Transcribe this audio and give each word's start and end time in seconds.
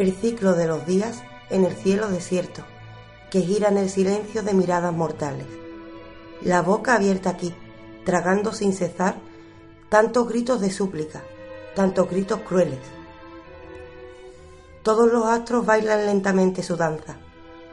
El 0.00 0.16
ciclo 0.16 0.54
de 0.54 0.66
los 0.66 0.86
días 0.86 1.22
en 1.50 1.66
el 1.66 1.76
cielo 1.76 2.08
desierto, 2.08 2.62
que 3.30 3.42
gira 3.42 3.68
en 3.68 3.76
el 3.76 3.90
silencio 3.90 4.42
de 4.42 4.54
miradas 4.54 4.94
mortales. 4.94 5.46
La 6.40 6.62
boca 6.62 6.94
abierta 6.94 7.28
aquí, 7.28 7.54
tragando 8.06 8.54
sin 8.54 8.72
cesar 8.72 9.16
tantos 9.90 10.26
gritos 10.26 10.62
de 10.62 10.70
súplica, 10.70 11.22
tantos 11.76 12.08
gritos 12.08 12.40
crueles. 12.48 12.78
Todos 14.82 15.12
los 15.12 15.26
astros 15.26 15.66
bailan 15.66 16.06
lentamente 16.06 16.62
su 16.62 16.76
danza, 16.76 17.18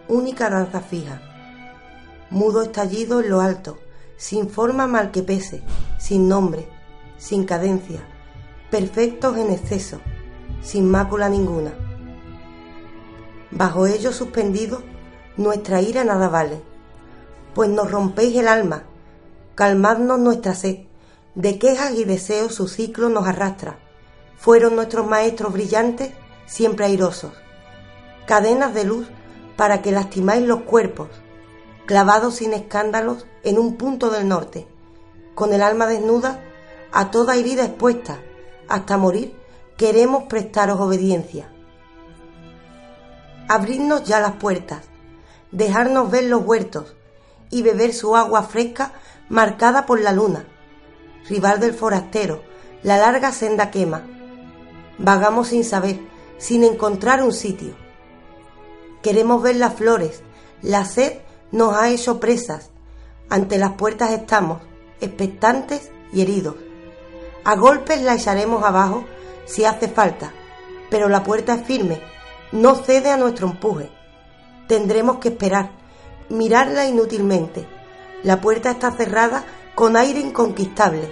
única 0.09 0.49
danza 0.49 0.81
fija. 0.81 1.21
Mudo 2.29 2.61
estallido 2.61 3.21
en 3.21 3.29
lo 3.29 3.39
alto, 3.39 3.77
sin 4.17 4.49
forma 4.49 4.85
mal 4.85 5.11
que 5.11 5.23
pese, 5.23 5.63
sin 5.97 6.27
nombre, 6.27 6.67
sin 7.17 7.45
cadencia, 7.45 8.01
perfectos 8.69 9.37
en 9.37 9.49
exceso, 9.49 10.01
sin 10.61 10.91
mácula 10.91 11.29
ninguna. 11.29 11.86
Bajo 13.51 13.87
ellos 13.87 14.15
suspendidos, 14.15 14.83
nuestra 15.37 15.81
ira 15.81 16.03
nada 16.03 16.27
vale, 16.27 16.61
pues 17.53 17.69
nos 17.69 17.89
rompéis 17.89 18.35
el 18.37 18.47
alma, 18.47 18.83
calmadnos 19.55 20.19
nuestra 20.19 20.53
sed, 20.53 20.79
de 21.35 21.57
quejas 21.57 21.93
y 21.93 22.03
deseos 22.03 22.55
su 22.55 22.67
ciclo 22.67 23.09
nos 23.09 23.27
arrastra. 23.27 23.79
Fueron 24.37 24.75
nuestros 24.75 25.07
maestros 25.07 25.53
brillantes, 25.53 26.11
siempre 26.45 26.85
airosos, 26.85 27.31
cadenas 28.25 28.73
de 28.73 28.83
luz 28.83 29.07
para 29.55 29.81
que 29.81 29.91
lastimáis 29.91 30.45
los 30.45 30.61
cuerpos, 30.61 31.09
clavados 31.85 32.35
sin 32.35 32.53
escándalos 32.53 33.25
en 33.43 33.57
un 33.57 33.77
punto 33.77 34.09
del 34.09 34.27
norte, 34.27 34.67
con 35.35 35.53
el 35.53 35.61
alma 35.61 35.87
desnuda, 35.87 36.41
a 36.91 37.11
toda 37.11 37.35
herida 37.35 37.65
expuesta, 37.65 38.19
hasta 38.67 38.97
morir, 38.97 39.33
queremos 39.77 40.23
prestaros 40.23 40.79
obediencia. 40.79 41.49
Abridnos 43.49 44.03
ya 44.03 44.19
las 44.19 44.33
puertas, 44.33 44.83
dejarnos 45.51 46.11
ver 46.11 46.25
los 46.25 46.43
huertos 46.43 46.95
y 47.49 47.61
beber 47.61 47.93
su 47.93 48.17
agua 48.17 48.43
fresca 48.43 48.91
marcada 49.29 49.85
por 49.85 50.01
la 50.01 50.11
luna, 50.11 50.45
rival 51.29 51.61
del 51.61 51.73
forastero, 51.73 52.43
la 52.83 52.97
larga 52.97 53.31
senda 53.31 53.71
quema. 53.71 54.05
Vagamos 54.97 55.47
sin 55.49 55.63
saber, 55.63 55.97
sin 56.37 56.65
encontrar 56.65 57.23
un 57.23 57.31
sitio. 57.31 57.75
Queremos 59.01 59.41
ver 59.41 59.55
las 59.55 59.75
flores, 59.75 60.23
la 60.61 60.83
sed 60.83 61.19
nos 61.53 61.73
ha 61.73 61.89
hecho 61.89 62.19
presas. 62.19 62.71
Ante 63.29 63.57
las 63.57 63.73
puertas 63.73 64.11
estamos, 64.11 64.61
expectantes 64.99 65.91
y 66.11 66.21
heridos. 66.21 66.55
A 67.45 67.55
golpes 67.55 68.01
la 68.01 68.15
echaremos 68.15 68.65
abajo 68.65 69.05
si 69.45 69.63
hace 69.63 69.87
falta, 69.87 70.33
pero 70.89 71.07
la 71.07 71.23
puerta 71.23 71.55
es 71.55 71.65
firme, 71.65 72.01
no 72.51 72.75
cede 72.75 73.11
a 73.11 73.17
nuestro 73.17 73.47
empuje. 73.47 73.89
Tendremos 74.67 75.17
que 75.17 75.29
esperar, 75.29 75.71
mirarla 76.29 76.87
inútilmente. 76.87 77.67
La 78.23 78.41
puerta 78.41 78.71
está 78.71 78.91
cerrada 78.91 79.43
con 79.75 79.95
aire 79.95 80.19
inconquistable. 80.19 81.11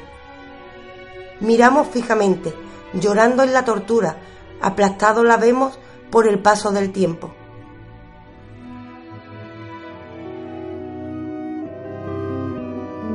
Miramos 1.39 1.87
fijamente, 1.87 2.53
llorando 2.93 3.43
en 3.43 3.53
la 3.53 3.65
tortura, 3.65 4.17
aplastado 4.61 5.23
la 5.23 5.37
vemos 5.37 5.79
por 6.09 6.27
el 6.27 6.39
paso 6.39 6.71
del 6.71 6.91
tiempo. 6.91 7.33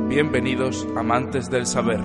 Bienvenidos 0.07 0.85
amantes 0.97 1.49
del 1.49 1.65
saber. 1.65 2.01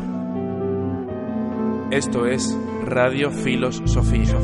Esto 1.91 2.27
es 2.27 2.57
Radio 2.85 3.31
Filos 3.31 3.83
Sofía. 3.85 4.39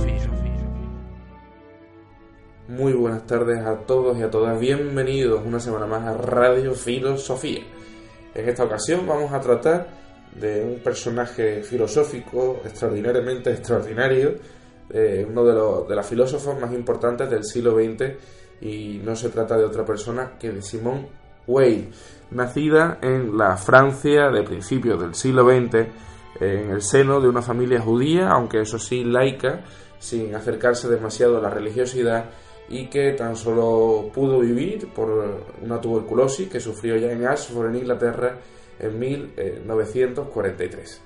Muy 2.73 2.95
buenas 2.95 3.27
tardes 3.27 3.59
a 3.67 3.81
todos 3.81 4.17
y 4.17 4.23
a 4.23 4.31
todas. 4.31 4.59
Bienvenidos 4.59 5.43
una 5.45 5.61
semana 5.61 5.85
más 5.85 6.07
a 6.07 6.15
Radio 6.15 6.73
Filosofía. 6.73 7.61
En 8.35 8.49
esta 8.49 8.65
ocasión 8.65 9.07
vamos 9.07 9.31
a 9.31 9.43
tratar 9.43 9.89
de 10.35 10.65
un 10.65 10.83
personaje 10.83 11.63
filosófico 11.63 12.63
extraordinariamente 12.65 13.51
extraordinario, 13.51 14.37
eh, 14.89 15.27
uno 15.29 15.45
de, 15.45 15.53
los, 15.53 15.87
de 15.87 15.95
las 15.95 16.07
filósofos 16.07 16.59
más 16.59 16.73
importantes 16.73 17.29
del 17.29 17.45
siglo 17.45 17.73
XX 17.73 18.15
y 18.63 19.03
no 19.05 19.17
se 19.17 19.29
trata 19.29 19.59
de 19.59 19.65
otra 19.65 19.85
persona 19.85 20.39
que 20.41 20.51
de 20.51 20.63
Simone 20.63 21.09
Weil, 21.47 21.91
nacida 22.31 23.01
en 23.03 23.37
la 23.37 23.59
Francia 23.59 24.31
de 24.31 24.45
principios 24.45 24.99
del 24.99 25.15
siglo 25.15 25.45
XX, 25.45 25.89
en 26.41 26.71
el 26.71 26.81
seno 26.81 27.21
de 27.21 27.29
una 27.29 27.43
familia 27.43 27.83
judía, 27.83 28.31
aunque 28.31 28.63
eso 28.63 28.79
sí 28.79 29.05
laica, 29.05 29.61
sin 29.99 30.35
acercarse 30.35 30.89
demasiado 30.89 31.37
a 31.37 31.43
la 31.43 31.51
religiosidad 31.51 32.31
y 32.73 32.87
que 32.87 33.13
tan 33.13 33.37
solo 33.37 34.11
pudo 34.15 34.41
vivir 34.41 34.89
por 34.95 35.43
una 35.63 35.79
tuberculosis 35.79 36.49
que 36.49 36.59
sufrió 36.59 36.97
ya 36.97 37.13
en 37.13 37.27
Ashford, 37.27 37.69
en 37.69 37.77
Inglaterra, 37.77 38.39
en 38.81 38.99
1943. 38.99 41.01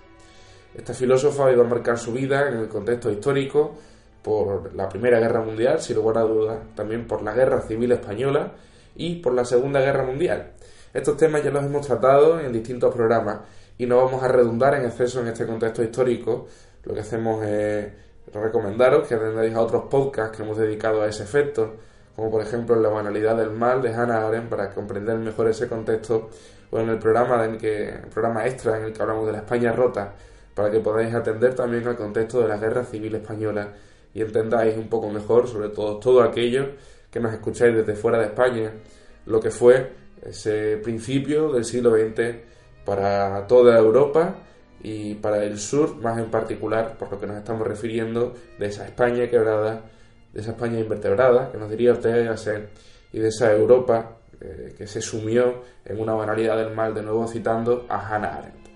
Esta 0.77 0.95
filósofa 0.95 1.51
iba 1.51 1.65
a 1.65 1.69
marcar 1.69 1.99
su 1.99 2.13
vida 2.13 2.49
en 2.49 2.59
el 2.59 2.69
contexto 2.69 3.11
histórico 3.11 3.75
por 4.23 4.77
la 4.77 4.89
Primera 4.89 5.19
Guerra 5.19 5.43
Mundial, 5.43 5.81
sin 5.81 5.97
lugar 5.97 6.19
a 6.19 6.23
dudas, 6.23 6.61
también 6.77 7.09
por 7.09 7.23
la 7.23 7.35
Guerra 7.35 7.61
Civil 7.63 7.91
Española 7.91 8.53
y 8.95 9.17
por 9.17 9.35
la 9.35 9.45
Segunda 9.45 9.81
Guerra 9.81 10.05
Mundial. 10.05 10.53
Estos 10.95 11.17
temas 11.17 11.43
ya 11.43 11.51
los 11.51 11.65
hemos 11.65 11.85
tratado 11.85 12.39
en 12.39 12.53
distintos 12.53 12.95
programas 12.95 13.41
y 13.77 13.87
no 13.87 13.97
vamos 13.97 14.23
a 14.23 14.29
redundar 14.29 14.77
en 14.77 14.85
exceso 14.85 15.21
en 15.21 15.27
este 15.27 15.45
contexto 15.45 15.83
histórico. 15.83 16.47
Lo 16.85 16.95
que 16.95 17.01
hacemos 17.01 17.45
es 17.45 18.06
recomendaros 18.33 19.07
que 19.07 19.15
atendáis 19.15 19.55
a 19.55 19.61
otros 19.61 19.85
podcasts 19.91 20.37
que 20.37 20.43
hemos 20.43 20.59
dedicado 20.59 21.03
a 21.03 21.09
ese 21.09 21.23
efecto, 21.23 21.75
como 22.15 22.31
por 22.31 22.43
ejemplo 22.43 22.77
La 22.77 22.89
banalidad 22.89 23.37
del 23.37 23.51
mal 23.51 23.83
de 23.83 23.93
Hannah 23.95 24.27
Arendt 24.27 24.49
para 24.49 24.73
comprender 24.73 25.17
mejor 25.19 25.49
ese 25.49 25.69
contexto, 25.69 26.31
o 26.71 26.81
en 26.81 26.89
el 26.89 26.99
programa, 26.99 27.45
en 27.45 27.59
que, 27.59 27.95
programa 28.13 28.47
extra 28.47 28.79
en 28.79 28.85
el 28.85 28.93
que 28.93 29.03
hablamos 29.03 29.27
de 29.27 29.33
la 29.33 29.39
España 29.39 29.73
rota, 29.73 30.15
para 30.55 30.71
que 30.71 30.81
podáis 30.81 31.15
atender 31.15 31.55
también 31.55 31.87
al 31.87 31.97
contexto 31.97 32.41
de 32.41 32.49
la 32.49 32.57
Guerra 32.57 32.85
Civil 32.85 33.15
Española 33.15 33.75
y 34.15 34.23
entendáis 34.23 34.77
un 34.77 34.89
poco 34.89 35.11
mejor, 35.11 35.47
sobre 35.47 35.69
todo 35.69 35.99
todo 35.99 36.23
aquello 36.23 36.71
que 37.11 37.21
nos 37.21 37.33
escucháis 37.35 37.75
desde 37.75 37.95
fuera 37.95 38.19
de 38.19 38.27
España, 38.27 38.73
lo 39.27 39.39
que 39.39 39.51
fue 39.51 39.93
ese 40.23 40.79
principio 40.83 41.53
del 41.53 41.65
siglo 41.67 41.91
XX 41.91 42.37
para 42.87 43.47
toda 43.47 43.79
Europa 43.79 44.37
y 44.83 45.15
para 45.15 45.43
el 45.45 45.59
sur 45.59 45.97
más 45.97 46.19
en 46.19 46.31
particular, 46.31 46.97
por 46.99 47.11
lo 47.11 47.21
que 47.21 47.27
nos 47.27 47.37
estamos 47.37 47.67
refiriendo, 47.67 48.35
de 48.59 48.67
esa 48.67 48.87
España 48.87 49.29
quebrada, 49.29 49.83
de 50.33 50.41
esa 50.41 50.53
España 50.53 50.79
invertebrada, 50.79 51.51
que 51.51 51.59
nos 51.59 51.71
diría 51.71 51.93
usted 51.93 52.29
a 52.29 52.37
ser, 52.37 52.69
y 53.13 53.19
de 53.19 53.29
esa 53.29 53.53
Europa 53.53 54.17
eh, 54.41 54.75
que 54.77 54.87
se 54.87 55.01
sumió 55.01 55.63
en 55.85 56.01
una 56.01 56.13
banalidad 56.15 56.57
del 56.57 56.75
mal, 56.75 56.95
de 56.95 57.03
nuevo 57.03 57.27
citando 57.27 57.87
a 57.89 57.99
Hannah 57.99 58.37
Arendt. 58.37 58.67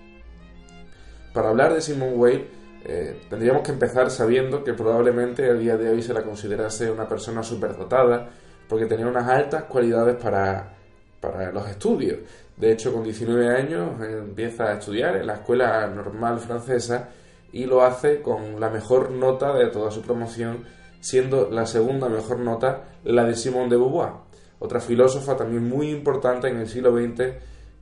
Para 1.33 1.49
hablar 1.49 1.73
de 1.73 1.81
Simone 1.81 2.13
Weil, 2.13 2.47
eh, 2.83 3.21
tendríamos 3.29 3.61
que 3.61 3.71
empezar 3.71 4.09
sabiendo 4.09 4.63
que 4.63 4.73
probablemente 4.73 5.49
a 5.49 5.53
día 5.53 5.77
de 5.77 5.89
hoy 5.89 6.01
se 6.01 6.13
la 6.13 6.23
considerase 6.23 6.89
una 6.89 7.07
persona 7.07 7.43
superdotada, 7.43 8.29
porque 8.67 8.85
tenía 8.85 9.05
unas 9.05 9.27
altas 9.29 9.63
cualidades 9.65 10.15
para, 10.15 10.73
para 11.19 11.51
los 11.51 11.69
estudios. 11.69 12.19
De 12.57 12.71
hecho, 12.71 12.93
con 12.93 13.03
19 13.03 13.55
años 13.55 13.89
empieza 14.01 14.65
a 14.65 14.73
estudiar 14.73 15.15
en 15.15 15.27
la 15.27 15.35
escuela 15.35 15.87
normal 15.87 16.39
francesa 16.39 17.09
y 17.51 17.65
lo 17.65 17.83
hace 17.83 18.21
con 18.21 18.59
la 18.59 18.69
mejor 18.69 19.11
nota 19.11 19.53
de 19.53 19.67
toda 19.67 19.91
su 19.91 20.01
promoción, 20.01 20.65
siendo 20.99 21.49
la 21.49 21.65
segunda 21.65 22.07
mejor 22.07 22.39
nota 22.39 22.83
la 23.03 23.25
de 23.25 23.35
Simone 23.35 23.69
de 23.69 23.77
Beauvoir, 23.77 24.11
otra 24.59 24.79
filósofa 24.79 25.35
también 25.35 25.67
muy 25.67 25.89
importante 25.89 26.47
en 26.47 26.57
el 26.57 26.67
siglo 26.67 26.95
XX 26.95 27.33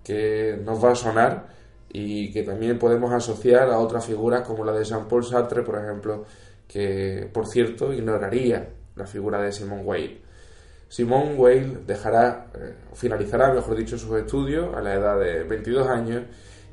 que 0.04 0.58
nos 0.64 0.84
va 0.84 0.92
a 0.92 0.96
sonar 0.96 1.48
y 1.92 2.32
que 2.32 2.44
también 2.44 2.80
podemos 2.80 3.12
asociar 3.12 3.70
a 3.70 3.80
otras 3.80 4.06
figuras 4.06 4.48
como 4.48 4.64
la 4.64 4.72
de 4.72 4.86
Jean-Paul 4.86 5.26
Sartre, 5.26 5.64
por 5.64 5.78
ejemplo, 5.78 6.26
que 6.68 7.30
por 7.34 7.48
cierto 7.48 7.92
ignoraría 7.92 8.70
la 8.96 9.06
figura 9.06 9.42
de 9.42 9.52
Simone 9.52 9.84
Weil. 9.84 10.22
Simone 10.90 11.36
Weil 11.36 11.86
dejará, 11.86 12.48
eh, 12.56 12.74
finalizará, 12.94 13.54
mejor 13.54 13.78
dicho, 13.78 13.98
sus 13.98 14.18
estudios 14.18 14.76
a 14.76 14.82
la 14.82 14.96
edad 14.96 15.20
de 15.20 15.44
22 15.44 15.88
años 15.88 16.24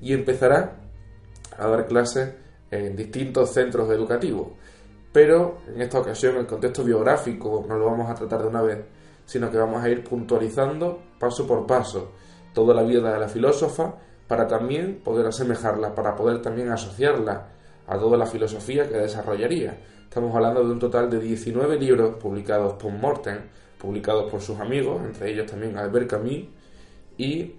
y 0.00 0.14
empezará 0.14 0.78
a 1.56 1.68
dar 1.68 1.86
clases 1.86 2.34
en 2.70 2.96
distintos 2.96 3.50
centros 3.50 3.90
educativos. 3.90 4.48
Pero 5.12 5.58
en 5.72 5.82
esta 5.82 6.00
ocasión 6.00 6.36
el 6.36 6.46
contexto 6.46 6.82
biográfico 6.82 7.64
no 7.68 7.76
lo 7.76 7.86
vamos 7.86 8.10
a 8.10 8.14
tratar 8.14 8.42
de 8.42 8.48
una 8.48 8.62
vez, 8.62 8.84
sino 9.26 9.50
que 9.50 9.58
vamos 9.58 9.84
a 9.84 9.88
ir 9.88 10.02
puntualizando 10.02 11.02
paso 11.18 11.46
por 11.46 11.66
paso 11.66 12.12
toda 12.54 12.74
la 12.74 12.82
vida 12.82 13.12
de 13.12 13.20
la 13.20 13.28
filósofa 13.28 13.96
para 14.26 14.46
también 14.46 15.00
poder 15.04 15.26
asemejarla, 15.26 15.94
para 15.94 16.16
poder 16.16 16.40
también 16.40 16.70
asociarla 16.70 17.48
a 17.86 17.98
toda 17.98 18.16
la 18.16 18.26
filosofía 18.26 18.88
que 18.88 18.96
desarrollaría. 18.96 19.78
Estamos 20.04 20.34
hablando 20.34 20.64
de 20.64 20.72
un 20.72 20.78
total 20.78 21.10
de 21.10 21.20
19 21.20 21.78
libros 21.78 22.16
publicados 22.16 22.74
por 22.74 22.92
Morten, 22.92 23.50
publicados 23.78 24.30
por 24.30 24.40
sus 24.40 24.58
amigos, 24.58 25.02
entre 25.04 25.30
ellos 25.30 25.46
también 25.50 25.76
Albert 25.76 26.10
Camus, 26.10 26.44
y 27.18 27.54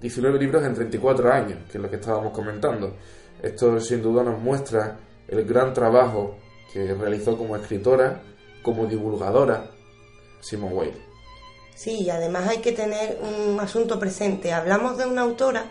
19 0.00 0.36
eh, 0.36 0.40
libros 0.40 0.64
en 0.64 0.74
34 0.74 1.32
años, 1.32 1.58
que 1.70 1.78
es 1.78 1.82
lo 1.82 1.90
que 1.90 1.96
estábamos 1.96 2.32
comentando. 2.32 2.94
Esto 3.42 3.80
sin 3.80 4.02
duda 4.02 4.22
nos 4.22 4.40
muestra 4.40 4.98
el 5.28 5.44
gran 5.44 5.74
trabajo 5.74 6.36
que 6.72 6.94
realizó 6.94 7.36
como 7.36 7.56
escritora, 7.56 8.22
como 8.62 8.86
divulgadora, 8.86 9.70
Simone 10.40 10.74
Weil. 10.74 10.92
Sí, 11.74 12.02
y 12.02 12.10
además 12.10 12.48
hay 12.48 12.58
que 12.58 12.72
tener 12.72 13.18
un 13.20 13.58
asunto 13.58 13.98
presente. 13.98 14.52
Hablamos 14.52 14.96
de 14.96 15.06
una 15.06 15.22
autora 15.22 15.64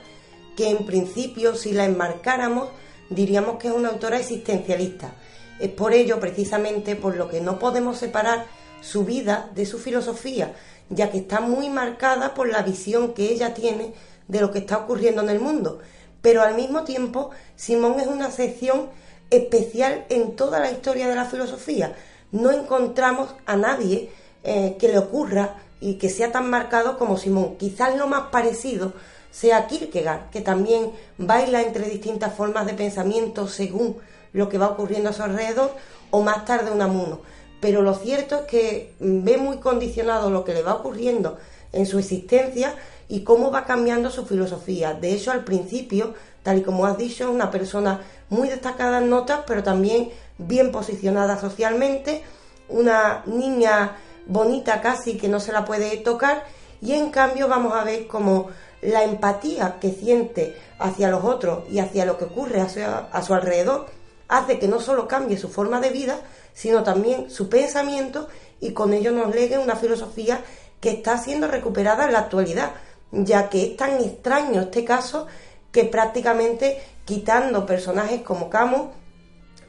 que 0.58 0.70
en 0.70 0.86
principio, 0.86 1.56
si 1.56 1.72
la 1.72 1.86
enmarcáramos, 1.86 2.70
diríamos 3.10 3.58
que 3.58 3.70
es 3.70 3.74
una 3.74 3.90
autora 3.90 4.20
existencialista. 4.20 5.16
Es 5.60 5.70
por 5.70 5.94
ello, 5.94 6.20
precisamente, 6.20 6.96
por 6.96 7.16
lo 7.16 7.30
que 7.30 7.40
no 7.40 7.58
podemos 7.58 7.98
separar 7.98 8.46
su 8.84 9.06
vida 9.06 9.50
de 9.56 9.66
su 9.66 9.80
filosofía, 9.80 10.54
ya 10.90 11.10
que 11.10 11.20
está 11.20 11.40
muy 11.40 11.70
marcada 11.70 12.34
por 12.34 12.50
la 12.50 12.62
visión 12.62 13.14
que 13.14 13.32
ella 13.32 13.54
tiene 13.54 13.94
de 14.28 14.42
lo 14.42 14.52
que 14.52 14.60
está 14.60 14.78
ocurriendo 14.78 15.22
en 15.22 15.30
el 15.30 15.40
mundo. 15.40 15.80
Pero 16.22 16.42
al 16.42 16.56
mismo 16.56 16.84
tiempo, 16.84 17.32
Simón 17.56 18.00
es 18.00 18.08
una 18.08 18.30
sección 18.30 18.90
especial 19.30 20.06
en 20.10 20.36
toda 20.36 20.60
la 20.60 20.72
historia 20.72 21.08
de 21.08 21.16
la 21.16 21.26
filosofía. 21.26 21.96
No 22.32 22.52
encontramos 22.52 23.34
a 23.46 23.56
nadie 23.56 24.12
eh, 24.44 24.76
que 24.80 24.90
le 24.90 24.98
ocurra 24.98 25.56
y 25.80 25.96
que 25.96 26.10
sea 26.10 26.32
tan 26.32 26.50
marcado 26.50 26.98
como 26.98 27.18
Simón. 27.18 27.56
Quizás 27.58 27.96
lo 27.98 28.08
más 28.08 28.30
parecido 28.32 28.94
sea 29.32 29.68
Kierkegaard, 29.68 30.30
que 30.30 30.42
también 30.42 30.92
baila 31.18 31.62
entre 31.62 31.90
distintas 31.90 32.34
formas 32.36 32.66
de 32.66 32.74
pensamiento 32.74 33.48
según 33.48 33.98
lo 34.32 34.48
que 34.48 34.58
va 34.58 34.70
ocurriendo 34.70 35.10
a 35.10 35.14
su 35.14 35.24
alrededor, 35.24 35.72
o 36.12 36.22
más 36.22 36.46
tarde 36.46 36.72
Unamuno. 36.72 37.22
Pero 37.64 37.82
lo 37.82 37.94
cierto 37.94 38.36
es 38.36 38.42
que 38.42 38.94
ve 39.00 39.38
muy 39.38 39.60
condicionado 39.60 40.30
lo 40.30 40.44
que 40.44 40.54
le 40.54 40.64
va 40.64 40.74
ocurriendo 40.74 41.38
en 41.72 41.86
su 41.86 41.98
existencia 41.98 42.76
y 43.08 43.24
cómo 43.24 43.52
va 43.52 43.64
cambiando 43.64 44.12
su 44.12 44.26
filosofía. 44.26 44.96
De 44.96 45.14
hecho, 45.14 45.32
al 45.32 45.46
principio, 45.46 46.14
tal 46.44 46.58
y 46.58 46.62
como 46.62 46.86
has 46.86 46.98
dicho, 46.98 47.24
es 47.24 47.30
una 47.30 47.52
persona 47.52 48.02
muy 48.28 48.50
destacada 48.50 48.98
en 48.98 49.10
notas, 49.10 49.44
pero 49.48 49.64
también 49.64 50.10
bien 50.38 50.74
posicionada 50.74 51.40
socialmente, 51.40 52.22
una 52.68 53.24
niña 53.28 53.96
bonita 54.28 54.82
casi 54.82 55.16
que 55.16 55.30
no 55.30 55.40
se 55.40 55.54
la 55.54 55.64
puede 55.64 55.96
tocar 55.96 56.44
y 56.82 56.92
en 56.92 57.12
cambio 57.12 57.48
vamos 57.48 57.72
a 57.76 57.86
ver 57.86 58.08
cómo 58.08 58.50
la 58.82 59.06
empatía 59.06 59.78
que 59.80 59.94
siente 59.94 60.54
hacia 60.80 61.10
los 61.10 61.24
otros 61.24 61.64
y 61.72 61.80
hacia 61.80 62.04
lo 62.04 62.18
que 62.18 62.26
ocurre 62.26 62.60
a 62.60 63.24
su, 63.24 63.34
alrededor 63.34 63.86
hace 64.28 64.60
que 64.60 64.68
no 64.68 64.82
solo 64.82 65.08
cambie 65.08 65.38
su 65.38 65.48
forma 65.48 65.80
de 65.80 65.92
vida, 65.92 66.20
sino 66.54 66.84
también 66.84 67.30
su 67.30 67.50
pensamiento 67.50 68.28
y 68.60 68.72
con 68.72 68.94
ello 68.94 69.12
nos 69.12 69.34
legue 69.34 69.58
una 69.58 69.76
filosofía 69.76 70.42
que 70.80 70.92
está 70.92 71.18
siendo 71.18 71.48
recuperada 71.48 72.06
en 72.06 72.14
la 72.14 72.20
actualidad, 72.20 72.72
ya 73.12 73.50
que 73.50 73.64
es 73.64 73.78
tan 73.78 74.02
extraño 74.02 74.62
este 74.62 74.84
caso 74.84 75.28
que 75.72 75.86
prácticamente 75.86 76.82
quitando 77.06 77.66
personajes 77.66 78.22
como 78.22 78.50
Camus 78.50 78.90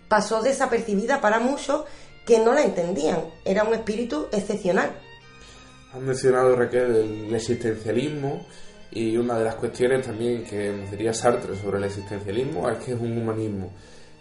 pasó 0.08 0.42
desapercibida 0.42 1.20
para 1.20 1.40
muchos 1.40 1.84
que 2.26 2.38
no 2.38 2.52
la 2.52 2.62
entendían. 2.62 3.20
Era 3.44 3.64
un 3.64 3.74
espíritu 3.74 4.26
excepcional. 4.32 4.90
Han 5.92 6.04
mencionado 6.04 6.56
Raquel 6.56 6.94
el 6.94 7.34
existencialismo 7.34 8.46
y 8.90 9.16
una 9.16 9.38
de 9.38 9.44
las 9.44 9.56
cuestiones 9.56 10.06
también 10.06 10.44
que 10.44 10.70
nos 10.70 10.90
diría 10.90 11.12
Sartre 11.12 11.56
sobre 11.56 11.78
el 11.78 11.84
existencialismo 11.84 12.68
es 12.70 12.78
que 12.78 12.92
es 12.92 13.00
un 13.00 13.16
humanismo. 13.16 13.72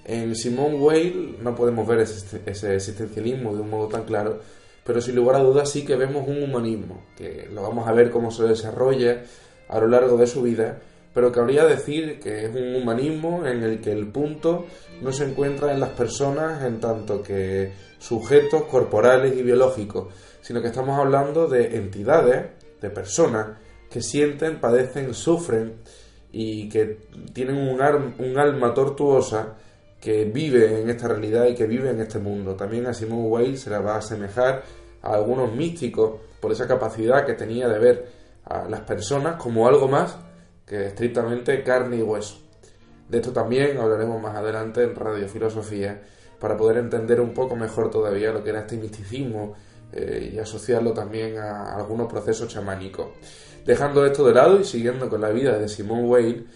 En 0.06 0.36
Simone 0.36 0.76
Weil 0.76 1.38
no 1.42 1.56
podemos 1.56 1.88
ver 1.88 2.02
ese, 2.02 2.38
existencialismo 2.46 3.56
de 3.56 3.62
un 3.62 3.70
modo 3.70 3.88
tan 3.88 4.04
claro, 4.04 4.40
pero 4.84 5.00
sin 5.00 5.16
lugar 5.16 5.38
a 5.38 5.44
dudas 5.44 5.70
sí 5.70 5.86
que 5.86 5.96
vemos 5.96 6.28
un 6.28 6.44
humanismo, 6.44 7.06
que 7.16 7.48
lo 7.54 7.62
vamos 7.62 7.88
a 7.88 7.94
ver 7.94 8.12
cómo 8.12 8.30
se 8.30 8.44
desarrolla 8.44 9.24
a 9.70 9.80
lo 9.80 9.88
largo 9.88 10.18
de 10.18 10.28
su 10.28 10.42
vida, 10.42 10.82
pero 11.14 11.32
cabría 11.32 11.64
decir 11.66 12.20
que 12.20 12.46
es 12.46 12.56
un 12.56 12.76
humanismo 12.76 13.46
en 13.46 13.64
el 13.64 13.80
que 13.80 13.92
el 13.92 14.08
punto 14.08 14.66
no 15.02 15.14
se 15.14 15.26
encuentra 15.26 15.72
en 15.72 15.80
las 15.80 15.92
personas 15.92 16.64
en 16.64 16.80
tanto 16.80 17.24
que 17.24 17.72
sujetos 18.00 18.64
corporales 18.64 19.38
y 19.38 19.44
biológicos, 19.44 20.14
sino 20.42 20.62
que 20.62 20.68
estamos 20.68 21.00
hablando 21.00 21.48
de 21.48 21.78
entidades, 21.78 22.48
de 22.82 22.90
personas, 22.90 23.58
que 23.90 24.02
sienten, 24.02 24.60
padecen, 24.60 25.14
sufren 25.14 25.76
y 26.32 26.68
que 26.68 26.98
tienen 27.32 27.56
un, 27.56 27.80
un 27.80 28.38
alma 28.40 28.74
tortuosa 28.74 29.56
que 30.04 30.26
vive 30.26 30.82
en 30.82 30.90
esta 30.90 31.08
realidad 31.08 31.46
y 31.46 31.56
que 31.56 31.66
vive 31.66 31.90
en 31.90 32.02
este 32.02 32.20
mundo. 32.20 32.56
También 32.56 32.86
a 32.88 32.94
Simone 32.94 33.30
Weil 33.30 33.58
se 33.58 33.70
la 33.70 33.80
va 33.80 33.96
a 33.96 34.00
asemejar 34.00 34.62
a 35.02 35.14
algunos 35.14 35.56
místicos 35.56 36.20
por 36.42 36.52
esa 36.52 36.68
capacidad 36.68 37.26
que 37.26 37.36
tenía 37.36 37.70
de 37.70 37.80
ver 37.80 38.12
a 38.44 38.68
las 38.68 38.82
personas 38.82 39.38
como 39.38 39.66
algo 39.66 39.88
más 39.88 40.18
que 40.66 40.88
estrictamente 40.88 41.64
carne 41.64 42.00
y 42.00 42.02
hueso. 42.02 42.42
De 43.08 43.20
esto 43.20 43.32
también 43.32 43.78
hablaremos 43.78 44.22
más 44.22 44.36
adelante 44.36 44.84
en 44.84 44.94
Radio 44.94 45.30
Filosofía 45.30 46.02
para 46.38 46.58
poder 46.58 46.80
entender 46.80 47.22
un 47.22 47.34
poco 47.34 47.56
mejor 47.56 47.90
todavía 47.90 48.34
lo 48.34 48.44
que 48.44 48.50
era 48.50 48.60
este 48.60 48.76
misticismo 48.76 49.54
eh, 49.94 50.32
y 50.34 50.38
asociarlo 50.38 50.92
también 50.92 51.38
a 51.38 51.78
algunos 51.78 52.12
procesos 52.12 52.50
chamánicos. 52.50 53.08
Dejando 53.66 54.06
esto 54.06 54.28
de 54.28 54.34
lado 54.34 54.60
y 54.60 54.66
siguiendo 54.66 55.08
con 55.08 55.22
la 55.22 55.30
vida 55.30 55.58
de 55.58 55.70
Simone 55.70 56.04
Weil, 56.10 56.48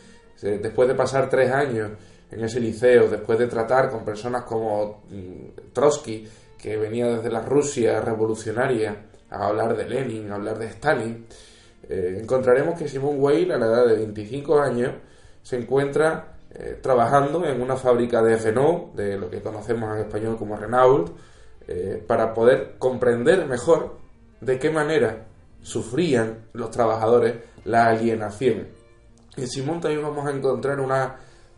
después 0.42 0.90
de 0.90 0.96
pasar 0.96 1.30
tres 1.30 1.50
años 1.50 1.92
en 2.30 2.44
ese 2.44 2.60
liceo, 2.60 3.08
después 3.08 3.40
de 3.40 3.48
tratar 3.48 3.90
con 3.90 4.04
personas 4.04 4.44
como 4.44 5.04
mm, 5.10 5.72
Trotsky, 5.74 6.28
que 6.58 6.78
venía 6.78 7.08
desde 7.08 7.30
la 7.30 7.42
Rusia 7.42 8.02
revolucionaria 8.02 9.06
a 9.30 9.48
hablar 9.48 9.76
de 9.76 9.88
Lenin, 9.88 10.32
a 10.32 10.36
hablar 10.36 10.58
de 10.58 10.68
Stalin, 10.68 11.26
eh, 11.90 12.18
encontraremos 12.22 12.78
que 12.78 12.88
Simone 12.88 13.20
Weil, 13.20 13.52
a 13.52 13.58
la 13.58 13.68
edad 13.68 13.88
de 13.88 13.96
25 13.96 14.60
años, 14.60 14.94
se 15.42 15.58
encuentra 15.58 16.38
eh, 16.52 16.80
trabajando 16.82 17.46
en 17.46 17.62
una 17.62 17.76
fábrica 17.76 18.22
de 18.22 18.38
Renault, 18.38 18.96
de 18.96 19.18
lo 19.18 19.30
que 19.30 19.42
conocemos 19.42 19.96
en 19.96 20.06
español 20.06 20.38
como 20.38 20.56
Renault, 20.56 21.12
eh, 21.68 22.04
para 22.06 22.34
poder 22.34 22.76
comprender 22.78 23.46
mejor 23.46 23.98
de 24.42 24.58
qué 24.58 24.70
manera 24.70 25.26
sufrían 25.62 26.48
los 26.54 26.72
trabajadores 26.72 27.36
la 27.66 27.88
alienación. 27.88 28.68
En 29.36 29.48
Simón 29.48 29.82
también 29.82 30.02
vamos 30.02 30.26
a 30.26 30.32
encontrar 30.32 30.80
una 30.80 31.18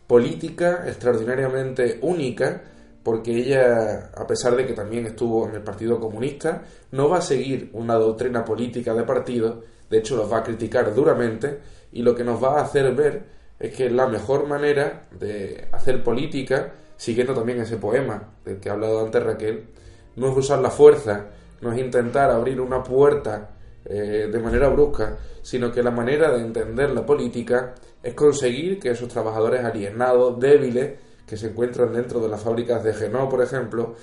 política 0.09 0.85
extraordinariamente 0.87 1.99
única, 2.01 2.63
porque 3.03 3.31
ella, 3.31 4.09
a 4.15 4.25
pesar 4.25 4.55
de 4.55 4.65
que 4.65 4.73
también 4.73 5.05
estuvo 5.05 5.47
en 5.47 5.53
el 5.53 5.61
Partido 5.61 5.99
Comunista, 5.99 6.63
no 6.89 7.09
va 7.09 7.19
a 7.19 7.21
seguir 7.21 7.69
una 7.73 7.93
doctrina 7.93 8.43
política 8.43 8.95
de 8.95 9.03
partido, 9.03 9.61
de 9.87 9.99
hecho 9.99 10.17
los 10.17 10.31
va 10.31 10.39
a 10.39 10.43
criticar 10.43 10.95
duramente, 10.95 11.59
y 11.91 12.01
lo 12.01 12.15
que 12.15 12.23
nos 12.23 12.43
va 12.43 12.57
a 12.57 12.63
hacer 12.63 12.91
ver 12.95 13.21
es 13.59 13.75
que 13.75 13.91
la 13.91 14.07
mejor 14.07 14.47
manera 14.47 15.03
de 15.11 15.67
hacer 15.71 16.03
política, 16.03 16.73
siguiendo 16.97 17.35
también 17.35 17.59
ese 17.59 17.77
poema 17.77 18.33
del 18.43 18.59
que 18.59 18.69
ha 18.69 18.73
hablado 18.73 19.05
antes 19.05 19.21
Raquel, 19.21 19.67
no 20.15 20.31
es 20.31 20.37
usar 20.37 20.57
la 20.57 20.71
fuerza, 20.71 21.27
no 21.61 21.71
es 21.71 21.77
intentar 21.77 22.31
abrir 22.31 22.59
una 22.59 22.81
puerta 22.81 23.51
eh, 23.85 24.27
de 24.31 24.39
manera 24.39 24.69
brusca, 24.69 25.19
sino 25.43 25.71
que 25.71 25.83
la 25.83 25.91
manera 25.91 26.31
de 26.31 26.41
entender 26.41 26.89
la 26.89 27.05
política 27.05 27.75
es 28.01 28.13
conseguir 28.13 28.79
que 28.79 28.91
esos 28.91 29.09
trabajadores 29.09 29.63
alienados, 29.63 30.39
débiles, 30.39 30.99
que 31.25 31.37
se 31.37 31.47
encuentran 31.47 31.93
dentro 31.93 32.19
de 32.19 32.29
las 32.29 32.41
fábricas 32.41 32.83
de 32.83 32.91
Renault, 32.91 33.29
por 33.29 33.43
ejemplo, 33.43 33.95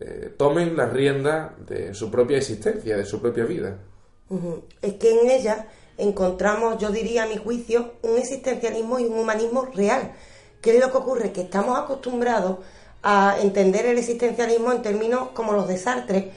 eh, 0.00 0.34
tomen 0.36 0.76
las 0.76 0.92
riendas 0.92 1.52
de 1.66 1.94
su 1.94 2.10
propia 2.10 2.38
existencia, 2.38 2.96
de 2.96 3.04
su 3.04 3.20
propia 3.20 3.44
vida. 3.44 3.78
Es 4.82 4.94
que 4.94 5.20
en 5.20 5.30
ella 5.30 5.66
encontramos, 5.96 6.78
yo 6.78 6.90
diría 6.90 7.22
a 7.24 7.26
mi 7.26 7.36
juicio, 7.36 7.94
un 8.02 8.18
existencialismo 8.18 8.98
y 8.98 9.04
un 9.04 9.18
humanismo 9.18 9.66
real. 9.66 10.12
¿Qué 10.60 10.76
es 10.76 10.84
lo 10.84 10.90
que 10.90 10.98
ocurre? 10.98 11.32
Que 11.32 11.42
estamos 11.42 11.78
acostumbrados 11.78 12.58
a 13.02 13.36
entender 13.40 13.86
el 13.86 13.98
existencialismo 13.98 14.72
en 14.72 14.82
términos 14.82 15.28
como 15.34 15.52
los 15.52 15.68
de 15.68 15.76
Sartre 15.76 16.32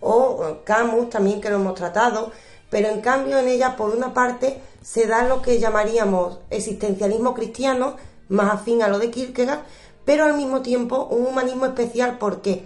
o 0.00 0.58
Camus 0.64 1.10
también 1.10 1.40
que 1.40 1.50
lo 1.50 1.56
hemos 1.56 1.74
tratado, 1.74 2.32
pero 2.72 2.88
en 2.88 3.02
cambio 3.02 3.38
en 3.38 3.48
ella 3.48 3.76
por 3.76 3.94
una 3.94 4.14
parte 4.14 4.58
se 4.82 5.06
da 5.06 5.24
lo 5.28 5.42
que 5.42 5.60
llamaríamos 5.60 6.38
existencialismo 6.48 7.34
cristiano, 7.34 7.96
más 8.30 8.50
afín 8.50 8.82
a 8.82 8.88
lo 8.88 8.98
de 8.98 9.10
Kierkegaard, 9.10 9.60
pero 10.06 10.24
al 10.24 10.32
mismo 10.38 10.62
tiempo 10.62 11.04
un 11.10 11.26
humanismo 11.26 11.66
especial. 11.66 12.16
Porque 12.16 12.64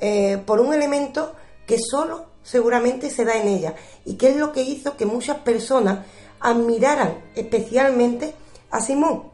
eh, 0.00 0.36
por 0.44 0.60
un 0.60 0.74
elemento 0.74 1.32
que 1.66 1.78
solo 1.78 2.26
seguramente 2.42 3.08
se 3.08 3.24
da 3.24 3.38
en 3.38 3.48
ella 3.48 3.74
y 4.04 4.16
que 4.16 4.28
es 4.28 4.36
lo 4.36 4.52
que 4.52 4.60
hizo 4.60 4.98
que 4.98 5.06
muchas 5.06 5.38
personas 5.38 6.04
admiraran 6.40 7.24
especialmente 7.34 8.34
a 8.70 8.82
Simón. 8.82 9.30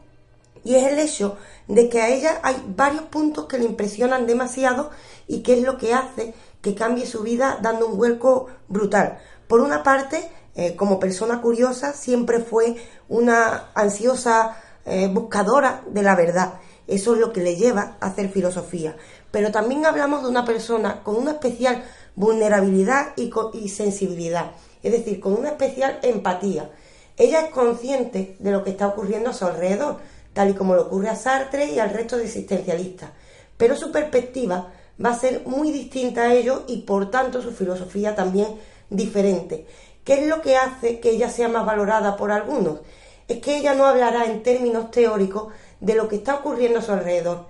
Y 0.63 0.75
es 0.75 0.93
el 0.93 0.97
hecho 0.97 1.35
de 1.67 1.89
que 1.89 2.01
a 2.01 2.07
ella 2.07 2.39
hay 2.41 2.55
varios 2.67 3.03
puntos 3.03 3.47
que 3.47 3.57
le 3.57 3.65
impresionan 3.65 4.27
demasiado 4.27 4.91
y 5.27 5.41
que 5.43 5.55
es 5.55 5.61
lo 5.61 5.77
que 5.77 5.93
hace 5.93 6.33
que 6.61 6.73
cambie 6.73 7.05
su 7.05 7.21
vida 7.21 7.59
dando 7.61 7.87
un 7.87 7.97
vuelco 7.97 8.47
brutal. 8.69 9.19
Por 9.47 9.61
una 9.61 9.83
parte, 9.83 10.29
eh, 10.55 10.75
como 10.75 10.99
persona 10.99 11.41
curiosa, 11.41 11.93
siempre 11.93 12.39
fue 12.39 12.75
una 13.09 13.71
ansiosa 13.75 14.57
eh, 14.85 15.07
buscadora 15.07 15.83
de 15.87 16.03
la 16.03 16.15
verdad. 16.15 16.55
Eso 16.87 17.13
es 17.15 17.19
lo 17.19 17.33
que 17.33 17.41
le 17.41 17.55
lleva 17.55 17.97
a 17.99 18.07
hacer 18.07 18.29
filosofía. 18.29 18.95
Pero 19.31 19.51
también 19.51 19.85
hablamos 19.85 20.23
de 20.23 20.29
una 20.29 20.45
persona 20.45 21.03
con 21.03 21.15
una 21.15 21.31
especial 21.31 21.83
vulnerabilidad 22.15 23.13
y, 23.17 23.31
y 23.53 23.69
sensibilidad, 23.69 24.51
es 24.81 24.91
decir, 24.91 25.19
con 25.19 25.33
una 25.33 25.49
especial 25.49 25.99
empatía. 26.03 26.69
Ella 27.17 27.41
es 27.41 27.49
consciente 27.49 28.35
de 28.39 28.51
lo 28.51 28.63
que 28.63 28.71
está 28.71 28.87
ocurriendo 28.87 29.29
a 29.29 29.33
su 29.33 29.45
alrededor, 29.45 29.99
tal 30.33 30.49
y 30.49 30.53
como 30.53 30.75
le 30.75 30.81
ocurre 30.81 31.09
a 31.09 31.15
Sartre 31.15 31.71
y 31.71 31.79
al 31.79 31.91
resto 31.91 32.17
de 32.17 32.25
existencialistas, 32.25 33.09
pero 33.57 33.75
su 33.75 33.91
perspectiva 33.91 34.71
va 35.03 35.09
a 35.09 35.19
ser 35.19 35.43
muy 35.45 35.71
distinta 35.71 36.23
a 36.23 36.33
ellos 36.33 36.63
y 36.67 36.81
por 36.81 37.11
tanto 37.11 37.41
su 37.41 37.51
filosofía 37.51 38.15
también 38.15 38.47
diferente. 38.89 39.65
¿Qué 40.03 40.21
es 40.21 40.27
lo 40.27 40.41
que 40.41 40.55
hace 40.55 40.99
que 40.99 41.11
ella 41.11 41.29
sea 41.29 41.47
más 41.47 41.65
valorada 41.65 42.15
por 42.15 42.31
algunos? 42.31 42.79
Es 43.27 43.39
que 43.39 43.57
ella 43.57 43.73
no 43.73 43.85
hablará 43.85 44.25
en 44.25 44.43
términos 44.43 44.91
teóricos 44.91 45.51
de 45.79 45.95
lo 45.95 46.07
que 46.07 46.17
está 46.17 46.35
ocurriendo 46.35 46.79
a 46.79 46.81
su 46.81 46.91
alrededor. 46.91 47.45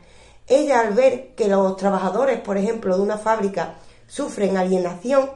Ella 0.47 0.79
al 0.79 0.93
ver 0.93 1.35
que 1.35 1.47
los 1.47 1.75
trabajadores, 1.75 2.39
por 2.39 2.57
ejemplo, 2.57 2.95
de 2.95 3.03
una 3.03 3.17
fábrica 3.17 3.75
sufren 4.07 4.57
alienación, 4.57 5.29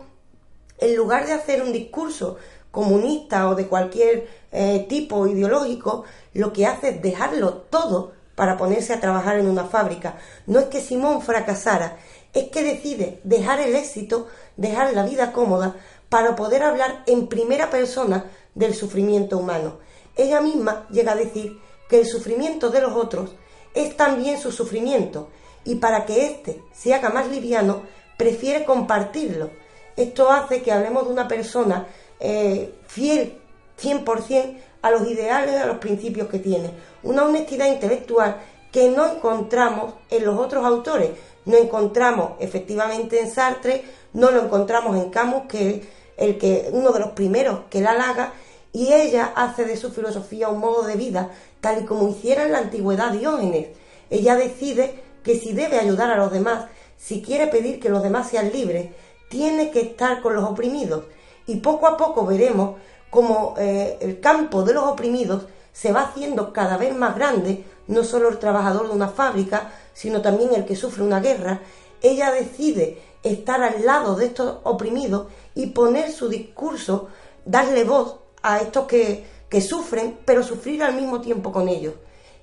en 0.78 0.96
lugar 0.96 1.26
de 1.26 1.34
hacer 1.34 1.62
un 1.62 1.74
discurso 1.74 2.38
comunista 2.72 3.50
o 3.50 3.56
de 3.56 3.68
cualquier 3.68 4.28
eh, 4.52 4.86
tipo 4.88 5.28
ideológico, 5.28 6.06
lo 6.34 6.54
que 6.54 6.68
hace 6.68 6.90
es 6.90 7.02
dejarlo 7.02 7.54
todo 7.54 8.14
para 8.36 8.56
ponerse 8.56 8.94
a 8.94 9.02
trabajar 9.02 9.38
en 9.38 9.48
una 9.48 9.66
fábrica. 9.66 10.18
No 10.48 10.60
es 10.60 10.66
que 10.66 10.80
Simón 10.80 11.22
fracasara, 11.22 11.98
es 12.34 12.50
que 12.50 12.64
decide 12.64 13.20
dejar 13.24 13.60
el 13.60 13.76
éxito, 13.76 14.28
dejar 14.60 14.94
la 14.94 15.04
vida 15.04 15.32
cómoda, 15.32 15.76
para 16.10 16.36
poder 16.36 16.64
hablar 16.64 17.04
en 17.06 17.28
primera 17.28 17.70
persona 17.70 18.26
del 18.56 18.74
sufrimiento 18.74 19.38
humano. 19.38 19.78
Ella 20.16 20.42
misma 20.42 20.88
llega 20.90 21.14
a 21.14 21.16
decir 21.16 21.60
que 21.88 22.00
el 22.00 22.08
sufrimiento 22.08 22.70
de 22.70 22.82
los 22.82 22.94
otros 22.94 23.36
es 23.74 23.96
también 23.96 24.40
su 24.40 24.52
sufrimiento 24.52 25.30
y 25.64 25.76
para 25.76 26.06
que 26.06 26.26
éste 26.26 26.64
se 26.74 26.94
haga 26.94 27.10
más 27.10 27.30
liviano, 27.30 27.84
prefiere 28.18 28.66
compartirlo. 28.66 29.52
Esto 29.96 30.32
hace 30.32 30.62
que 30.62 30.72
hablemos 30.72 31.06
de 31.06 31.14
una 31.14 31.28
persona 31.28 31.88
eh, 32.20 32.74
fiel 32.88 33.38
100% 33.82 34.58
a 34.82 34.92
los 34.92 35.08
ideales, 35.08 35.62
a 35.62 35.68
los 35.68 35.78
principios 35.78 36.28
que 36.28 36.40
tiene. 36.40 36.72
Una 37.04 37.24
honestidad 37.24 37.68
intelectual 37.68 38.38
que 38.72 38.90
no 38.90 39.06
encontramos 39.06 39.94
en 40.10 40.26
los 40.26 40.38
otros 40.40 40.66
autores. 40.66 41.12
No 41.46 41.58
encontramos 41.58 42.34
efectivamente 42.40 43.20
en 43.20 43.32
Sartre, 43.32 43.84
no 44.14 44.32
lo 44.32 44.44
encontramos 44.44 44.98
en 44.98 45.10
Camus, 45.10 45.44
que 45.48 45.88
el 46.18 46.38
que, 46.38 46.70
uno 46.72 46.92
de 46.92 47.00
los 47.00 47.12
primeros 47.12 47.62
que 47.70 47.82
la 47.82 47.92
halaga, 47.92 48.34
y 48.72 48.94
ella 48.94 49.32
hace 49.36 49.66
de 49.66 49.78
su 49.78 49.92
filosofía 49.92 50.50
un 50.50 50.60
modo 50.60 50.84
de 50.84 50.96
vida, 50.96 51.32
tal 51.62 51.82
y 51.82 51.86
como 51.86 52.10
hiciera 52.10 52.46
en 52.46 52.52
la 52.52 52.60
antigüedad 52.60 53.12
Diógenes. 53.12 53.68
Ella 54.10 54.36
decide 54.36 55.00
que 55.24 55.36
si 55.36 55.54
debe 55.54 55.80
ayudar 55.80 56.12
a 56.12 56.18
los 56.18 56.32
demás, 56.32 56.66
si 56.98 57.22
quiere 57.22 57.48
pedir 57.48 57.80
que 57.80 57.90
los 57.90 58.04
demás 58.04 58.30
sean 58.30 58.52
libres, 58.52 58.92
tiene 59.30 59.72
que 59.72 59.82
estar 59.82 60.22
con 60.22 60.36
los 60.36 60.44
oprimidos. 60.44 61.06
Y 61.48 61.58
poco 61.58 61.88
a 61.88 61.98
poco 61.98 62.26
veremos 62.26 62.76
cómo 63.10 63.56
eh, 63.58 63.98
el 64.02 64.20
campo 64.20 64.64
de 64.64 64.74
los 64.74 64.84
oprimidos 64.84 65.46
se 65.72 65.92
va 65.92 66.02
haciendo 66.02 66.52
cada 66.54 66.78
vez 66.78 66.96
más 66.96 67.16
grande, 67.16 67.64
no 67.88 68.04
solo 68.04 68.30
el 68.30 68.38
trabajador 68.38 68.88
de 68.88 68.96
una 68.96 69.08
fábrica, 69.08 69.72
sino 69.94 70.22
también 70.22 70.54
el 70.54 70.66
que 70.66 70.76
sufre 70.76 71.04
una 71.04 71.20
guerra. 71.20 71.62
Ella 72.02 72.32
decide 72.32 73.02
estar 73.24 73.62
al 73.62 73.86
lado 73.86 74.16
de 74.16 74.28
estos 74.28 74.58
oprimidos 74.64 75.28
y 75.56 75.68
poner 75.68 76.12
su 76.12 76.30
discurso, 76.30 77.10
darle 77.46 77.84
voz 77.84 78.16
a 78.42 78.60
estos 78.60 78.88
que, 78.88 79.26
que 79.50 79.62
sufren, 79.62 80.20
pero 80.26 80.44
sufrir 80.44 80.84
al 80.84 80.96
mismo 80.96 81.22
tiempo 81.22 81.52
con 81.52 81.68
ellos. 81.68 81.96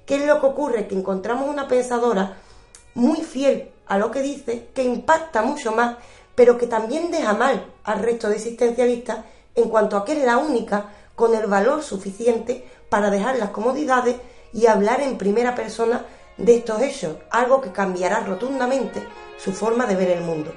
¿Qué 0.04 0.16
es 0.16 0.26
lo 0.26 0.40
que 0.40 0.46
ocurre? 0.46 0.86
Que 0.86 0.94
encontramos 0.94 1.48
una 1.48 1.66
pensadora 1.66 2.36
muy 2.94 3.22
fiel 3.22 3.70
a 3.86 3.98
lo 3.98 4.10
que 4.10 4.22
dice, 4.22 4.68
que 4.74 4.82
impacta 4.82 5.42
mucho 5.42 5.72
más, 5.72 5.96
pero 6.34 6.58
que 6.58 6.66
también 6.66 7.10
deja 7.10 7.34
mal 7.34 7.66
al 7.84 8.00
resto 8.00 8.28
de 8.28 8.36
existencialistas 8.36 9.24
en 9.54 9.68
cuanto 9.68 9.96
a 9.96 10.04
que 10.04 10.12
es 10.12 10.24
la 10.24 10.36
única 10.36 10.90
con 11.14 11.34
el 11.34 11.46
valor 11.46 11.82
suficiente 11.82 12.68
para 12.88 13.10
dejar 13.10 13.38
las 13.38 13.50
comodidades 13.50 14.16
y 14.52 14.66
hablar 14.66 15.00
en 15.00 15.18
primera 15.18 15.54
persona 15.54 16.04
de 16.36 16.56
estos 16.56 16.82
hechos, 16.82 17.16
algo 17.30 17.60
que 17.60 17.72
cambiará 17.72 18.20
rotundamente 18.20 19.02
su 19.38 19.52
forma 19.52 19.86
de 19.86 19.96
ver 19.96 20.10
el 20.10 20.24
mundo. 20.24 20.52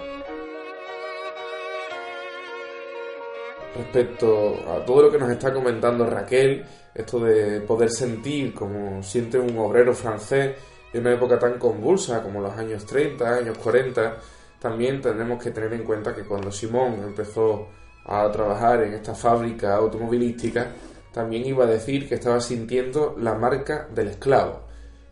Respecto 3.76 4.56
a 4.70 4.84
todo 4.84 5.04
lo 5.04 5.12
que 5.12 5.18
nos 5.18 5.30
está 5.30 5.54
comentando 5.54 6.06
Raquel, 6.06 6.66
esto 6.94 7.20
de 7.20 7.62
poder 7.62 7.90
sentir 7.90 8.54
como 8.54 9.02
siente 9.04 9.40
un 9.40 9.58
obrero 9.58 9.94
francés 9.94 10.56
en 10.92 11.02
una 11.02 11.14
época 11.14 11.38
tan 11.38 11.58
convulsa 11.58 12.22
como 12.22 12.42
los 12.42 12.58
años 12.58 12.86
30, 12.86 13.36
años 13.36 13.58
40, 13.60 14.18
también 14.60 15.00
tenemos 15.00 15.42
que 15.42 15.52
tener 15.52 15.72
en 15.74 15.84
cuenta 15.84 16.14
que 16.14 16.26
cuando 16.26 16.52
Simón 16.52 16.96
empezó 17.04 17.68
a 18.06 18.30
trabajar 18.32 18.84
en 18.84 18.96
esta 18.96 19.14
fábrica 19.14 19.76
automovilística, 19.76 20.74
también 21.14 21.46
iba 21.46 21.64
a 21.64 21.68
decir 21.68 22.10
que 22.10 22.16
estaba 22.16 22.42
sintiendo 22.42 23.16
la 23.18 23.36
marca 23.36 23.88
del 23.94 24.10
esclavo. 24.10 24.69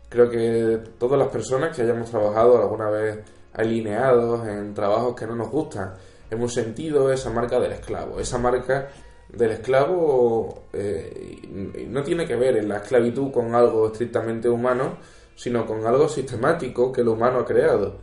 Creo 0.08 0.30
que 0.30 0.80
todas 0.98 1.18
las 1.18 1.28
personas 1.28 1.76
que 1.76 1.82
hayamos 1.82 2.10
trabajado 2.10 2.60
alguna 2.60 2.88
vez 2.90 3.18
alineados 3.52 4.46
en 4.46 4.72
trabajos 4.72 5.14
que 5.14 5.26
no 5.26 5.34
nos 5.34 5.50
gustan, 5.50 5.94
hemos 6.30 6.54
sentido 6.54 7.12
esa 7.12 7.30
marca 7.30 7.60
del 7.60 7.72
esclavo. 7.72 8.18
Esa 8.18 8.38
marca 8.38 8.88
del 9.28 9.50
esclavo 9.50 10.64
eh, 10.72 11.86
no 11.88 12.02
tiene 12.02 12.26
que 12.26 12.36
ver 12.36 12.56
en 12.56 12.68
la 12.68 12.78
esclavitud 12.78 13.30
con 13.30 13.54
algo 13.54 13.88
estrictamente 13.88 14.48
humano, 14.48 14.98
sino 15.36 15.66
con 15.66 15.86
algo 15.86 16.08
sistemático 16.08 16.90
que 16.92 17.02
el 17.02 17.08
humano 17.08 17.40
ha 17.40 17.44
creado. 17.44 17.98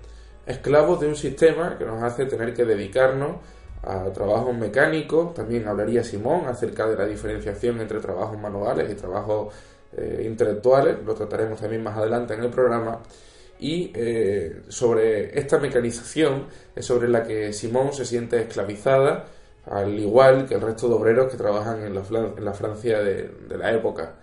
Esclavos 0.45 0.99
de 0.99 1.07
un 1.07 1.15
sistema 1.15 1.77
que 1.77 1.85
nos 1.85 2.03
hace 2.03 2.25
tener 2.25 2.53
que 2.53 2.65
dedicarnos 2.65 3.37
a 3.81 4.11
trabajos 4.11 4.55
mecánicos. 4.55 5.33
También 5.33 5.67
hablaría 5.67 6.03
Simón 6.03 6.45
acerca 6.47 6.87
de 6.87 6.95
la 6.95 7.05
diferenciación 7.05 7.81
entre 7.81 7.99
trabajos 7.99 8.37
manuales 8.39 8.91
y 8.91 8.95
trabajos 8.95 9.53
eh, 9.97 10.23
intelectuales. 10.25 10.97
Lo 11.05 11.13
trataremos 11.13 11.59
también 11.59 11.83
más 11.83 11.97
adelante 11.97 12.33
en 12.33 12.41
el 12.41 12.49
programa 12.49 13.01
y 13.59 13.91
eh, 13.95 14.63
sobre 14.67 15.37
esta 15.39 15.59
mecanización 15.59 16.47
es 16.75 16.85
sobre 16.85 17.07
la 17.07 17.23
que 17.23 17.53
Simón 17.53 17.93
se 17.93 18.05
siente 18.05 18.41
esclavizada, 18.41 19.25
al 19.65 19.97
igual 19.97 20.45
que 20.45 20.55
el 20.55 20.61
resto 20.61 20.89
de 20.89 20.95
obreros 20.95 21.31
que 21.31 21.37
trabajan 21.37 21.83
en 21.83 21.95
la, 21.95 22.01
en 22.37 22.45
la 22.45 22.53
Francia 22.53 22.99
de, 22.99 23.29
la 23.57 23.71
época. 23.73 24.15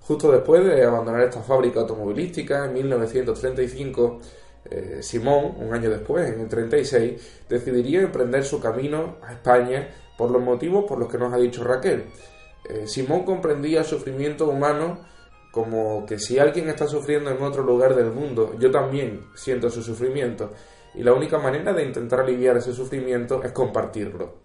Justo 0.00 0.32
después 0.32 0.64
de 0.64 0.84
abandonar 0.84 1.22
esta 1.22 1.42
fábrica 1.42 1.80
automovilística, 1.80 2.64
en 2.66 2.74
1935, 2.74 4.20
eh, 4.68 4.98
Simón, 5.00 5.54
un 5.58 5.72
año 5.72 5.88
después, 5.88 6.28
en 6.28 6.40
el 6.40 6.48
36, 6.48 7.44
decidiría 7.48 8.02
emprender 8.02 8.44
su 8.44 8.60
camino 8.60 9.18
a 9.22 9.32
España 9.32 9.88
por 10.18 10.30
los 10.30 10.42
motivos 10.42 10.84
por 10.86 10.98
los 10.98 11.08
que 11.08 11.18
nos 11.18 11.32
ha 11.32 11.36
dicho 11.36 11.62
Raquel. 11.62 12.04
Eh, 12.64 12.86
Simón 12.86 13.24
comprendía 13.24 13.80
el 13.80 13.84
sufrimiento 13.84 14.48
humano 14.48 15.00
como 15.50 16.06
que 16.06 16.18
si 16.18 16.38
alguien 16.38 16.68
está 16.68 16.86
sufriendo 16.86 17.30
en 17.30 17.42
otro 17.42 17.62
lugar 17.62 17.94
del 17.94 18.10
mundo, 18.10 18.56
yo 18.58 18.70
también 18.70 19.26
siento 19.34 19.68
su 19.68 19.82
sufrimiento, 19.82 20.52
y 20.94 21.02
la 21.02 21.12
única 21.12 21.38
manera 21.38 21.72
de 21.72 21.84
intentar 21.84 22.20
aliviar 22.20 22.56
ese 22.56 22.72
sufrimiento 22.72 23.42
es 23.42 23.52
compartirlo. 23.52 24.36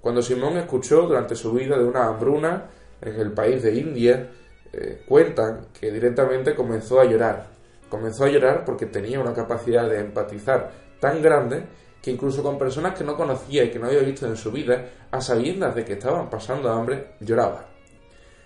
Cuando 0.00 0.22
Simón 0.22 0.56
escuchó 0.56 1.02
durante 1.06 1.34
su 1.34 1.52
vida 1.52 1.76
de 1.76 1.84
una 1.84 2.06
hambruna 2.06 2.70
en 3.00 3.14
el 3.14 3.32
país 3.32 3.62
de 3.62 3.74
India, 3.74 4.30
eh, 4.72 5.02
cuentan 5.08 5.68
que 5.78 5.90
directamente 5.90 6.54
comenzó 6.54 7.00
a 7.00 7.04
llorar. 7.04 7.46
Comenzó 7.88 8.24
a 8.24 8.28
llorar 8.28 8.64
porque 8.64 8.86
tenía 8.86 9.20
una 9.20 9.32
capacidad 9.32 9.88
de 9.88 10.00
empatizar 10.00 10.70
tan 11.00 11.22
grande 11.22 11.64
que 12.04 12.10
incluso 12.10 12.42
con 12.42 12.58
personas 12.58 12.94
que 12.94 13.02
no 13.02 13.16
conocía 13.16 13.64
y 13.64 13.70
que 13.70 13.78
no 13.78 13.86
había 13.86 14.00
visto 14.00 14.26
en 14.26 14.36
su 14.36 14.52
vida, 14.52 14.90
a 15.10 15.22
sabiendas 15.22 15.74
de 15.74 15.86
que 15.86 15.94
estaban 15.94 16.28
pasando 16.28 16.70
hambre, 16.70 17.14
lloraba. 17.20 17.64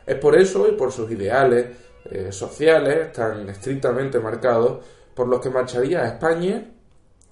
Es 0.06 0.14
por 0.14 0.38
eso 0.38 0.68
y 0.68 0.76
por 0.76 0.92
sus 0.92 1.10
ideales, 1.10 1.66
eh, 2.04 2.30
sociales 2.30 3.12
tan 3.12 3.48
estrictamente 3.48 4.20
marcados 4.20 4.84
por 5.12 5.26
los 5.26 5.40
que 5.40 5.50
marcharía 5.50 6.02
a 6.02 6.06
España, 6.06 6.70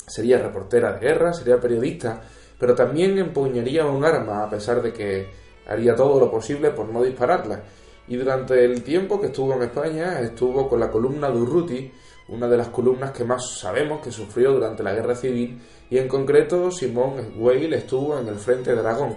sería 0.05 0.39
reportera 0.39 0.95
de 0.95 0.99
guerra, 1.07 1.33
sería 1.33 1.61
periodista, 1.61 2.21
pero 2.59 2.75
también 2.75 3.17
empuñaría 3.19 3.87
un 3.87 4.05
arma 4.05 4.43
a 4.43 4.51
pesar 4.51 4.83
de 4.83 4.93
que 4.93 5.31
haría 5.69 5.95
todo 5.95 6.19
lo 6.19 6.29
posible 6.29 6.71
por 6.71 6.89
no 6.89 7.05
dispararla. 7.05 7.63
Y 8.09 8.17
durante 8.17 8.65
el 8.65 8.83
tiempo 8.83 9.21
que 9.21 9.29
estuvo 9.29 9.55
en 9.55 9.63
España 9.63 10.19
estuvo 10.19 10.69
con 10.69 10.81
la 10.81 10.91
columna 10.91 11.31
de 11.31 11.41
Urruti, 11.41 11.93
una 12.29 12.49
de 12.49 12.57
las 12.57 12.69
columnas 12.69 13.13
que 13.13 13.25
más 13.25 13.59
sabemos 13.59 14.01
que 14.03 14.11
sufrió 14.11 14.53
durante 14.53 14.83
la 14.83 14.93
guerra 14.93 15.15
civil, 15.15 15.61
y 15.89 15.99
en 15.99 16.09
concreto 16.09 16.71
Simón 16.71 17.35
Weil 17.39 17.73
estuvo 17.73 18.19
en 18.19 18.29
el 18.29 18.37
frente 18.37 18.75
de 18.75 18.81
Aragón, 18.81 19.17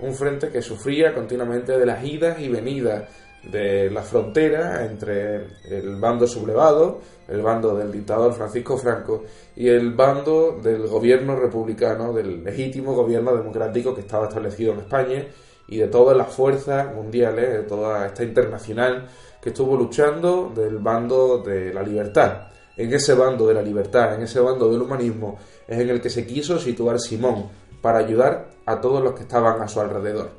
un 0.00 0.14
frente 0.14 0.50
que 0.50 0.62
sufría 0.62 1.14
continuamente 1.14 1.78
de 1.78 1.86
las 1.86 2.04
idas 2.04 2.40
y 2.40 2.48
venidas 2.48 3.08
de 3.42 3.90
la 3.90 4.02
frontera 4.02 4.84
entre 4.84 5.46
el 5.64 5.96
bando 5.96 6.26
sublevado, 6.26 7.00
el 7.26 7.40
bando 7.40 7.74
del 7.74 7.90
dictador 7.90 8.34
Francisco 8.34 8.76
Franco 8.76 9.24
y 9.56 9.68
el 9.68 9.94
bando 9.94 10.58
del 10.62 10.86
gobierno 10.86 11.36
republicano, 11.36 12.12
del 12.12 12.44
legítimo 12.44 12.94
gobierno 12.94 13.34
democrático 13.34 13.94
que 13.94 14.02
estaba 14.02 14.26
establecido 14.28 14.74
en 14.74 14.80
España 14.80 15.24
y 15.68 15.78
de 15.78 15.88
todas 15.88 16.16
las 16.16 16.28
fuerzas 16.28 16.94
mundiales, 16.94 17.50
de 17.50 17.62
toda 17.62 18.06
esta 18.06 18.24
internacional 18.24 19.08
que 19.40 19.50
estuvo 19.50 19.76
luchando 19.76 20.52
del 20.54 20.78
bando 20.78 21.38
de 21.38 21.72
la 21.72 21.82
libertad. 21.82 22.49
En 22.76 22.92
ese 22.92 23.14
bando 23.14 23.46
de 23.46 23.54
la 23.54 23.62
libertad, 23.62 24.14
en 24.14 24.22
ese 24.22 24.40
bando 24.40 24.70
del 24.70 24.82
humanismo, 24.82 25.38
es 25.66 25.78
en 25.78 25.90
el 25.90 26.00
que 26.00 26.10
se 26.10 26.26
quiso 26.26 26.58
situar 26.58 26.98
Simón 26.98 27.48
para 27.80 27.98
ayudar 27.98 28.50
a 28.66 28.80
todos 28.80 29.02
los 29.02 29.14
que 29.14 29.22
estaban 29.22 29.60
a 29.60 29.68
su 29.68 29.80
alrededor. 29.80 30.30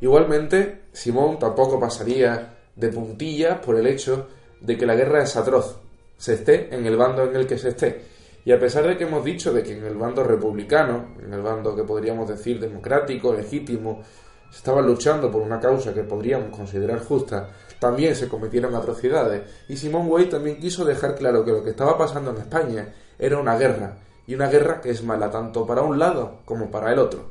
Igualmente, 0.00 0.82
Simón 0.92 1.38
tampoco 1.38 1.80
pasaría 1.80 2.56
de 2.74 2.88
puntillas 2.88 3.58
por 3.60 3.76
el 3.76 3.86
hecho 3.86 4.28
de 4.60 4.76
que 4.76 4.86
la 4.86 4.94
guerra 4.94 5.22
es 5.22 5.36
atroz, 5.36 5.78
se 6.16 6.34
esté 6.34 6.74
en 6.74 6.86
el 6.86 6.96
bando 6.96 7.24
en 7.24 7.36
el 7.36 7.46
que 7.46 7.58
se 7.58 7.70
esté. 7.70 8.02
Y 8.44 8.52
a 8.52 8.60
pesar 8.60 8.86
de 8.86 8.96
que 8.96 9.04
hemos 9.04 9.24
dicho 9.24 9.52
de 9.52 9.62
que 9.62 9.76
en 9.76 9.84
el 9.84 9.96
bando 9.96 10.22
republicano, 10.22 11.16
en 11.20 11.32
el 11.32 11.42
bando 11.42 11.74
que 11.74 11.82
podríamos 11.82 12.28
decir 12.28 12.60
democrático, 12.60 13.32
legítimo, 13.32 14.02
se 14.50 14.58
estaban 14.58 14.86
luchando 14.86 15.30
por 15.30 15.42
una 15.42 15.58
causa 15.58 15.92
que 15.92 16.04
podríamos 16.04 16.56
considerar 16.56 17.00
justa, 17.00 17.48
también 17.78 18.14
se 18.14 18.28
cometieron 18.28 18.74
atrocidades. 18.74 19.42
Y 19.68 19.76
Simón 19.76 20.06
Weil 20.08 20.28
también 20.28 20.58
quiso 20.58 20.84
dejar 20.84 21.14
claro 21.14 21.44
que 21.44 21.52
lo 21.52 21.64
que 21.64 21.70
estaba 21.70 21.96
pasando 21.96 22.30
en 22.30 22.38
España 22.38 22.88
era 23.18 23.38
una 23.38 23.56
guerra, 23.56 23.96
y 24.26 24.34
una 24.34 24.48
guerra 24.48 24.80
que 24.80 24.90
es 24.90 25.02
mala 25.02 25.30
tanto 25.30 25.66
para 25.66 25.82
un 25.82 25.98
lado 25.98 26.40
como 26.44 26.70
para 26.70 26.92
el 26.92 26.98
otro. 26.98 27.30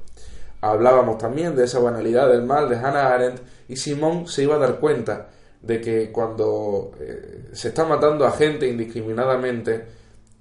Hablábamos 0.61 1.17
también 1.17 1.55
de 1.55 1.65
esa 1.65 1.79
banalidad 1.79 2.29
del 2.29 2.43
mal 2.43 2.69
de 2.69 2.77
Hannah 2.77 3.13
Arendt 3.13 3.41
y 3.67 3.75
Simón 3.75 4.27
se 4.27 4.43
iba 4.43 4.55
a 4.55 4.59
dar 4.59 4.79
cuenta 4.79 5.27
de 5.61 5.81
que 5.81 6.11
cuando 6.11 6.91
eh, 6.99 7.49
se 7.53 7.69
está 7.69 7.85
matando 7.85 8.25
a 8.25 8.31
gente 8.31 8.67
indiscriminadamente, 8.67 9.85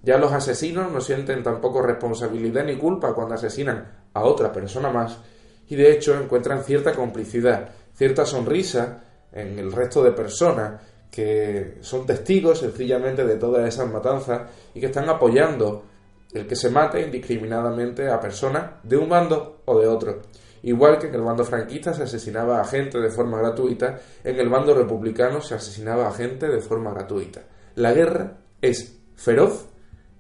ya 0.03 0.19
los 0.19 0.33
asesinos 0.33 0.93
no 0.93 1.01
sienten 1.01 1.43
tampoco 1.43 1.83
responsabilidad 1.83 2.65
ni 2.65 2.77
culpa 2.77 3.15
cuando 3.15 3.35
asesinan 3.35 4.05
a 4.13 4.23
otra 4.23 4.53
persona 4.53 4.91
más 4.91 5.19
y 5.67 5.77
de 5.77 5.93
hecho 5.93 6.15
encuentran 6.19 6.63
cierta 6.63 6.93
complicidad, 6.93 7.71
cierta 7.95 8.27
sonrisa 8.27 9.04
en 9.35 9.59
el 9.59 9.73
resto 9.73 10.03
de 10.03 10.13
personas 10.13 10.81
que 11.11 11.79
son 11.81 12.07
testigos 12.07 12.61
sencillamente 12.61 13.25
de 13.25 13.37
todas 13.37 13.69
esas 13.69 13.91
matanzas 13.91 14.51
y 14.75 14.81
que 14.81 14.87
están 14.87 15.09
apoyando 15.09 15.85
el 16.33 16.47
que 16.47 16.57
se 16.57 16.71
mate 16.71 17.01
indiscriminadamente 17.01 18.09
a 18.09 18.19
personas 18.19 18.83
de 18.83 18.97
un 18.97 19.09
bando 19.09 19.63
o 19.65 19.79
de 19.79 19.87
otro. 19.87 20.23
Igual 20.63 20.99
que 20.99 21.09
en 21.09 21.15
el 21.15 21.21
bando 21.21 21.45
franquista 21.45 21.93
se 21.93 22.05
asesinaba 22.05 22.61
a 22.61 22.65
gente 22.65 22.99
de 22.99 23.11
forma 23.11 23.39
gratuita, 23.39 24.01
en 24.25 24.41
el 24.41 24.49
bando 24.49 24.75
republicano 24.75 25.41
se 25.41 25.55
asesinaba 25.55 26.09
a 26.09 26.13
gente 26.13 26.49
de 26.49 26.61
forma 26.61 26.93
gratuita. 26.93 27.43
La 27.77 27.93
guerra 27.93 28.39
es 28.61 28.99
feroz, 29.15 29.67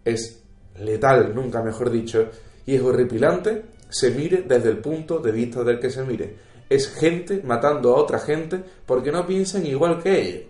es 0.04 0.44
letal, 0.78 1.34
nunca 1.34 1.62
mejor 1.62 1.90
dicho, 1.90 2.28
y 2.66 2.74
es 2.74 2.82
horripilante, 2.82 3.62
se 3.88 4.10
mire 4.10 4.44
desde 4.46 4.68
el 4.68 4.78
punto 4.78 5.18
de 5.18 5.32
vista 5.32 5.64
del 5.64 5.80
que 5.80 5.90
se 5.90 6.04
mire. 6.04 6.36
Es 6.68 6.88
gente 6.88 7.42
matando 7.44 7.94
a 7.94 8.00
otra 8.00 8.18
gente 8.18 8.62
porque 8.86 9.12
no 9.12 9.26
piensan 9.26 9.66
igual 9.66 10.02
que 10.02 10.20
ellos. 10.20 10.42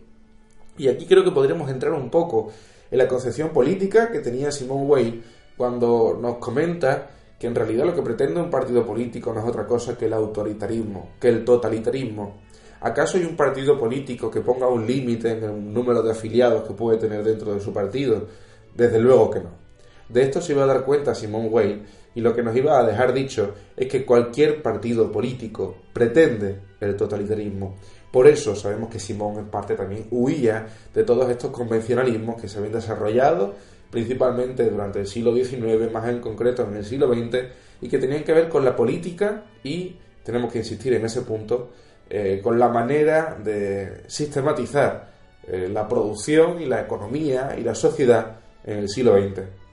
Y 0.76 0.88
aquí 0.88 1.06
creo 1.06 1.24
que 1.24 1.30
podríamos 1.30 1.70
entrar 1.70 1.92
un 1.92 2.10
poco 2.10 2.50
en 2.90 2.98
la 2.98 3.08
concepción 3.08 3.50
política 3.50 4.10
que 4.10 4.20
tenía 4.20 4.50
Simone 4.50 4.86
Weil 4.86 5.24
cuando 5.56 6.18
nos 6.20 6.36
comenta 6.36 7.10
que 7.38 7.46
en 7.46 7.54
realidad 7.54 7.84
lo 7.84 7.94
que 7.94 8.02
pretende 8.02 8.40
un 8.40 8.50
partido 8.50 8.84
político 8.86 9.32
no 9.32 9.40
es 9.40 9.46
otra 9.46 9.66
cosa 9.66 9.96
que 9.96 10.06
el 10.06 10.12
autoritarismo, 10.12 11.10
que 11.20 11.28
el 11.28 11.44
totalitarismo. 11.44 12.42
¿Acaso 12.80 13.16
hay 13.16 13.24
un 13.24 13.36
partido 13.36 13.78
político 13.78 14.30
que 14.30 14.40
ponga 14.40 14.68
un 14.68 14.86
límite 14.86 15.32
en 15.32 15.44
el 15.44 15.72
número 15.72 16.02
de 16.02 16.12
afiliados 16.12 16.66
que 16.66 16.74
puede 16.74 16.98
tener 16.98 17.24
dentro 17.24 17.54
de 17.54 17.60
su 17.60 17.72
partido? 17.72 18.26
Desde 18.74 19.00
luego 19.00 19.30
que 19.30 19.40
no. 19.40 19.63
De 20.08 20.22
esto 20.22 20.40
se 20.40 20.52
iba 20.52 20.64
a 20.64 20.66
dar 20.66 20.84
cuenta 20.84 21.14
Simón 21.14 21.48
Weil 21.50 21.82
y 22.14 22.20
lo 22.20 22.34
que 22.34 22.42
nos 22.42 22.54
iba 22.56 22.78
a 22.78 22.86
dejar 22.86 23.12
dicho 23.12 23.54
es 23.76 23.88
que 23.88 24.04
cualquier 24.04 24.62
partido 24.62 25.10
político 25.10 25.76
pretende 25.92 26.60
el 26.80 26.96
totalitarismo. 26.96 27.76
Por 28.12 28.28
eso 28.28 28.54
sabemos 28.54 28.90
que 28.90 29.00
Simón 29.00 29.38
en 29.38 29.46
parte 29.46 29.74
también 29.74 30.06
huía 30.10 30.66
de 30.94 31.02
todos 31.02 31.28
estos 31.28 31.50
convencionalismos 31.50 32.40
que 32.40 32.48
se 32.48 32.58
habían 32.58 32.74
desarrollado 32.74 33.54
principalmente 33.94 34.68
durante 34.68 35.00
el 35.00 35.06
siglo 35.06 35.32
XIX, 35.32 35.92
más 35.92 36.08
en 36.08 36.20
concreto 36.20 36.66
en 36.68 36.76
el 36.76 36.84
siglo 36.84 37.14
XX, 37.14 37.44
y 37.80 37.88
que 37.88 37.98
tenían 37.98 38.24
que 38.24 38.32
ver 38.32 38.48
con 38.48 38.64
la 38.64 38.74
política 38.74 39.44
y, 39.62 39.96
tenemos 40.24 40.52
que 40.52 40.58
insistir 40.58 40.94
en 40.94 41.04
ese 41.04 41.22
punto, 41.22 41.70
eh, 42.10 42.40
con 42.42 42.58
la 42.58 42.68
manera 42.68 43.38
de 43.42 44.02
sistematizar 44.08 45.12
eh, 45.46 45.68
la 45.70 45.86
producción 45.86 46.60
y 46.60 46.66
la 46.66 46.80
economía 46.80 47.54
y 47.56 47.62
la 47.62 47.74
sociedad 47.74 48.38
en 48.64 48.78
el 48.78 48.88
siglo 48.88 49.16
XX. 49.16 49.63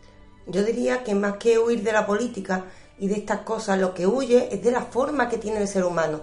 Yo 0.48 0.64
diría 0.64 1.04
que 1.04 1.14
más 1.14 1.38
que 1.38 1.60
huir 1.60 1.84
de 1.84 1.92
la 1.92 2.06
política 2.06 2.66
y 3.00 3.08
de 3.08 3.16
estas 3.16 3.40
cosas, 3.42 3.80
lo 3.80 3.94
que 3.94 4.08
huye 4.08 4.50
es 4.52 4.64
de 4.64 4.72
la 4.72 4.82
forma 4.82 5.30
que 5.30 5.38
tiene 5.38 5.60
el 5.60 5.68
ser 5.68 5.84
humano. 5.84 6.22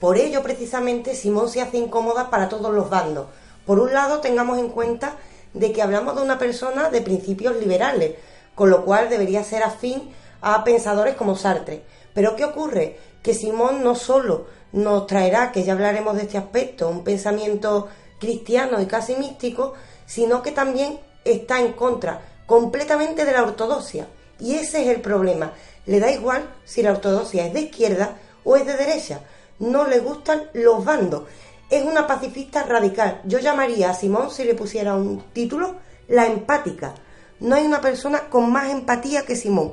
Por 0.00 0.18
ello, 0.18 0.42
precisamente, 0.42 1.14
Simón 1.14 1.48
se 1.48 1.60
hace 1.60 1.78
incómoda 1.78 2.28
para 2.28 2.48
todos 2.48 2.74
los 2.74 2.90
bandos. 2.90 3.26
Por 3.64 3.78
un 3.78 3.92
lado, 3.92 4.20
tengamos 4.20 4.58
en 4.58 4.68
cuenta 4.68 5.16
de 5.54 5.72
que 5.72 5.82
hablamos 5.82 6.16
de 6.16 6.22
una 6.22 6.38
persona 6.38 6.90
de 6.90 7.02
principios 7.02 7.56
liberales, 7.56 8.16
con 8.54 8.70
lo 8.70 8.84
cual 8.84 9.08
debería 9.08 9.44
ser 9.44 9.62
afín 9.62 10.10
a 10.40 10.64
pensadores 10.64 11.14
como 11.14 11.36
Sartre. 11.36 11.82
Pero 12.14 12.34
¿qué 12.36 12.44
ocurre? 12.44 12.98
Que 13.22 13.34
Simón 13.34 13.84
no 13.84 13.94
solo 13.94 14.46
nos 14.72 15.06
traerá, 15.06 15.52
que 15.52 15.62
ya 15.62 15.74
hablaremos 15.74 16.16
de 16.16 16.22
este 16.22 16.38
aspecto, 16.38 16.88
un 16.88 17.04
pensamiento 17.04 17.88
cristiano 18.18 18.80
y 18.80 18.86
casi 18.86 19.14
místico, 19.16 19.74
sino 20.06 20.42
que 20.42 20.50
también 20.50 20.98
está 21.24 21.60
en 21.60 21.72
contra 21.72 22.31
completamente 22.46 23.24
de 23.24 23.32
la 23.32 23.42
ortodoxia. 23.42 24.06
Y 24.40 24.54
ese 24.54 24.82
es 24.82 24.88
el 24.88 25.00
problema. 25.00 25.52
Le 25.86 26.00
da 26.00 26.10
igual 26.10 26.48
si 26.64 26.82
la 26.82 26.92
ortodoxia 26.92 27.46
es 27.46 27.52
de 27.52 27.60
izquierda 27.60 28.16
o 28.44 28.56
es 28.56 28.66
de 28.66 28.76
derecha. 28.76 29.20
No 29.58 29.86
le 29.86 30.00
gustan 30.00 30.48
los 30.54 30.84
bandos 30.84 31.24
es 31.72 31.82
una 31.84 32.06
pacifista 32.06 32.64
radical. 32.64 33.22
Yo 33.24 33.38
llamaría 33.38 33.88
a 33.88 33.94
Simón, 33.94 34.30
si 34.30 34.44
le 34.44 34.54
pusiera 34.54 34.94
un 34.94 35.22
título, 35.32 35.76
la 36.06 36.26
empática. 36.26 36.92
No 37.40 37.56
hay 37.56 37.64
una 37.64 37.80
persona 37.80 38.28
con 38.28 38.52
más 38.52 38.70
empatía 38.70 39.22
que 39.22 39.36
Simón. 39.36 39.72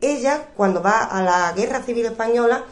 Ella, 0.00 0.48
cuando 0.56 0.82
va 0.82 1.04
a 1.04 1.22
la 1.22 1.52
guerra 1.52 1.84
civil 1.84 2.06
española, 2.06 2.64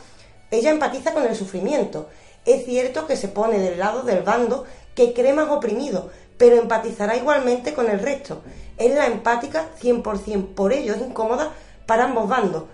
ella 0.50 0.72
empatiza 0.72 1.14
con 1.14 1.24
el 1.24 1.36
sufrimiento. 1.36 2.08
Es 2.44 2.64
cierto 2.64 3.06
que 3.06 3.16
se 3.16 3.28
pone 3.28 3.60
del 3.60 3.78
lado 3.78 4.02
del 4.02 4.24
bando 4.24 4.64
que 4.96 5.14
cree 5.14 5.32
más 5.32 5.50
oprimido, 5.50 6.10
pero 6.36 6.56
empatizará 6.56 7.16
igualmente 7.16 7.74
con 7.74 7.88
el 7.88 8.00
resto. 8.00 8.42
Es 8.76 8.94
la 8.94 9.06
empática 9.06 9.68
100%, 9.80 10.54
por 10.54 10.72
ello 10.72 10.94
es 10.94 11.00
incómoda 11.00 11.52
para 11.86 12.04
ambos 12.04 12.28
bandos, 12.28 12.64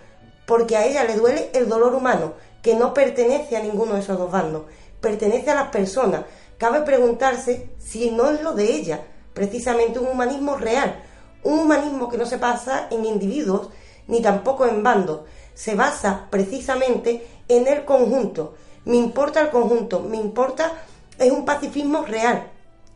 porque 0.46 0.76
a 0.76 0.86
ella 0.86 1.04
le 1.04 1.16
duele 1.16 1.50
el 1.54 1.68
dolor 1.68 1.94
humano, 1.94 2.34
que 2.62 2.74
no 2.74 2.94
pertenece 2.94 3.56
a 3.56 3.62
ninguno 3.62 3.94
de 3.94 4.00
esos 4.00 4.18
dos 4.18 4.30
bandos 4.30 4.62
pertenece 5.00 5.50
a 5.50 5.54
las 5.54 5.68
personas. 5.68 6.24
Cabe 6.58 6.82
preguntarse 6.82 7.70
si 7.78 8.10
no 8.10 8.30
es 8.30 8.42
lo 8.42 8.52
de 8.52 8.74
ella, 8.74 9.00
precisamente 9.32 9.98
un 9.98 10.08
humanismo 10.08 10.56
real, 10.56 11.02
un 11.42 11.60
humanismo 11.60 12.08
que 12.08 12.18
no 12.18 12.26
se 12.26 12.36
basa 12.36 12.88
en 12.90 13.04
individuos 13.04 13.70
ni 14.06 14.20
tampoco 14.20 14.66
en 14.66 14.82
bandos, 14.82 15.20
se 15.54 15.74
basa 15.74 16.26
precisamente 16.30 17.26
en 17.48 17.66
el 17.66 17.84
conjunto. 17.84 18.54
Me 18.84 18.96
importa 18.96 19.40
el 19.40 19.50
conjunto, 19.50 20.00
me 20.00 20.16
importa 20.16 20.72
es 21.18 21.30
un 21.30 21.44
pacifismo 21.44 22.04
real. 22.04 22.50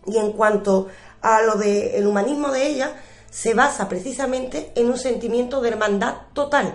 Y 0.07 0.19
en 0.19 0.33
cuanto 0.33 0.89
a 1.25 1.41
lo 1.41 1.57
del 1.57 2.07
humanismo 2.07 2.53
de 2.53 2.67
ella, 2.67 2.93
se 3.31 3.55
basa 3.55 3.89
precisamente 3.89 4.73
en 4.75 4.91
un 4.91 4.99
sentimiento 4.99 5.63
de 5.63 5.71
hermandad 5.71 6.17
total. 6.35 6.75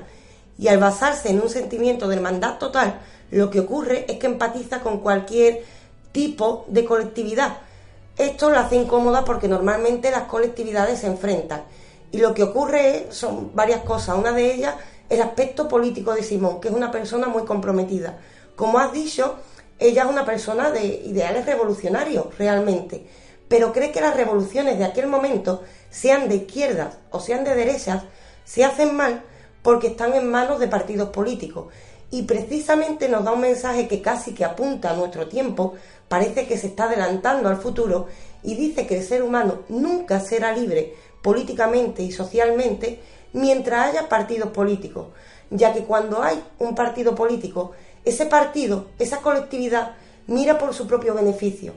Y 0.58 0.68
al 0.68 0.80
basarse 0.80 1.30
en 1.30 1.40
un 1.40 1.50
sentimiento 1.50 2.08
de 2.08 2.16
hermandad 2.16 2.58
total, 2.58 3.00
lo 3.30 3.52
que 3.52 3.60
ocurre 3.60 4.06
es 4.12 4.18
que 4.18 4.26
empatiza 4.26 4.82
con 4.82 5.02
cualquier 5.02 5.64
tipo 6.12 6.66
de 6.68 6.84
colectividad. 6.84 7.58
Esto 8.18 8.50
la 8.50 8.62
hace 8.62 8.76
incómoda 8.76 9.24
porque 9.24 9.48
normalmente 9.48 10.10
las 10.10 10.24
colectividades 10.24 11.00
se 11.02 11.08
enfrentan. 11.08 11.62
Y 12.12 12.18
lo 12.18 12.34
que 12.34 12.42
ocurre 12.42 13.06
son 13.12 13.52
varias 13.54 13.82
cosas. 13.82 14.18
Una 14.18 14.32
de 14.32 14.52
ellas, 14.52 14.74
el 15.10 15.22
aspecto 15.22 15.68
político 15.68 16.16
de 16.16 16.24
Simón, 16.24 16.60
que 16.60 16.70
es 16.70 16.74
una 16.74 16.92
persona 16.92 17.28
muy 17.28 17.46
comprometida. 17.46 18.18
Como 18.56 18.80
has 18.80 18.92
dicho, 18.92 19.36
ella 19.78 20.04
es 20.04 20.10
una 20.10 20.26
persona 20.26 20.72
de 20.72 20.86
ideales 20.86 21.46
revolucionarios, 21.46 22.36
realmente. 22.38 23.06
Pero 23.50 23.74
cree 23.74 23.92
que 23.92 24.00
las 24.00 24.16
revoluciones 24.16 24.78
de 24.78 24.86
aquel 24.86 25.08
momento, 25.08 25.64
sean 25.90 26.30
de 26.30 26.36
izquierdas 26.36 26.98
o 27.12 27.20
sean 27.20 27.44
de 27.44 27.56
derechas, 27.56 28.04
se 28.46 28.64
hacen 28.64 28.96
mal 28.96 29.24
porque 29.62 29.88
están 29.88 30.14
en 30.14 30.32
manos 30.32 30.60
de 30.60 30.68
partidos 30.68 31.10
políticos 31.10 31.68
y 32.12 32.24
precisamente 32.24 33.10
nos 33.10 33.24
da 33.24 33.34
un 33.34 33.42
mensaje 33.42 33.88
que 33.88 34.02
casi 34.02 34.34
que 34.34 34.46
apunta 34.46 34.92
a 34.92 34.96
nuestro 34.96 35.28
tiempo, 35.28 35.74
parece 36.08 36.48
que 36.48 36.58
se 36.58 36.68
está 36.68 36.86
adelantando 36.86 37.50
al 37.50 37.58
futuro 37.58 38.08
y 38.42 38.56
dice 38.56 38.88
que 38.88 38.98
el 38.98 39.04
ser 39.04 39.22
humano 39.22 39.64
nunca 39.70 40.20
será 40.20 40.52
libre 40.52 40.96
políticamente 41.22 42.02
y 42.02 42.12
socialmente 42.12 43.02
mientras 43.34 43.90
haya 43.90 44.10
partidos 44.10 44.50
políticos, 44.50 45.08
ya 45.52 45.74
que 45.74 45.84
cuando 45.84 46.24
hay 46.24 46.42
un 46.58 46.74
partido 46.74 47.14
político, 47.14 47.74
ese 48.06 48.26
partido, 48.26 48.88
esa 48.98 49.18
colectividad, 49.18 49.96
mira 50.28 50.58
por 50.58 50.74
su 50.74 50.88
propio 50.88 51.14
beneficio. 51.14 51.74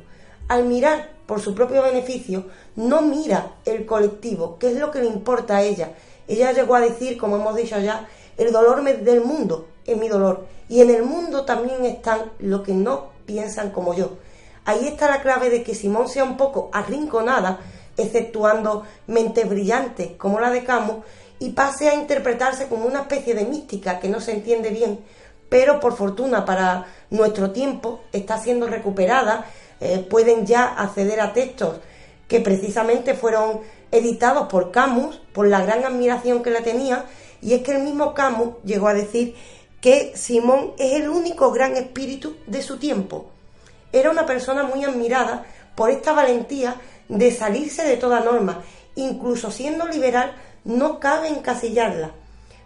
Al 0.49 0.65
mirar 0.65 1.11
por 1.27 1.41
su 1.41 1.55
propio 1.55 1.83
beneficio, 1.83 2.47
no 2.77 3.03
mira 3.03 3.53
el 3.65 3.87
colectivo, 3.87 4.59
que 4.59 4.69
es 4.69 4.77
lo 4.77 4.91
que 4.91 5.01
le 5.01 5.07
importa 5.07 5.57
a 5.57 5.63
ella. 5.63 5.93
Ella 6.29 6.53
llegó 6.53 6.75
a 6.75 6.81
decir, 6.81 7.17
como 7.17 7.37
hemos 7.37 7.57
dicho 7.57 7.79
ya, 7.79 8.09
el 8.37 8.53
dolor 8.53 8.83
del 8.83 9.25
mundo 9.25 9.69
es 9.87 9.97
mi 9.97 10.09
dolor. 10.09 10.47
Y 10.69 10.81
en 10.81 10.91
el 10.91 11.03
mundo 11.03 11.45
también 11.45 11.85
están 11.85 12.33
los 12.39 12.63
que 12.63 12.73
no 12.73 13.11
piensan 13.27 13.71
como 13.71 13.95
yo. 13.95 14.19
Ahí 14.65 14.87
está 14.87 15.09
la 15.09 15.23
clave 15.23 15.51
de 15.51 15.63
que 15.63 15.75
Simón 15.75 16.09
sea 16.09 16.25
un 16.25 16.37
poco 16.37 16.71
arrinconada, 16.73 17.61
exceptuando 17.97 18.85
mentes 19.07 19.49
brillantes 19.49 20.13
como 20.17 20.41
la 20.41 20.51
de 20.51 20.65
Camus, 20.65 21.05
y 21.39 21.51
pase 21.51 21.89
a 21.89 21.95
interpretarse 21.95 22.69
como 22.69 22.87
una 22.87 23.01
especie 23.01 23.35
de 23.35 23.45
mística 23.45 23.99
que 23.99 24.09
no 24.09 24.21
se 24.21 24.33
entiende 24.33 24.71
bien, 24.71 25.01
pero 25.49 25.81
por 25.81 25.97
fortuna 25.97 26.45
para 26.45 26.87
nuestro 27.11 27.51
tiempo 27.51 28.01
está 28.13 28.39
siendo 28.39 28.69
recuperada, 28.69 29.47
eh, 29.83 29.99
pueden 29.99 30.47
ya 30.47 30.64
acceder 30.64 31.21
a 31.21 31.33
textos 31.33 31.81
que 32.29 32.38
precisamente 32.38 33.14
fueron 33.14 33.62
editados 33.90 34.47
por 34.49 34.71
Camus, 34.71 35.21
por 35.33 35.49
la 35.49 35.61
gran 35.62 35.85
admiración 35.85 36.42
que 36.42 36.51
le 36.51 36.61
tenía, 36.61 37.05
y 37.40 37.55
es 37.55 37.62
que 37.62 37.73
el 37.73 37.83
mismo 37.83 38.14
Camus 38.14 38.55
llegó 38.64 38.87
a 38.87 38.95
decir 38.95 39.35
que 39.81 40.12
Simón 40.14 40.75
es 40.79 40.92
el 40.92 41.09
único 41.09 41.51
gran 41.51 41.77
espíritu 41.77 42.37
de 42.47 42.62
su 42.62 42.79
tiempo. 42.79 43.27
Era 43.92 44.12
una 44.12 44.25
persona 44.25 44.62
muy 44.62 44.85
admirada 44.85 45.45
por 45.75 45.90
esta 45.90 46.12
valentía 46.12 46.77
de 47.09 47.33
salirse 47.33 47.83
de 47.83 47.97
toda 47.97 48.21
norma, 48.21 48.62
incluso 48.95 49.51
siendo 49.51 49.88
liberal 49.88 50.37
no 50.64 51.01
cabe 51.01 51.27
encasillarla. 51.27 52.12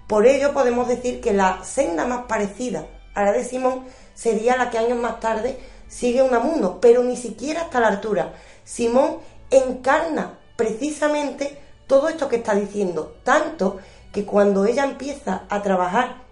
Por 0.06 0.26
ello 0.26 0.52
podemos 0.52 0.86
decir 0.86 1.22
que 1.22 1.32
la 1.32 1.64
senda 1.64 2.04
más 2.04 2.26
parecida 2.26 2.86
a 3.14 3.24
la 3.24 3.32
de 3.32 3.42
Simón 3.42 3.84
sería 4.14 4.56
la 4.58 4.68
que 4.68 4.76
años 4.76 4.98
más 4.98 5.18
tarde 5.18 5.58
sigue 5.88 6.22
Unamuno, 6.22 6.80
pero 6.80 7.02
ni 7.02 7.16
siquiera 7.16 7.62
hasta 7.62 7.80
la 7.80 7.88
altura. 7.88 8.34
Simón 8.64 9.18
encarna 9.50 10.38
precisamente 10.56 11.58
todo 11.86 12.08
esto 12.08 12.28
que 12.28 12.36
está 12.36 12.54
diciendo, 12.54 13.16
tanto 13.22 13.78
que 14.12 14.24
cuando 14.24 14.64
ella 14.64 14.84
empieza 14.84 15.44
a 15.48 15.62
trabajar 15.62 16.22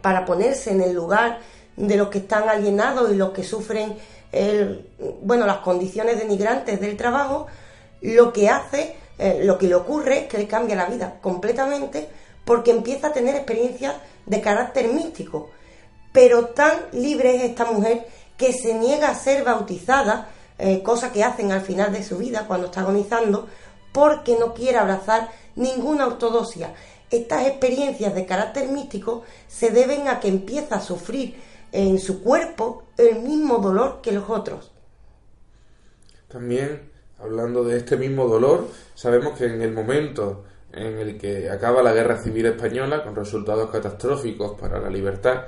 para 0.00 0.24
ponerse 0.24 0.70
en 0.70 0.80
el 0.80 0.94
lugar 0.94 1.40
de 1.76 1.96
los 1.96 2.08
que 2.08 2.18
están 2.18 2.48
alienados 2.48 3.12
y 3.12 3.16
los 3.16 3.30
que 3.30 3.44
sufren 3.44 3.96
el, 4.32 4.88
bueno, 5.22 5.46
las 5.46 5.58
condiciones 5.58 6.18
denigrantes 6.18 6.80
del 6.80 6.96
trabajo, 6.96 7.46
lo 8.00 8.32
que 8.32 8.48
hace 8.48 8.96
eh, 9.18 9.40
lo 9.44 9.56
que 9.58 9.66
le 9.66 9.74
ocurre 9.74 10.20
es 10.20 10.26
que 10.26 10.38
le 10.38 10.46
cambia 10.46 10.76
la 10.76 10.86
vida 10.86 11.18
completamente 11.20 12.08
porque 12.44 12.70
empieza 12.70 13.08
a 13.08 13.12
tener 13.12 13.34
experiencias 13.34 13.94
de 14.26 14.40
carácter 14.40 14.88
místico. 14.88 15.50
Pero 16.12 16.46
tan 16.46 16.72
libre 16.92 17.36
es 17.36 17.42
esta 17.42 17.64
mujer 17.64 18.06
que 18.36 18.52
se 18.52 18.74
niega 18.74 19.10
a 19.10 19.14
ser 19.14 19.44
bautizada, 19.44 20.28
eh, 20.58 20.82
cosa 20.82 21.12
que 21.12 21.24
hacen 21.24 21.52
al 21.52 21.60
final 21.60 21.92
de 21.92 22.02
su 22.02 22.18
vida 22.18 22.46
cuando 22.46 22.66
está 22.66 22.80
agonizando, 22.80 23.48
porque 23.92 24.36
no 24.38 24.54
quiere 24.54 24.78
abrazar 24.78 25.30
ninguna 25.54 26.06
ortodoxia. 26.06 26.74
Estas 27.10 27.46
experiencias 27.46 28.14
de 28.14 28.26
carácter 28.26 28.68
místico 28.68 29.22
se 29.48 29.70
deben 29.70 30.08
a 30.08 30.20
que 30.20 30.28
empieza 30.28 30.76
a 30.76 30.80
sufrir 30.80 31.40
en 31.72 31.98
su 31.98 32.22
cuerpo 32.22 32.84
el 32.96 33.20
mismo 33.20 33.58
dolor 33.58 34.00
que 34.02 34.12
los 34.12 34.28
otros. 34.28 34.72
También 36.28 36.90
hablando 37.18 37.64
de 37.64 37.78
este 37.78 37.96
mismo 37.96 38.26
dolor, 38.26 38.68
sabemos 38.94 39.38
que 39.38 39.46
en 39.46 39.62
el 39.62 39.72
momento 39.72 40.44
en 40.72 40.98
el 40.98 41.18
que 41.18 41.48
acaba 41.48 41.82
la 41.82 41.92
Guerra 41.92 42.18
Civil 42.18 42.46
Española, 42.46 43.02
con 43.02 43.16
resultados 43.16 43.70
catastróficos 43.70 44.58
para 44.60 44.78
la 44.78 44.90
libertad, 44.90 45.44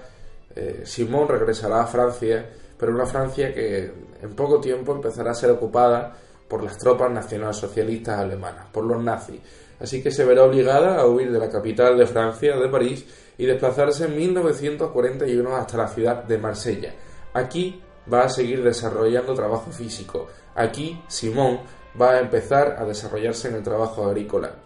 eh, 0.55 0.83
Simón 0.85 1.29
regresará 1.29 1.83
a 1.83 1.87
Francia, 1.87 2.49
pero 2.79 2.93
una 2.93 3.07
Francia 3.07 3.53
que 3.53 3.93
en 4.23 4.35
poco 4.35 4.61
tiempo 4.61 4.93
empezará 4.93 5.33
a 5.33 5.35
ser 5.35 5.51
ocupada 5.51 6.17
por 6.49 6.63
las 6.63 6.79
tropas 6.79 7.11
nacionalsocialistas 7.11 8.19
alemanas, 8.19 8.67
por 8.73 8.85
los 8.85 9.03
nazis. 9.03 9.41
Así 9.81 10.03
que 10.03 10.11
se 10.11 10.25
verá 10.25 10.45
obligada 10.45 11.01
a 11.01 11.07
huir 11.07 11.31
de 11.31 11.39
la 11.39 11.51
capital 11.51 11.97
de 11.99 12.07
Francia, 12.07 12.57
de 12.57 12.69
París, 12.69 13.05
y 13.37 13.47
desplazarse 13.47 14.07
en 14.07 14.17
1941 14.17 15.57
hasta 15.57 15.77
la 15.77 15.89
ciudad 15.89 16.25
de 16.25 16.39
Marsella. 16.39 16.95
Aquí 17.35 17.81
va 18.13 18.25
a 18.25 18.29
seguir 18.29 18.63
desarrollando 18.63 19.35
trabajo 19.35 19.71
físico. 19.71 20.27
Aquí 20.55 21.01
Simón 21.07 21.61
va 22.01 22.13
a 22.13 22.21
empezar 22.21 22.77
a 22.79 22.85
desarrollarse 22.85 23.49
en 23.49 23.57
el 23.57 23.63
trabajo 23.63 24.05
agrícola. 24.05 24.57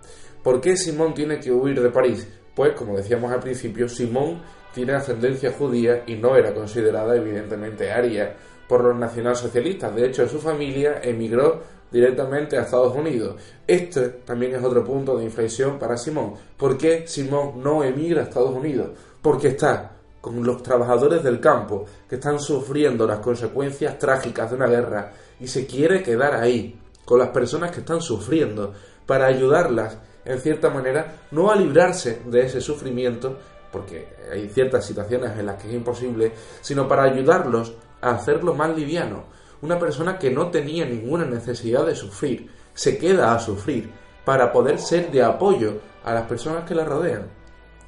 ¿Por 0.42 0.60
qué 0.60 0.76
Simón 0.76 1.14
tiene 1.14 1.38
que 1.38 1.52
huir 1.52 1.82
de 1.82 1.90
París? 1.90 2.26
Pues, 2.54 2.72
como 2.74 2.96
decíamos 2.96 3.30
al 3.32 3.40
principio, 3.40 3.88
Simón 3.88 4.42
tiene 4.72 4.94
ascendencia 4.94 5.52
judía 5.52 6.04
y 6.06 6.14
no 6.16 6.36
era 6.36 6.54
considerada 6.54 7.16
evidentemente 7.16 7.90
aria 7.90 8.34
por 8.68 8.84
los 8.84 8.96
nacionalsocialistas. 8.96 9.94
De 9.94 10.06
hecho, 10.06 10.28
su 10.28 10.38
familia 10.38 11.00
emigró 11.02 11.60
directamente 11.90 12.56
a 12.56 12.62
Estados 12.62 12.94
Unidos. 12.96 13.36
Este 13.66 14.08
también 14.08 14.54
es 14.54 14.64
otro 14.64 14.82
punto 14.82 15.16
de 15.16 15.24
inflexión 15.24 15.78
para 15.78 15.96
Simón. 15.96 16.34
¿Por 16.56 16.78
qué 16.78 17.06
Simón 17.06 17.62
no 17.62 17.84
emigra 17.84 18.22
a 18.22 18.24
Estados 18.24 18.54
Unidos? 18.54 18.90
Porque 19.20 19.48
está 19.48 19.92
con 20.22 20.42
los 20.44 20.62
trabajadores 20.62 21.22
del 21.22 21.40
campo 21.40 21.84
que 22.08 22.14
están 22.14 22.40
sufriendo 22.40 23.06
las 23.06 23.18
consecuencias 23.18 23.98
trágicas 23.98 24.50
de 24.50 24.56
una 24.56 24.68
guerra 24.68 25.12
y 25.40 25.48
se 25.48 25.66
quiere 25.66 26.02
quedar 26.02 26.34
ahí, 26.34 26.78
con 27.04 27.18
las 27.18 27.30
personas 27.30 27.72
que 27.72 27.80
están 27.80 28.00
sufriendo, 28.00 28.72
para 29.04 29.26
ayudarlas, 29.26 29.98
en 30.24 30.38
cierta 30.38 30.70
manera, 30.70 31.22
no 31.32 31.50
a 31.50 31.56
librarse 31.56 32.22
de 32.26 32.42
ese 32.42 32.60
sufrimiento, 32.60 33.36
porque 33.72 34.08
hay 34.30 34.48
ciertas 34.48 34.84
situaciones 34.84 35.36
en 35.38 35.46
las 35.46 35.60
que 35.60 35.68
es 35.68 35.74
imposible, 35.74 36.32
sino 36.60 36.86
para 36.86 37.04
ayudarlos 37.04 37.74
a 38.00 38.10
hacerlo 38.10 38.54
más 38.54 38.76
liviano. 38.76 39.24
Una 39.62 39.78
persona 39.78 40.18
que 40.18 40.30
no 40.30 40.50
tenía 40.50 40.84
ninguna 40.84 41.24
necesidad 41.24 41.86
de 41.86 41.94
sufrir, 41.94 42.50
se 42.74 42.98
queda 42.98 43.34
a 43.34 43.40
sufrir 43.40 43.90
para 44.24 44.52
poder 44.52 44.78
ser 44.78 45.10
de 45.10 45.22
apoyo 45.22 45.80
a 46.04 46.12
las 46.14 46.26
personas 46.26 46.64
que 46.64 46.74
la 46.74 46.84
rodean. 46.84 47.42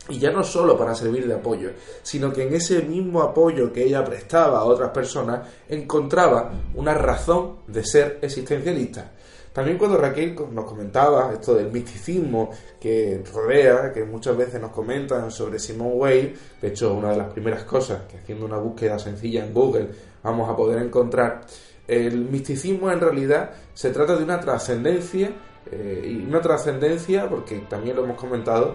Y 0.09 0.19
ya 0.19 0.31
no 0.31 0.45
solo 0.45 0.77
para 0.77 0.95
servir 0.95 1.27
de 1.27 1.35
apoyo, 1.35 1.71
sino 2.03 2.33
que 2.33 2.43
en 2.47 2.55
ese 2.55 2.83
mismo 2.83 3.23
apoyo 3.23 3.73
que 3.73 3.85
ella 3.85 4.05
prestaba 4.05 4.59
a 4.59 4.65
otras 4.65 4.91
personas 4.91 5.49
encontraba 5.69 6.53
una 6.75 6.93
razón 6.93 7.61
de 7.67 7.85
ser 7.85 8.19
existencialista. 8.21 9.13
También 9.55 9.79
cuando 9.79 9.97
Raquel 9.97 10.35
nos 10.51 10.65
comentaba 10.65 11.33
esto 11.33 11.55
del 11.55 11.71
misticismo 11.71 12.51
que 12.81 13.23
rodea, 13.33 13.93
que 13.93 14.03
muchas 14.03 14.37
veces 14.37 14.61
nos 14.61 14.73
comentan 14.73 15.31
sobre 15.31 15.61
Simone 15.61 15.95
Weil, 15.95 16.37
de 16.61 16.69
hecho 16.69 16.93
una 16.93 17.13
de 17.13 17.19
las 17.19 17.33
primeras 17.33 17.63
cosas 17.63 18.03
que 18.11 18.17
haciendo 18.19 18.47
una 18.47 18.59
búsqueda 18.59 18.99
sencilla 18.99 19.47
en 19.47 19.55
Google 19.55 19.91
vamos 20.25 20.51
a 20.51 20.57
poder 20.57 20.83
encontrar, 20.83 21.43
el 21.87 22.25
misticismo 22.25 22.91
en 22.91 22.99
realidad 22.99 23.53
se 23.75 23.91
trata 23.91 24.17
de 24.17 24.25
una 24.25 24.41
trascendencia, 24.41 25.31
eh, 25.71 26.03
y 26.05 26.27
una 26.27 26.41
trascendencia, 26.41 27.29
porque 27.29 27.61
también 27.69 27.95
lo 27.95 28.03
hemos 28.03 28.17
comentado, 28.17 28.75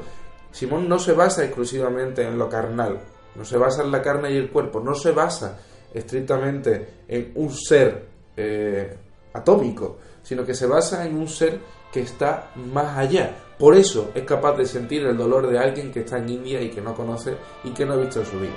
Simón 0.49 0.87
no 0.87 0.97
se 0.97 1.11
basa 1.11 1.43
exclusivamente 1.43 2.23
en 2.23 2.37
lo 2.37 2.47
carnal, 2.47 2.99
no 3.35 3.43
se 3.43 3.57
basa 3.57 3.83
en 3.83 3.91
la 3.91 4.01
carne 4.01 4.31
y 4.31 4.37
el 4.37 4.49
cuerpo, 4.49 4.79
no 4.79 4.95
se 4.95 5.11
basa 5.11 5.59
estrictamente 5.93 7.03
en 7.05 7.33
un 7.35 7.51
ser 7.51 8.05
eh, 8.37 8.95
atómico, 9.33 9.97
sino 10.29 10.45
que 10.45 10.53
se 10.53 10.67
basa 10.67 11.07
en 11.07 11.17
un 11.17 11.27
ser 11.27 11.59
que 11.91 12.01
está 12.01 12.51
más 12.55 12.95
allá. 12.95 13.35
Por 13.57 13.75
eso 13.75 14.11
es 14.13 14.25
capaz 14.25 14.55
de 14.57 14.67
sentir 14.67 15.03
el 15.03 15.17
dolor 15.17 15.49
de 15.49 15.57
alguien 15.57 15.91
que 15.91 16.01
está 16.01 16.19
en 16.19 16.29
India 16.29 16.61
y 16.61 16.69
que 16.69 16.81
no 16.81 16.93
conoce 16.93 17.35
y 17.63 17.71
que 17.71 17.83
no 17.83 17.93
ha 17.93 17.95
visto 17.95 18.19
en 18.19 18.25
su 18.27 18.39
vida. 18.39 18.53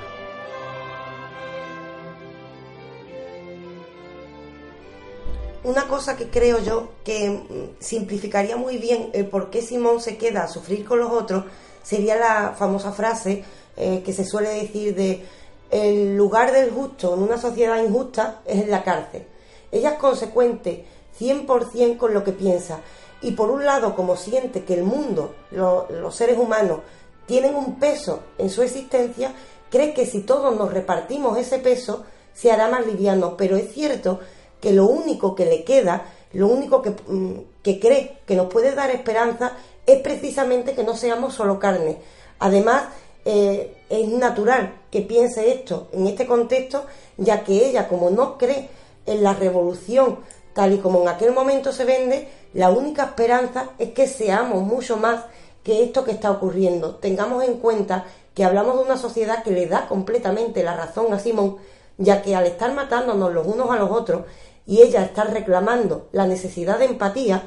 Una 5.65 5.89
cosa 5.89 6.15
que 6.15 6.29
creo 6.29 6.63
yo 6.63 6.91
que 7.03 7.31
mm, 7.31 7.83
simplificaría 7.83 8.59
muy 8.59 8.77
bien 8.77 9.09
el 9.15 9.25
por 9.29 9.49
qué 9.49 9.63
Simón 9.63 10.03
se 10.03 10.19
queda 10.19 10.43
a 10.43 10.49
sufrir 10.49 10.85
con 10.85 10.99
los 10.99 11.11
otros 11.11 11.45
sería 11.83 12.17
la 12.17 12.55
famosa 12.55 12.93
frase 12.93 13.45
eh, 13.79 14.03
que 14.05 14.13
se 14.13 14.27
suele 14.27 14.51
decir 14.51 14.95
de 14.95 15.25
el 15.71 16.19
lugar 16.19 16.53
del 16.53 16.71
justo 16.71 17.15
en 17.15 17.23
una 17.23 17.39
sociedad 17.39 17.83
injusta 17.83 18.43
es 18.45 18.61
en 18.61 18.71
la 18.71 18.85
cárcel. 18.85 19.25
Ella 19.71 19.93
es 19.93 19.99
consecuente 19.99 20.85
100% 21.23 21.97
con 21.97 22.15
lo 22.15 22.25
que 22.25 22.33
piensa 22.33 22.81
y 23.23 23.33
por 23.33 23.51
un 23.51 23.65
lado 23.65 23.95
como 23.95 24.17
siente 24.17 24.65
que 24.65 24.75
el 24.75 24.83
mundo, 24.83 25.35
los 25.51 26.15
seres 26.15 26.39
humanos, 26.39 26.81
tienen 27.27 27.55
un 27.55 27.79
peso 27.79 28.21
en 28.37 28.51
su 28.51 28.63
existencia, 28.63 29.33
cree 29.71 29.95
que 29.95 30.07
si 30.07 30.23
todos 30.23 30.57
nos 30.57 30.73
repartimos 30.73 31.39
ese 31.39 31.59
peso 31.59 32.05
se 32.35 32.51
hará 32.51 32.69
más 32.69 32.87
liviano, 32.87 33.37
pero 33.37 33.57
es 33.57 33.73
cierto 33.73 34.21
que 34.61 34.73
lo 34.73 34.87
único 34.87 35.35
que 35.35 35.45
le 35.45 35.65
queda, 35.65 36.07
lo 36.33 36.49
único 36.49 36.83
que, 36.83 36.91
mm, 36.91 37.33
que 37.63 37.79
cree 37.79 38.19
que 38.27 38.35
nos 38.35 38.47
puede 38.47 38.75
dar 38.75 38.91
esperanza 38.91 39.53
es 39.87 40.01
precisamente 40.01 40.75
que 40.75 40.85
no 40.85 40.97
seamos 40.97 41.35
solo 41.35 41.59
carne. 41.59 41.99
Además, 42.39 42.85
eh, 43.25 43.77
es 43.89 44.09
natural 44.09 44.81
que 44.91 45.03
piense 45.03 45.53
esto 45.53 45.89
en 45.93 46.07
este 46.07 46.27
contexto, 46.27 46.85
ya 47.17 47.45
que 47.45 47.67
ella, 47.67 47.89
como 47.89 48.11
no 48.11 48.37
cree 48.37 48.69
en 49.07 49.23
la 49.23 49.33
revolución 49.33 50.19
tal 50.53 50.73
y 50.73 50.79
como 50.79 51.03
en 51.03 51.09
aquel 51.09 51.33
momento 51.33 51.73
se 51.73 51.85
vende, 51.85 52.29
la 52.55 52.71
única 52.71 53.05
esperanza 53.05 53.71
es 53.79 53.91
que 53.93 54.07
seamos 54.07 54.63
mucho 54.63 54.97
más 54.97 55.25
que 55.63 55.83
esto 55.85 56.05
que 56.05 56.13
está 56.13 56.31
ocurriendo. 56.31 56.97
Tengamos 56.97 57.45
en 57.45 57.55
cuenta 57.55 58.05
que 58.35 58.45
hablamos 58.45 58.77
de 58.77 58.85
una 58.85 58.97
sociedad 58.97 59.43
que 59.43 59.51
le 59.51 59.67
da 59.67 59.89
completamente 59.89 60.63
la 60.63 60.77
razón 60.77 61.13
a 61.13 61.19
Simón, 61.19 61.57
ya 61.99 62.23
que 62.23 62.35
al 62.35 62.47
estar 62.47 62.73
matándonos 62.73 63.33
los 63.33 63.47
unos 63.47 63.71
a 63.71 63.77
los 63.77 63.91
otros 63.91 64.23
y 64.67 64.83
ella 64.83 65.03
está 65.03 65.25
reclamando 65.25 66.09
la 66.13 66.27
necesidad 66.27 66.79
de 66.79 66.87
empatía, 66.87 67.43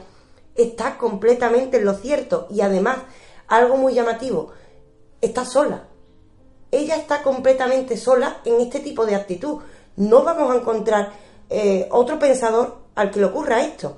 está 0.56 0.98
completamente 0.98 1.78
en 1.78 1.86
lo 1.86 1.94
cierto 1.94 2.48
y 2.50 2.62
además, 2.62 2.98
algo 3.48 3.78
muy 3.78 3.94
llamativo, 3.94 4.52
está 5.22 5.46
sola. 5.46 5.88
Ella 6.72 6.96
está 6.96 7.22
completamente 7.24 7.98
sola 7.98 8.38
en 8.44 8.60
este 8.60 8.80
tipo 8.80 9.06
de 9.06 9.15
actitud. 9.15 9.62
No 9.96 10.24
vamos 10.24 10.52
a 10.52 10.58
encontrar 10.58 11.13
eh, 11.50 11.88
otro 11.91 12.20
pensador 12.20 12.85
al 12.95 13.12
que 13.12 13.19
le 13.19 13.25
ocurra 13.25 13.62
esto. 13.62 13.95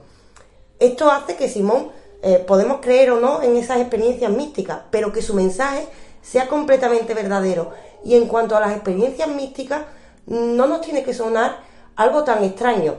Esto 0.80 1.10
hace 1.10 1.36
que 1.36 1.50
Simón, 1.50 1.92
eh, 2.22 2.44
podemos 2.46 2.80
creer 2.82 3.12
o 3.12 3.20
no 3.20 3.42
en 3.42 3.56
esas 3.56 3.80
experiencias 3.80 4.32
místicas, 4.32 4.82
pero 4.92 5.14
que 5.14 5.22
su 5.22 5.34
mensaje 5.34 5.88
sea 6.22 6.48
completamente 6.48 7.14
verdadero. 7.14 7.72
Y 8.04 8.16
en 8.16 8.28
cuanto 8.28 8.56
a 8.56 8.60
las 8.60 8.74
experiencias 8.74 9.30
místicas, 9.30 9.84
no 10.26 10.68
nos 10.68 10.82
tiene 10.82 11.04
que 11.04 11.14
sonar 11.14 11.62
algo 11.96 12.24
tan 12.24 12.44
extraño. 12.44 12.96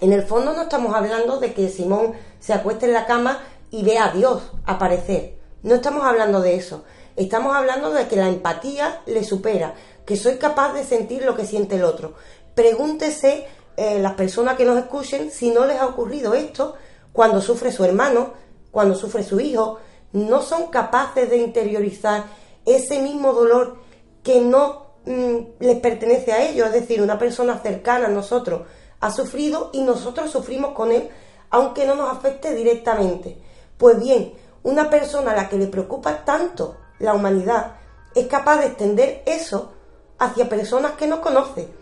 En 0.00 0.12
el 0.12 0.22
fondo 0.22 0.52
no 0.52 0.62
estamos 0.62 0.94
hablando 0.94 1.40
de 1.40 1.54
que 1.54 1.68
Simón 1.68 2.12
se 2.40 2.52
acueste 2.52 2.86
en 2.86 2.92
la 2.92 3.06
cama 3.06 3.40
y 3.70 3.82
vea 3.82 4.06
a 4.06 4.12
Dios 4.12 4.52
aparecer. 4.64 5.38
No 5.62 5.76
estamos 5.76 6.04
hablando 6.04 6.40
de 6.40 6.54
eso. 6.54 6.84
Estamos 7.16 7.56
hablando 7.56 7.90
de 7.90 8.06
que 8.06 8.14
la 8.14 8.28
empatía 8.28 9.00
le 9.06 9.24
supera, 9.24 9.74
que 10.06 10.16
soy 10.16 10.36
capaz 10.36 10.72
de 10.72 10.84
sentir 10.84 11.24
lo 11.24 11.34
que 11.34 11.46
siente 11.46 11.74
el 11.74 11.84
otro. 11.84 12.14
Pregúntese 12.54 13.46
eh, 13.80 14.00
las 14.00 14.14
personas 14.14 14.56
que 14.56 14.64
nos 14.64 14.76
escuchen 14.76 15.30
si 15.30 15.52
no 15.52 15.64
les 15.64 15.78
ha 15.78 15.86
ocurrido 15.86 16.34
esto 16.34 16.74
cuando 17.12 17.40
sufre 17.40 17.70
su 17.70 17.84
hermano, 17.84 18.32
cuando 18.72 18.96
sufre 18.96 19.22
su 19.22 19.38
hijo. 19.38 19.78
No 20.12 20.42
son 20.42 20.66
capaces 20.66 21.30
de 21.30 21.36
interiorizar 21.36 22.24
ese 22.66 23.00
mismo 23.00 23.32
dolor 23.32 23.76
que 24.24 24.40
no 24.40 24.94
mm, 25.06 25.36
les 25.60 25.78
pertenece 25.78 26.32
a 26.32 26.42
ellos, 26.42 26.66
es 26.66 26.72
decir, 26.72 27.00
una 27.00 27.20
persona 27.20 27.60
cercana 27.60 28.06
a 28.06 28.10
nosotros 28.10 28.62
ha 28.98 29.12
sufrido 29.12 29.70
y 29.72 29.82
nosotros 29.82 30.28
sufrimos 30.28 30.72
con 30.72 30.90
él, 30.90 31.08
aunque 31.50 31.86
no 31.86 31.94
nos 31.94 32.10
afecte 32.10 32.56
directamente. 32.56 33.40
Pues 33.76 34.00
bien, 34.00 34.34
una 34.64 34.90
persona 34.90 35.30
a 35.30 35.36
la 35.36 35.48
que 35.48 35.56
le 35.56 35.68
preocupa 35.68 36.24
tanto 36.24 36.78
la 36.98 37.14
humanidad 37.14 37.76
es 38.16 38.26
capaz 38.26 38.58
de 38.58 38.66
extender 38.66 39.22
eso 39.24 39.70
hacia 40.18 40.48
personas 40.48 40.94
que 40.94 41.06
no 41.06 41.20
conoce. 41.20 41.77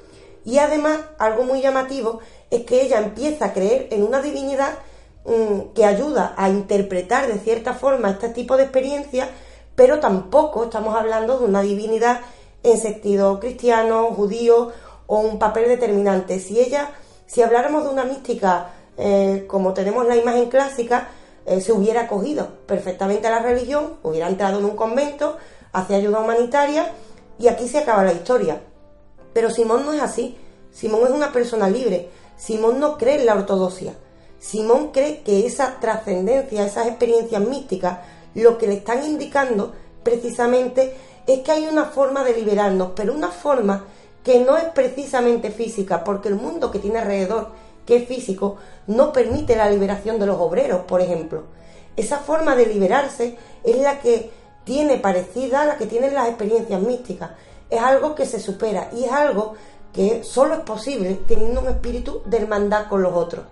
Y 0.47 0.57
además, 0.59 1.01
algo 1.19 1.45
muy 1.45 1.61
llamativo 1.61 2.21
es 2.51 2.65
que 2.65 2.81
ella 2.81 3.01
empieza 3.01 3.45
a 3.47 3.53
creer 3.53 3.89
en 3.91 4.03
una 4.03 4.23
divinidad 4.23 4.79
mm, 5.27 5.75
que 5.75 5.85
ayuda 5.85 6.33
a 6.39 6.49
interpretar 6.49 7.27
de 7.27 7.39
cierta 7.39 7.75
forma 7.75 8.09
este 8.09 8.31
tipo 8.31 8.57
de 8.57 8.63
experiencias, 8.63 9.29
pero 9.75 10.01
tampoco 10.01 10.65
estamos 10.65 10.97
hablando 10.97 11.39
de 11.39 11.45
una 11.45 11.61
divinidad 11.61 12.21
en 12.63 12.79
sentido 12.79 13.39
cristiano, 13.41 14.07
judío 14.07 14.73
o 15.07 15.19
un 15.19 15.39
papel 15.39 15.69
determinante. 15.69 16.41
Si 16.41 16.59
ella 16.59 16.93
si 17.27 17.43
habláramos 17.43 17.85
de 17.85 17.91
una 17.91 18.05
mística 18.05 18.71
eh, 18.97 19.45
como 19.49 19.75
tenemos 19.75 20.07
la 20.07 20.17
imagen 20.17 20.49
clásica, 20.49 21.09
eh, 21.45 21.61
se 21.61 21.73
hubiera 21.73 22.03
acogido 22.03 22.49
perfectamente 22.67 23.27
a 23.27 23.31
la 23.31 23.41
religión, 23.41 23.95
hubiera 24.03 24.29
entrado 24.29 24.59
en 24.59 24.65
un 24.65 24.77
convento, 24.77 25.37
hace 25.73 25.97
ayuda 25.97 26.21
humanitaria 26.21 26.93
y 27.39 27.49
aquí 27.49 27.69
se 27.69 27.79
acaba 27.79 28.05
la 28.05 28.13
historia. 28.13 28.61
Pero 29.37 29.51
Simón 29.51 29.85
no 29.85 29.92
es 29.92 30.01
así. 30.01 30.35
Simón 30.72 31.03
es 31.05 31.11
una 31.11 31.31
persona 31.31 31.68
libre. 31.68 32.09
Simón 32.38 32.81
no 32.81 32.96
cree 32.96 33.20
en 33.20 33.27
la 33.27 33.35
ortodoxia. 33.35 33.92
Simón 34.38 34.92
cree 34.92 35.20
que 35.20 35.44
esa 35.44 35.79
trascendencia, 35.79 36.64
esas 36.64 36.87
experiencias 36.87 37.42
místicas, 37.42 37.99
lo 38.35 38.57
que 38.57 38.66
le 38.66 38.77
están 38.77 39.05
indicando 39.05 39.75
precisamente 40.03 40.96
es 41.27 41.40
que 41.40 41.53
hay 41.53 41.66
una 41.66 41.85
forma 41.85 42.25
de 42.25 42.33
liberarnos, 42.33 42.92
pero 42.96 43.12
una 43.12 43.29
forma 43.29 43.85
que 44.25 44.40
no 44.40 44.57
es 44.57 44.64
precisamente 44.70 45.51
física, 45.51 46.03
porque 46.03 46.29
el 46.29 46.37
mundo 46.37 46.70
que 46.70 46.79
tiene 46.79 47.01
alrededor, 47.01 47.51
que 47.85 47.96
es 47.96 48.09
físico, 48.09 48.57
no 48.87 49.12
permite 49.12 49.55
la 49.55 49.68
liberación 49.68 50.18
de 50.18 50.25
los 50.25 50.40
obreros, 50.40 50.87
por 50.87 51.03
ejemplo. 51.03 51.42
Esa 51.94 52.20
forma 52.20 52.57
de 52.57 52.64
liberarse 52.64 53.37
es 53.64 53.77
la 53.77 54.01
que 54.01 54.31
tiene 54.64 54.96
parecida 54.96 55.61
a 55.61 55.66
la 55.66 55.77
que 55.77 55.85
tienen 55.85 56.14
las 56.14 56.29
experiencias 56.29 56.81
místicas. 56.81 57.33
Es 57.71 57.81
algo 57.81 58.15
que 58.15 58.27
se 58.27 58.41
supera 58.41 58.91
y 58.93 59.05
es 59.05 59.13
algo 59.13 59.55
que 59.93 60.23
solo 60.25 60.55
es 60.55 60.61
posible 60.61 61.21
teniendo 61.27 61.61
un 61.61 61.69
espíritu 61.69 62.23
de 62.27 62.39
hermandad 62.39 62.89
con 62.89 63.03
los 63.03 63.15
otros. 63.15 63.45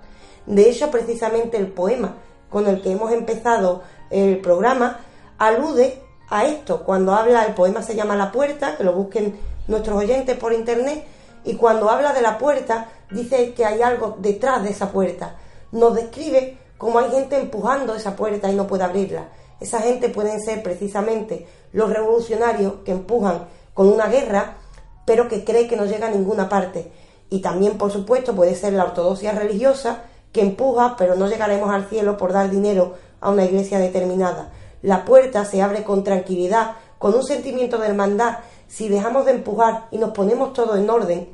De 0.47 0.69
hecho, 0.69 0.91
precisamente 0.91 1.57
el 1.57 1.69
poema 1.69 2.17
con 2.51 2.67
el 2.67 2.83
que 2.83 2.93
hemos 2.93 3.13
empezado 3.13 3.83
el 4.11 4.41
programa 4.41 5.01
alude 5.39 6.01
a 6.29 6.45
esto. 6.45 6.85
Cuando 6.85 7.15
habla, 7.15 7.45
el 7.45 7.55
poema 7.55 7.83
se 7.83 7.97
llama 7.97 8.15
La 8.15 8.31
Puerta, 8.31 8.77
que 8.77 8.85
lo 8.85 8.93
busquen 8.93 9.39
nuestros 9.67 9.97
oyentes 9.97 10.37
por 10.37 10.53
internet 10.53 11.05
y 11.45 11.57
cuando 11.57 11.91
habla 11.91 12.13
de 12.13 12.23
la 12.23 12.39
puerta 12.39 12.89
dice 13.11 13.53
que 13.55 13.65
hay 13.65 13.83
algo 13.83 14.17
detrás 14.19 14.63
de 14.63 14.71
esa 14.71 14.91
puerta. 14.91 15.37
Nos 15.73 15.95
describe 15.95 16.59
cómo 16.79 16.99
hay 16.99 17.11
gente 17.11 17.37
empujando 17.37 17.95
esa 17.95 18.17
puerta 18.17 18.51
y 18.51 18.55
no 18.55 18.67
puede 18.67 18.85
abrirla. 18.85 19.29
Esa 19.61 19.81
gente 19.81 20.09
pueden 20.09 20.41
ser 20.41 20.63
precisamente 20.63 21.47
los 21.73 21.91
revolucionarios 21.91 22.75
que 22.85 22.93
empujan 22.93 23.47
con 23.75 23.89
una 23.89 24.07
guerra, 24.07 24.57
pero 25.05 25.29
que 25.29 25.45
cree 25.45 25.69
que 25.69 25.77
no 25.77 25.85
llega 25.85 26.07
a 26.07 26.11
ninguna 26.11 26.49
parte. 26.49 26.91
Y 27.29 27.41
también, 27.41 27.77
por 27.77 27.91
supuesto, 27.91 28.35
puede 28.35 28.55
ser 28.55 28.73
la 28.73 28.85
ortodoxia 28.85 29.33
religiosa 29.33 30.05
que 30.33 30.41
empuja, 30.41 30.97
pero 30.97 31.15
no 31.15 31.29
llegaremos 31.29 31.71
al 31.71 31.89
cielo 31.89 32.17
por 32.17 32.33
dar 32.33 32.51
dinero 32.51 32.95
a 33.21 33.31
una 33.31 33.45
iglesia 33.45 33.79
determinada. 33.79 34.51
La 34.83 35.05
puerta 35.05 35.45
se 35.45 35.63
abre 35.63 35.85
con 35.85 36.05
tranquilidad, 36.05 36.73
con 36.99 37.15
un 37.15 37.23
sentimiento 37.23 37.79
de 37.79 37.89
hermandad 37.89 38.39
si 38.75 38.89
dejamos 38.89 39.25
de 39.25 39.33
empujar 39.33 39.87
y 39.91 39.99
nos 39.99 40.11
ponemos 40.11 40.53
todo 40.53 40.77
en 40.77 40.89
orden 40.91 41.29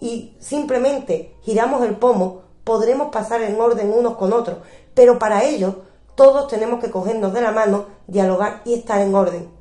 y 0.00 0.36
simplemente 0.40 1.36
giramos 1.42 1.82
el 1.86 1.96
pomo, 1.96 2.42
podremos 2.64 3.10
pasar 3.10 3.42
en 3.42 3.60
orden 3.60 3.92
unos 3.92 4.16
con 4.16 4.32
otros. 4.32 4.58
Pero 4.94 5.18
para 5.18 5.44
ello, 5.44 5.76
todos 6.14 6.48
tenemos 6.48 6.80
que 6.80 6.90
cogernos 6.90 7.32
de 7.32 7.40
la 7.40 7.52
mano, 7.52 7.86
dialogar 8.06 8.62
y 8.64 8.74
estar 8.74 9.00
en 9.00 9.14
orden. 9.14 9.59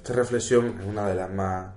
Esta 0.00 0.14
reflexión 0.14 0.78
es 0.80 0.86
una 0.86 1.06
de 1.06 1.14
las 1.14 1.30
más 1.30 1.74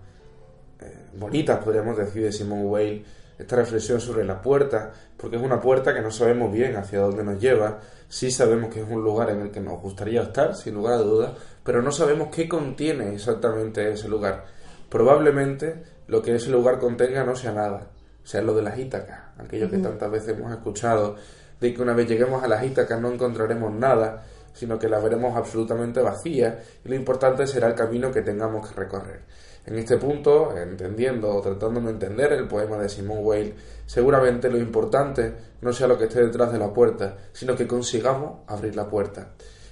eh, 0.80 1.10
bonitas, 1.14 1.62
podríamos 1.62 1.98
decir, 1.98 2.24
de 2.24 2.32
Simone 2.32 2.64
Weil. 2.64 3.06
Esta 3.38 3.58
reflexión 3.58 4.00
sobre 4.00 4.24
la 4.24 4.42
puerta, 4.42 4.94
porque 5.18 5.36
es 5.36 5.42
una 5.42 5.60
puerta 5.60 5.94
que 5.94 6.00
no 6.00 6.10
sabemos 6.10 6.50
bien 6.50 6.78
hacia 6.78 7.00
dónde 7.00 7.22
nos 7.26 7.38
lleva. 7.42 7.82
Sí 8.08 8.32
sabemos 8.32 8.74
que 8.74 8.80
es 8.80 8.88
un 8.90 9.04
lugar 9.04 9.30
en 9.30 9.42
el 9.42 9.52
que 9.52 9.60
nos 9.60 9.82
gustaría 9.82 10.22
estar, 10.22 10.56
sin 10.56 10.76
lugar 10.76 10.94
a 10.94 10.98
dudas, 11.00 11.32
pero 11.66 11.82
no 11.82 11.92
sabemos 11.92 12.30
qué 12.34 12.48
contiene 12.48 13.14
exactamente 13.14 13.92
ese 13.92 14.08
lugar. 14.08 14.46
Probablemente 14.88 15.84
lo 16.08 16.22
que 16.22 16.34
ese 16.34 16.50
lugar 16.50 16.80
contenga 16.80 17.26
no 17.26 17.36
sea 17.36 17.52
nada, 17.52 17.90
sea 18.24 18.42
lo 18.42 18.56
de 18.56 18.62
las 18.62 18.80
Ítacas, 18.80 19.20
aquello 19.38 19.70
que 19.70 19.80
tantas 19.80 20.10
veces 20.10 20.38
hemos 20.38 20.54
escuchado, 20.54 21.18
de 21.60 21.74
que 21.74 21.82
una 21.82 21.94
vez 21.94 22.08
lleguemos 22.08 22.42
a 22.42 22.48
las 22.48 22.64
Ítacas 22.64 23.02
no 23.02 23.12
encontraremos 23.12 23.74
nada, 23.74 24.24
sino 24.54 24.80
que 24.80 24.88
las 24.88 25.04
veremos 25.04 25.36
absolutamente 25.36 26.02
vacías 26.02 26.56
y 26.86 26.90
lo 26.90 26.96
importante 26.96 27.46
será 27.48 27.68
el 27.68 27.76
camino 27.76 28.12
que 28.12 28.22
tengamos 28.22 28.70
que 28.70 28.76
recorrer. 28.76 29.22
En 29.66 29.78
este 29.78 29.98
punto, 29.98 30.58
entendiendo 30.58 31.34
o 31.34 31.42
tratando 31.42 31.80
de 31.80 31.92
entender 31.92 32.34
el 32.34 32.48
poema 32.48 32.78
de 32.78 32.90
Simone 32.90 33.22
Weil, 33.22 33.56
seguramente 33.86 34.50
lo 34.50 34.58
importante 34.58 35.34
no 35.62 35.72
sea 35.72 35.88
lo 35.88 35.98
que 35.98 36.06
esté 36.06 36.22
detrás 36.22 36.52
de 36.52 36.60
la 36.60 36.74
puerta, 36.74 37.16
sino 37.32 37.56
que 37.56 37.66
consigamos 37.66 38.42
abrir 38.48 38.76
la 38.76 38.90
puerta. 38.90 39.30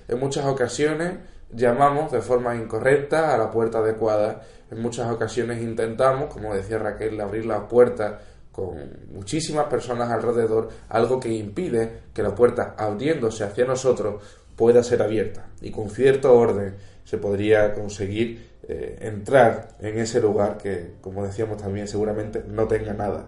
En 0.08 0.20
muchas 0.20 0.46
ocasiones 0.46 1.20
llamamos 1.54 2.12
de 2.12 2.22
forma 2.22 2.56
incorrecta 2.56 3.34
a 3.34 3.38
la 3.38 3.52
puerta 3.52 3.80
adecuada. 3.80 4.42
En 4.70 4.82
muchas 4.82 5.12
ocasiones 5.12 5.62
intentamos, 5.62 6.34
como 6.34 6.54
decía 6.54 6.78
Raquel, 6.78 7.20
abrir 7.20 7.46
la 7.46 7.68
puerta 7.68 8.20
con 8.52 8.76
muchísimas 9.14 9.66
personas 9.68 10.10
alrededor, 10.10 10.70
algo 10.90 11.20
que 11.20 11.30
impide 11.30 12.02
que 12.14 12.24
la 12.24 12.36
puerta 12.36 12.76
abriéndose 12.78 13.44
hacia 13.44 13.66
nosotros 13.66 14.22
pueda 14.62 14.84
ser 14.84 15.02
abierta. 15.02 15.48
Y 15.60 15.72
con 15.72 15.90
cierto 15.90 16.38
orden 16.38 16.76
se 17.04 17.18
podría 17.18 17.74
conseguir 17.74 18.52
eh, 18.68 18.96
entrar 19.02 19.70
en 19.80 19.98
ese 19.98 20.22
lugar 20.22 20.60
que, 20.60 20.92
como 21.02 21.26
decíamos 21.26 21.58
también, 21.58 21.88
seguramente 21.88 22.44
no 22.48 22.68
tenga 22.68 22.94
nada. 22.94 23.26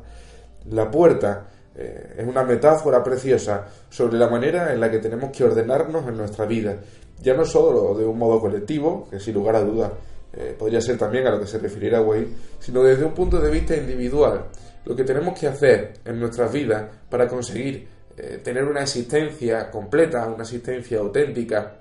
La 0.70 0.92
puerta 0.92 1.48
eh, 1.76 2.18
es 2.20 2.28
una 2.28 2.44
metáfora 2.44 3.04
preciosa 3.04 3.66
sobre 3.90 4.20
la 4.20 4.30
manera 4.30 4.72
en 4.72 4.80
la 4.80 4.92
que 4.92 5.00
tenemos 5.00 5.32
que 5.32 5.44
ordenarnos 5.44 6.08
en 6.08 6.18
nuestra 6.18 6.46
vida 6.46 6.78
ya 7.20 7.34
no 7.34 7.46
solo 7.46 7.98
de 7.98 8.06
un 8.06 8.20
modo 8.20 8.40
colectivo, 8.40 9.08
que 9.10 9.20
sin 9.20 9.34
lugar 9.34 9.56
a 9.56 9.62
dudas 9.62 9.92
eh, 10.34 10.56
podría 10.56 10.82
ser 10.82 11.00
también 11.00 11.26
a 11.26 11.32
lo 11.32 11.40
que 11.40 11.48
se 11.48 11.58
refiriera 11.58 12.00
Wade, 12.00 12.28
sino 12.60 12.84
desde 12.84 13.06
un 13.06 13.14
punto 13.14 13.40
de 13.40 13.50
vista 13.50 13.76
individual. 13.76 14.46
Lo 14.86 14.96
que 14.96 15.04
tenemos 15.04 15.40
que 15.40 15.48
hacer 15.48 15.94
en 16.06 16.20
nuestras 16.20 16.54
vidas 16.54 16.84
para 17.10 17.28
conseguir 17.28 17.88
eh, 18.18 18.40
tener 18.44 18.64
una 18.66 18.82
existencia 18.82 19.72
completa, 19.72 20.28
una 20.28 20.44
existencia 20.44 21.00
auténtica, 21.00 21.78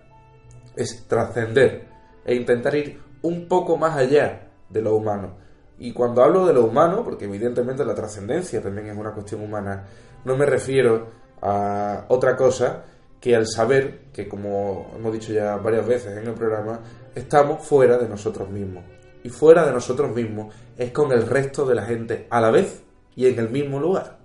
es 0.75 1.07
trascender 1.07 1.87
e 2.25 2.35
intentar 2.35 2.75
ir 2.75 2.99
un 3.23 3.47
poco 3.47 3.77
más 3.77 3.97
allá 3.97 4.49
de 4.69 4.83
lo 4.83 4.95
humano. 4.97 5.37
Y 5.79 5.93
cuando 5.93 6.23
hablo 6.23 6.47
de 6.47 6.55
lo 6.55 6.65
humano, 6.65 7.03
porque 7.05 7.25
evidentemente 7.25 7.85
la 7.85 7.95
trascendencia 7.95 8.63
también 8.63 8.89
es 8.89 8.97
una 8.97 9.13
cuestión 9.13 9.43
humana, 9.43 9.85
no 10.25 10.37
me 10.37 10.47
refiero 10.47 11.09
a 11.41 12.05
otra 12.09 12.37
cosa 12.37 12.85
que 13.21 13.37
al 13.37 13.47
saber 13.47 14.07
que, 14.13 14.29
como 14.29 14.93
hemos 14.97 15.13
dicho 15.13 15.33
ya 15.33 15.57
varias 15.57 15.87
veces 15.87 16.17
en 16.17 16.27
el 16.27 16.35
programa, 16.35 16.81
estamos 17.15 17.65
fuera 17.65 17.99
de 17.99 18.09
nosotros 18.09 18.49
mismos. 18.49 18.85
y 19.25 19.29
fuera 19.29 19.65
de 19.65 19.71
nosotros 19.71 20.13
mismos 20.13 20.53
es 20.77 20.91
con 20.91 21.13
el 21.13 21.29
resto 21.29 21.65
de 21.65 21.77
la 21.77 21.85
gente 21.85 22.27
a 22.29 22.41
la 22.41 22.51
vez 22.51 22.83
y 23.15 23.27
en 23.27 23.39
el 23.39 23.51
mismo 23.51 23.79
lugar. 23.79 24.22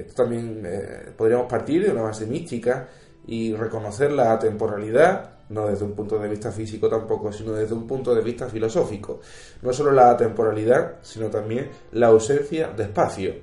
Esto 0.00 0.22
también 0.22 0.62
eh, 0.66 1.12
podríamos 1.16 1.46
partir 1.46 1.84
de 1.84 1.92
una 1.92 2.02
base 2.02 2.26
mística 2.26 2.88
y 3.26 3.54
reconocer 3.54 4.12
la 4.12 4.38
temporalidad, 4.38 5.30
no 5.48 5.68
desde 5.68 5.84
un 5.84 5.92
punto 5.92 6.18
de 6.18 6.28
vista 6.28 6.50
físico 6.50 6.88
tampoco, 6.88 7.32
sino 7.32 7.52
desde 7.52 7.74
un 7.74 7.86
punto 7.86 8.14
de 8.14 8.22
vista 8.22 8.48
filosófico. 8.48 9.20
No 9.62 9.72
solo 9.72 9.92
la 9.92 10.16
temporalidad, 10.16 10.96
sino 11.02 11.28
también 11.28 11.68
la 11.92 12.08
ausencia 12.08 12.68
de 12.68 12.84
espacio. 12.84 13.34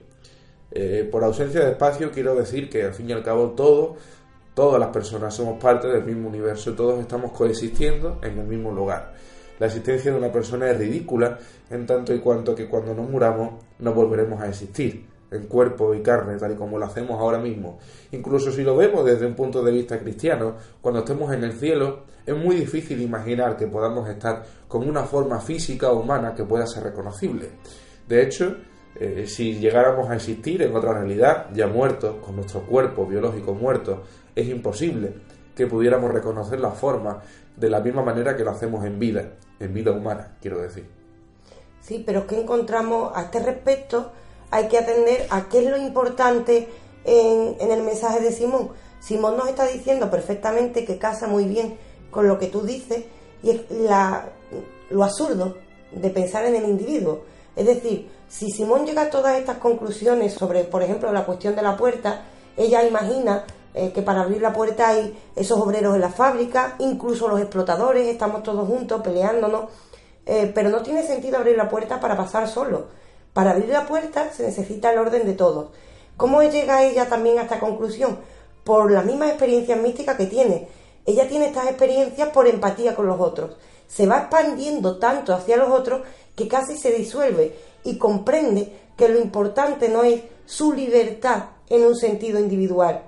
Eh, 0.71 1.07
por 1.09 1.23
ausencia 1.23 1.61
de 1.61 1.71
espacio 1.71 2.11
quiero 2.11 2.35
decir 2.35 2.69
que 2.69 2.83
al 2.83 2.93
fin 2.93 3.09
y 3.09 3.13
al 3.13 3.23
cabo 3.23 3.51
todo, 3.51 3.95
todas 4.53 4.79
las 4.79 4.89
personas 4.89 5.33
somos 5.33 5.59
parte 5.59 5.87
del 5.87 6.03
mismo 6.03 6.27
universo, 6.27 6.73
todos 6.73 6.99
estamos 6.99 7.31
coexistiendo 7.31 8.19
en 8.21 8.37
el 8.37 8.45
mismo 8.45 8.71
lugar. 8.71 9.13
La 9.59 9.65
existencia 9.65 10.11
de 10.11 10.17
una 10.17 10.31
persona 10.31 10.69
es 10.69 10.77
ridícula 10.77 11.37
en 11.69 11.85
tanto 11.85 12.13
y 12.13 12.19
cuanto 12.19 12.55
que 12.55 12.67
cuando 12.67 12.93
nos 12.93 13.09
muramos 13.09 13.63
no 13.79 13.93
volveremos 13.93 14.41
a 14.41 14.47
existir 14.47 15.18
en 15.31 15.47
cuerpo 15.47 15.93
y 15.93 16.01
carne, 16.01 16.37
tal 16.37 16.53
y 16.53 16.55
como 16.55 16.77
lo 16.77 16.85
hacemos 16.85 17.19
ahora 17.19 17.37
mismo. 17.37 17.79
Incluso 18.11 18.51
si 18.51 18.63
lo 18.63 18.75
vemos 18.75 19.05
desde 19.05 19.25
un 19.25 19.35
punto 19.35 19.63
de 19.63 19.71
vista 19.71 19.99
cristiano, 19.99 20.55
cuando 20.81 21.01
estemos 21.01 21.31
en 21.33 21.43
el 21.43 21.53
cielo, 21.53 22.03
es 22.25 22.35
muy 22.35 22.55
difícil 22.55 23.01
imaginar 23.01 23.55
que 23.57 23.67
podamos 23.67 24.09
estar 24.09 24.43
con 24.67 24.87
una 24.87 25.03
forma 25.03 25.39
física 25.39 25.91
o 25.91 25.99
humana 25.99 26.33
que 26.33 26.43
pueda 26.43 26.65
ser 26.65 26.83
reconocible. 26.83 27.49
De 28.07 28.23
hecho, 28.23 28.55
eh, 28.95 29.25
si 29.27 29.59
llegáramos 29.59 30.09
a 30.09 30.15
existir 30.15 30.61
en 30.61 30.75
otra 30.75 30.93
realidad, 30.93 31.47
ya 31.53 31.67
muertos, 31.67 32.15
con 32.25 32.35
nuestro 32.35 32.61
cuerpo 32.65 33.05
biológico 33.05 33.53
muerto, 33.53 34.03
es 34.35 34.47
imposible 34.47 35.13
que 35.55 35.67
pudiéramos 35.67 36.11
reconocer 36.11 36.59
la 36.59 36.71
forma 36.71 37.21
de 37.55 37.69
la 37.69 37.81
misma 37.81 38.01
manera 38.03 38.35
que 38.35 38.43
lo 38.43 38.51
hacemos 38.51 38.85
en 38.85 38.97
vida, 38.97 39.33
en 39.59 39.73
vida 39.73 39.91
humana, 39.91 40.37
quiero 40.41 40.61
decir. 40.61 40.87
Sí, 41.81 42.03
pero 42.05 42.19
es 42.19 42.25
que 42.25 42.41
encontramos 42.41 43.11
a 43.15 43.23
este 43.23 43.39
respecto 43.39 44.11
hay 44.51 44.67
que 44.67 44.77
atender 44.77 45.27
a 45.29 45.47
qué 45.49 45.59
es 45.59 45.65
lo 45.65 45.77
importante 45.77 46.67
en, 47.03 47.71
el 47.71 47.83
mensaje 47.83 48.19
de 48.19 48.31
Simón. 48.31 48.69
Simón 48.99 49.37
nos 49.37 49.47
está 49.47 49.65
diciendo 49.65 50.09
perfectamente 50.09 50.85
que 50.85 50.97
casa 50.97 51.27
muy 51.27 51.45
bien 51.45 51.77
con 52.11 52.27
lo 52.27 52.37
que 52.39 52.47
tú 52.47 52.61
dices 52.61 53.05
y 53.43 53.51
es 53.51 53.61
la, 53.71 54.29
lo 54.89 55.03
absurdo 55.03 55.55
de 55.91 56.09
pensar 56.09 56.45
en 56.45 56.55
el 56.55 56.65
individuo. 56.65 57.21
Es 57.55 57.65
decir, 57.65 58.09
si 58.27 58.49
Simón 58.51 58.85
llega 58.85 59.03
a 59.03 59.09
todas 59.09 59.37
estas 59.37 59.57
conclusiones 59.57 60.33
sobre, 60.33 60.63
por 60.63 60.83
ejemplo, 60.83 61.11
la 61.11 61.25
cuestión 61.25 61.55
de 61.55 61.61
la 61.61 61.77
puerta, 61.77 62.25
ella 62.57 62.83
imagina 62.83 63.45
eh, 63.73 63.91
que 63.93 64.01
para 64.01 64.21
abrir 64.21 64.41
la 64.41 64.51
puerta 64.51 64.89
hay 64.89 65.17
esos 65.35 65.59
obreros 65.59 65.95
en 65.95 66.01
la 66.01 66.09
fábrica, 66.09 66.75
incluso 66.79 67.27
los 67.27 67.39
explotadores, 67.39 68.07
estamos 68.07 68.43
todos 68.43 68.67
juntos 68.67 69.01
peleándonos, 69.01 69.69
eh, 70.25 70.51
pero 70.53 70.69
no 70.69 70.81
tiene 70.81 71.03
sentido 71.03 71.37
abrir 71.37 71.55
la 71.55 71.69
puerta 71.69 71.99
para 71.99 72.17
pasar 72.17 72.47
solo 72.47 72.99
para 73.33 73.51
abrir 73.51 73.69
la 73.69 73.87
puerta 73.87 74.31
se 74.31 74.43
necesita 74.43 74.91
el 74.91 74.99
orden 74.99 75.25
de 75.25 75.33
todos. 75.33 75.69
¿Cómo 76.17 76.41
llega 76.43 76.83
ella 76.83 77.07
también 77.07 77.39
a 77.39 77.43
esta 77.43 77.59
conclusión? 77.59 78.19
Por 78.63 78.91
las 78.91 79.05
mismas 79.05 79.29
experiencias 79.29 79.79
místicas 79.79 80.17
que 80.17 80.25
tiene. 80.25 80.67
Ella 81.05 81.27
tiene 81.27 81.47
estas 81.47 81.67
experiencias 81.67 82.29
por 82.29 82.47
empatía 82.47 82.95
con 82.95 83.07
los 83.07 83.19
otros. 83.19 83.55
Se 83.87 84.05
va 84.05 84.19
expandiendo 84.19 84.97
tanto 84.99 85.33
hacia 85.33 85.57
los 85.57 85.69
otros 85.69 86.01
que 86.35 86.47
casi 86.47 86.77
se 86.77 86.91
disuelve 86.91 87.55
y 87.83 87.97
comprende 87.97 88.71
que 88.97 89.09
lo 89.09 89.19
importante 89.19 89.89
no 89.89 90.03
es 90.03 90.21
su 90.45 90.73
libertad 90.73 91.45
en 91.69 91.85
un 91.85 91.95
sentido 91.95 92.39
individual. 92.39 93.03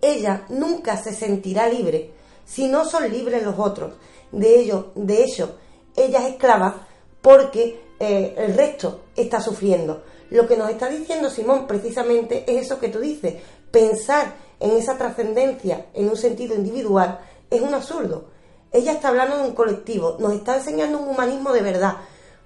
Ella 0.00 0.44
nunca 0.48 0.96
se 0.96 1.14
sentirá 1.14 1.68
libre 1.68 2.10
si 2.44 2.66
no 2.66 2.84
son 2.84 3.10
libres 3.10 3.42
los 3.42 3.58
otros. 3.58 3.94
De 4.32 4.58
ello, 4.60 4.90
de 4.94 5.24
hecho, 5.24 5.56
ella 5.96 6.18
es 6.26 6.32
esclava 6.32 6.86
porque 7.22 7.83
eh, 8.00 8.34
el 8.36 8.54
resto 8.54 9.02
está 9.16 9.40
sufriendo. 9.40 10.02
Lo 10.30 10.46
que 10.46 10.56
nos 10.56 10.70
está 10.70 10.88
diciendo 10.88 11.30
Simón 11.30 11.66
precisamente 11.66 12.44
es 12.46 12.66
eso 12.66 12.80
que 12.80 12.88
tú 12.88 13.00
dices. 13.00 13.34
Pensar 13.70 14.34
en 14.60 14.72
esa 14.72 14.96
trascendencia 14.96 15.86
en 15.94 16.08
un 16.08 16.16
sentido 16.16 16.54
individual 16.54 17.20
es 17.50 17.60
un 17.60 17.74
absurdo. 17.74 18.26
Ella 18.72 18.92
está 18.92 19.08
hablando 19.08 19.38
de 19.38 19.44
un 19.44 19.54
colectivo, 19.54 20.16
nos 20.18 20.32
está 20.32 20.56
enseñando 20.56 20.98
un 20.98 21.08
humanismo 21.08 21.52
de 21.52 21.62
verdad. 21.62 21.96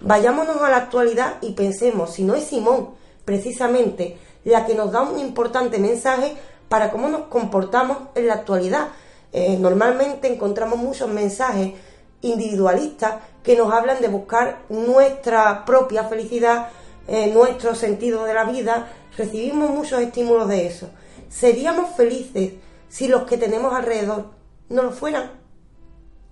Vayámonos 0.01 0.61
a 0.61 0.69
la 0.69 0.77
actualidad 0.77 1.37
y 1.41 1.53
pensemos, 1.53 2.13
si 2.13 2.25
no 2.25 2.35
es 2.35 2.45
Simón 2.45 2.91
precisamente 3.25 4.19
la 4.45 4.65
que 4.67 4.75
nos 4.75 4.93
da 4.93 5.03
un 5.03 5.19
importante 5.19 5.79
mensaje 5.79 6.35
para 6.69 6.91
cómo 6.91 7.09
nos 7.09 7.23
comportamos 7.23 7.99
en 8.15 8.27
la 8.27 8.35
actualidad. 8.35 8.89
Eh, 9.33 9.59
normalmente 9.59 10.33
encontramos 10.33 10.79
muchos 10.79 11.09
mensajes 11.09 11.75
individualistas 12.23 13.17
que 13.43 13.57
nos 13.57 13.73
hablan 13.73 14.01
de 14.01 14.09
buscar 14.09 14.63
nuestra 14.69 15.65
propia 15.65 16.05
felicidad, 16.05 16.69
eh, 17.07 17.31
nuestro 17.33 17.75
sentido 17.75 18.25
de 18.25 18.35
la 18.35 18.45
vida. 18.45 18.89
Recibimos 19.17 19.71
muchos 19.71 20.01
estímulos 20.01 20.49
de 20.49 20.67
eso. 20.67 20.91
¿Seríamos 21.29 21.95
felices 21.97 22.55
si 22.89 23.09
los 23.09 23.25
que 23.25 23.39
tenemos 23.39 23.75
alrededor 23.75 24.31
no 24.69 24.83
lo 24.83 24.91
fueran? 24.93 25.33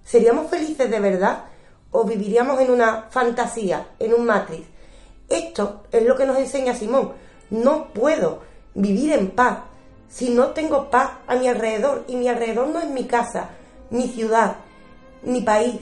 ¿Seríamos 0.05 0.51
felices 0.51 0.91
de 0.91 1.01
verdad 1.01 1.45
o 1.91 2.05
viviríamos 2.05 2.61
en 2.61 2.71
una 2.71 3.07
fantasía, 3.11 3.89
en 3.99 4.15
un 4.15 4.25
matriz? 4.25 4.67
Esto 5.29 5.83
es 5.91 6.05
lo 6.05 6.17
que 6.17 6.27
nos 6.27 6.39
enseña 6.39 6.75
Simón. 6.75 7.13
No 7.51 7.93
puedo 7.93 8.41
vivir 8.75 9.13
en 9.13 9.31
paz 9.31 9.59
si 10.09 10.31
no 10.31 10.49
tengo 10.49 10.91
paz 10.91 11.11
a 11.27 11.35
mi 11.37 11.49
alrededor 11.49 12.05
y 12.07 12.17
mi 12.17 12.29
alrededor 12.29 12.69
no 12.69 12.79
es 12.79 12.89
mi 12.89 13.05
casa, 13.05 13.51
mi 13.91 14.09
ciudad, 14.09 14.57
mi 15.23 15.43
país, 15.43 15.81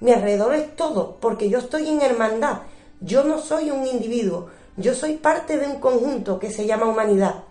mi 0.00 0.12
alrededor 0.12 0.54
es 0.54 0.76
todo, 0.76 1.16
porque 1.20 1.48
yo 1.48 1.58
estoy 1.58 1.88
en 1.88 2.00
hermandad, 2.00 2.62
yo 3.00 3.24
no 3.24 3.38
soy 3.38 3.70
un 3.70 3.86
individuo, 3.86 4.48
yo 4.76 4.94
soy 4.94 5.16
parte 5.16 5.58
de 5.58 5.66
un 5.66 5.80
conjunto 5.80 6.38
que 6.38 6.50
se 6.50 6.66
llama 6.66 6.86
humanidad. 6.86 7.44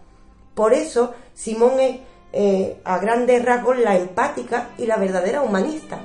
Por 0.56 0.74
eso 0.74 1.14
Simón 1.34 1.80
es 1.80 2.00
eh, 2.32 2.80
a 2.84 3.00
grandes 3.00 3.44
rasgos 3.44 3.78
la 3.80 3.98
empática 3.98 4.70
y 4.78 4.86
la 4.86 4.98
verdadera 4.98 5.42
humanista. 5.42 6.00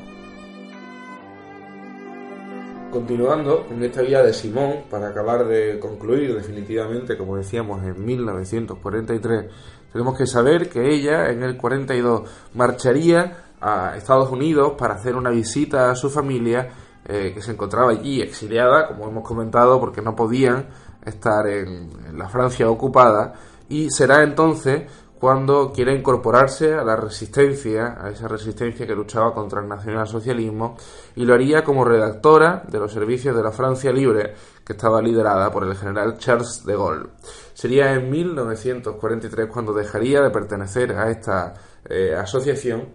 Continuando 2.90 3.66
con 3.66 3.82
esta 3.82 4.02
vía 4.02 4.22
de 4.22 4.32
Simón, 4.32 4.84
para 4.88 5.08
acabar 5.08 5.46
de 5.46 5.80
concluir 5.80 6.34
definitivamente, 6.34 7.18
como 7.18 7.36
decíamos, 7.36 7.82
en 7.82 8.04
1943, 8.04 9.50
tenemos 9.92 10.16
que 10.16 10.26
saber 10.26 10.68
que 10.68 10.94
ella 10.94 11.30
en 11.30 11.42
el 11.42 11.56
42 11.56 12.22
marcharía 12.54 13.43
a 13.64 13.96
Estados 13.96 14.30
Unidos 14.30 14.74
para 14.76 14.94
hacer 14.94 15.16
una 15.16 15.30
visita 15.30 15.90
a 15.90 15.94
su 15.94 16.10
familia 16.10 16.68
eh, 17.06 17.32
que 17.34 17.40
se 17.40 17.52
encontraba 17.52 17.92
allí 17.92 18.20
exiliada, 18.20 18.88
como 18.88 19.08
hemos 19.08 19.26
comentado, 19.26 19.80
porque 19.80 20.02
no 20.02 20.14
podían 20.14 20.68
estar 21.02 21.46
en, 21.46 22.18
la 22.18 22.28
Francia 22.28 22.68
ocupada 22.68 23.32
y 23.70 23.90
será 23.90 24.22
entonces 24.22 24.82
cuando 25.18 25.72
quiere 25.72 25.94
incorporarse 25.94 26.74
a 26.74 26.84
la 26.84 26.96
resistencia, 26.96 27.96
a 27.98 28.10
esa 28.10 28.28
resistencia 28.28 28.86
que 28.86 28.94
luchaba 28.94 29.32
contra 29.32 29.62
el 29.62 29.68
nacionalsocialismo, 29.68 30.76
y 31.16 31.24
lo 31.24 31.32
haría 31.32 31.64
como 31.64 31.86
redactora 31.86 32.62
de 32.68 32.78
los 32.78 32.92
servicios 32.92 33.34
de 33.34 33.42
la 33.42 33.50
Francia 33.50 33.90
Libre, 33.90 34.34
que 34.62 34.74
estaba 34.74 35.00
liderada 35.00 35.50
por 35.50 35.64
el 35.64 35.74
general 35.76 36.18
Charles 36.18 36.66
de 36.66 36.76
Gaulle. 36.76 37.08
Sería 37.54 37.94
en 37.94 38.10
1943 38.10 39.48
cuando 39.50 39.72
dejaría 39.72 40.20
de 40.20 40.28
pertenecer 40.28 40.92
a 40.92 41.10
esta 41.10 41.54
eh, 41.88 42.14
asociación 42.14 42.88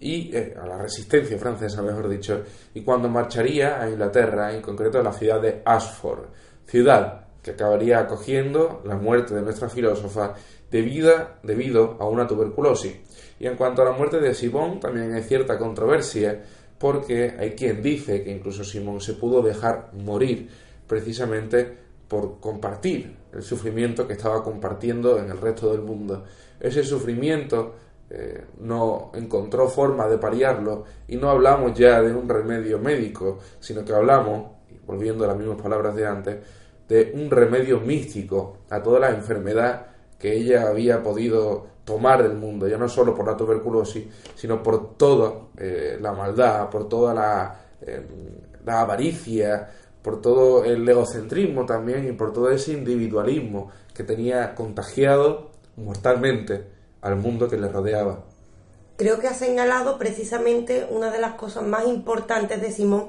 y 0.00 0.34
eh, 0.34 0.54
a 0.60 0.66
la 0.66 0.78
resistencia 0.78 1.38
francesa, 1.38 1.82
mejor 1.82 2.08
dicho, 2.08 2.42
y 2.74 2.82
cuando 2.82 3.08
marcharía 3.08 3.80
a 3.80 3.88
Inglaterra, 3.88 4.54
en 4.54 4.60
concreto 4.60 4.98
a 4.98 5.02
la 5.02 5.12
ciudad 5.12 5.40
de 5.40 5.62
Ashford, 5.64 6.26
ciudad 6.66 7.26
que 7.42 7.52
acabaría 7.52 8.00
acogiendo 8.00 8.82
la 8.84 8.96
muerte 8.96 9.34
de 9.34 9.42
nuestra 9.42 9.68
filósofa 9.68 10.34
debida, 10.70 11.38
debido 11.42 11.96
a 12.00 12.08
una 12.08 12.26
tuberculosis. 12.26 12.96
Y 13.38 13.46
en 13.46 13.56
cuanto 13.56 13.82
a 13.82 13.84
la 13.84 13.92
muerte 13.92 14.18
de 14.18 14.34
Simón, 14.34 14.80
también 14.80 15.14
hay 15.14 15.22
cierta 15.22 15.56
controversia, 15.56 16.42
porque 16.78 17.36
hay 17.38 17.52
quien 17.52 17.82
dice 17.82 18.22
que 18.22 18.32
incluso 18.32 18.64
Simón 18.64 19.00
se 19.00 19.14
pudo 19.14 19.42
dejar 19.42 19.90
morir 19.94 20.48
precisamente 20.86 21.86
por 22.08 22.40
compartir 22.40 23.14
el 23.32 23.42
sufrimiento 23.42 24.06
que 24.06 24.14
estaba 24.14 24.42
compartiendo 24.42 25.18
en 25.18 25.30
el 25.30 25.38
resto 25.38 25.70
del 25.70 25.82
mundo. 25.82 26.24
Ese 26.60 26.84
sufrimiento 26.84 27.74
eh, 28.08 28.44
no 28.60 29.10
encontró 29.14 29.68
forma 29.68 30.06
de 30.06 30.18
paliarlo 30.18 30.84
y 31.08 31.16
no 31.16 31.28
hablamos 31.28 31.76
ya 31.76 32.00
de 32.00 32.14
un 32.14 32.28
remedio 32.28 32.78
médico, 32.78 33.38
sino 33.58 33.84
que 33.84 33.92
hablamos, 33.92 34.52
volviendo 34.86 35.24
a 35.24 35.28
las 35.28 35.36
mismas 35.36 35.60
palabras 35.60 35.94
de 35.96 36.06
antes, 36.06 36.36
de 36.88 37.12
un 37.14 37.28
remedio 37.28 37.80
místico 37.80 38.58
a 38.70 38.80
toda 38.80 39.00
la 39.00 39.10
enfermedad 39.10 39.86
que 40.18 40.32
ella 40.34 40.68
había 40.68 41.02
podido 41.02 41.66
tomar 41.84 42.22
del 42.22 42.36
mundo, 42.36 42.68
ya 42.68 42.78
no 42.78 42.88
solo 42.88 43.14
por 43.14 43.26
la 43.26 43.36
tuberculosis, 43.36 44.06
sino 44.34 44.62
por 44.62 44.96
toda 44.96 45.48
eh, 45.56 45.98
la 46.00 46.12
maldad, 46.12 46.70
por 46.70 46.88
toda 46.88 47.12
la, 47.12 47.60
eh, 47.80 48.06
la 48.64 48.82
avaricia, 48.82 49.68
por 50.00 50.20
todo 50.20 50.64
el 50.64 50.88
egocentrismo 50.88 51.66
también 51.66 52.08
y 52.08 52.12
por 52.12 52.32
todo 52.32 52.50
ese 52.50 52.72
individualismo 52.72 53.70
que 53.92 54.04
tenía 54.04 54.54
contagiado 54.54 55.50
mortalmente 55.76 56.75
al 57.00 57.16
mundo 57.16 57.48
que 57.48 57.56
le 57.56 57.68
rodeaba. 57.68 58.24
Creo 58.96 59.18
que 59.18 59.28
ha 59.28 59.34
señalado 59.34 59.98
precisamente 59.98 60.86
una 60.90 61.10
de 61.10 61.20
las 61.20 61.34
cosas 61.34 61.64
más 61.64 61.86
importantes 61.86 62.60
de 62.60 62.70
Simón 62.70 63.08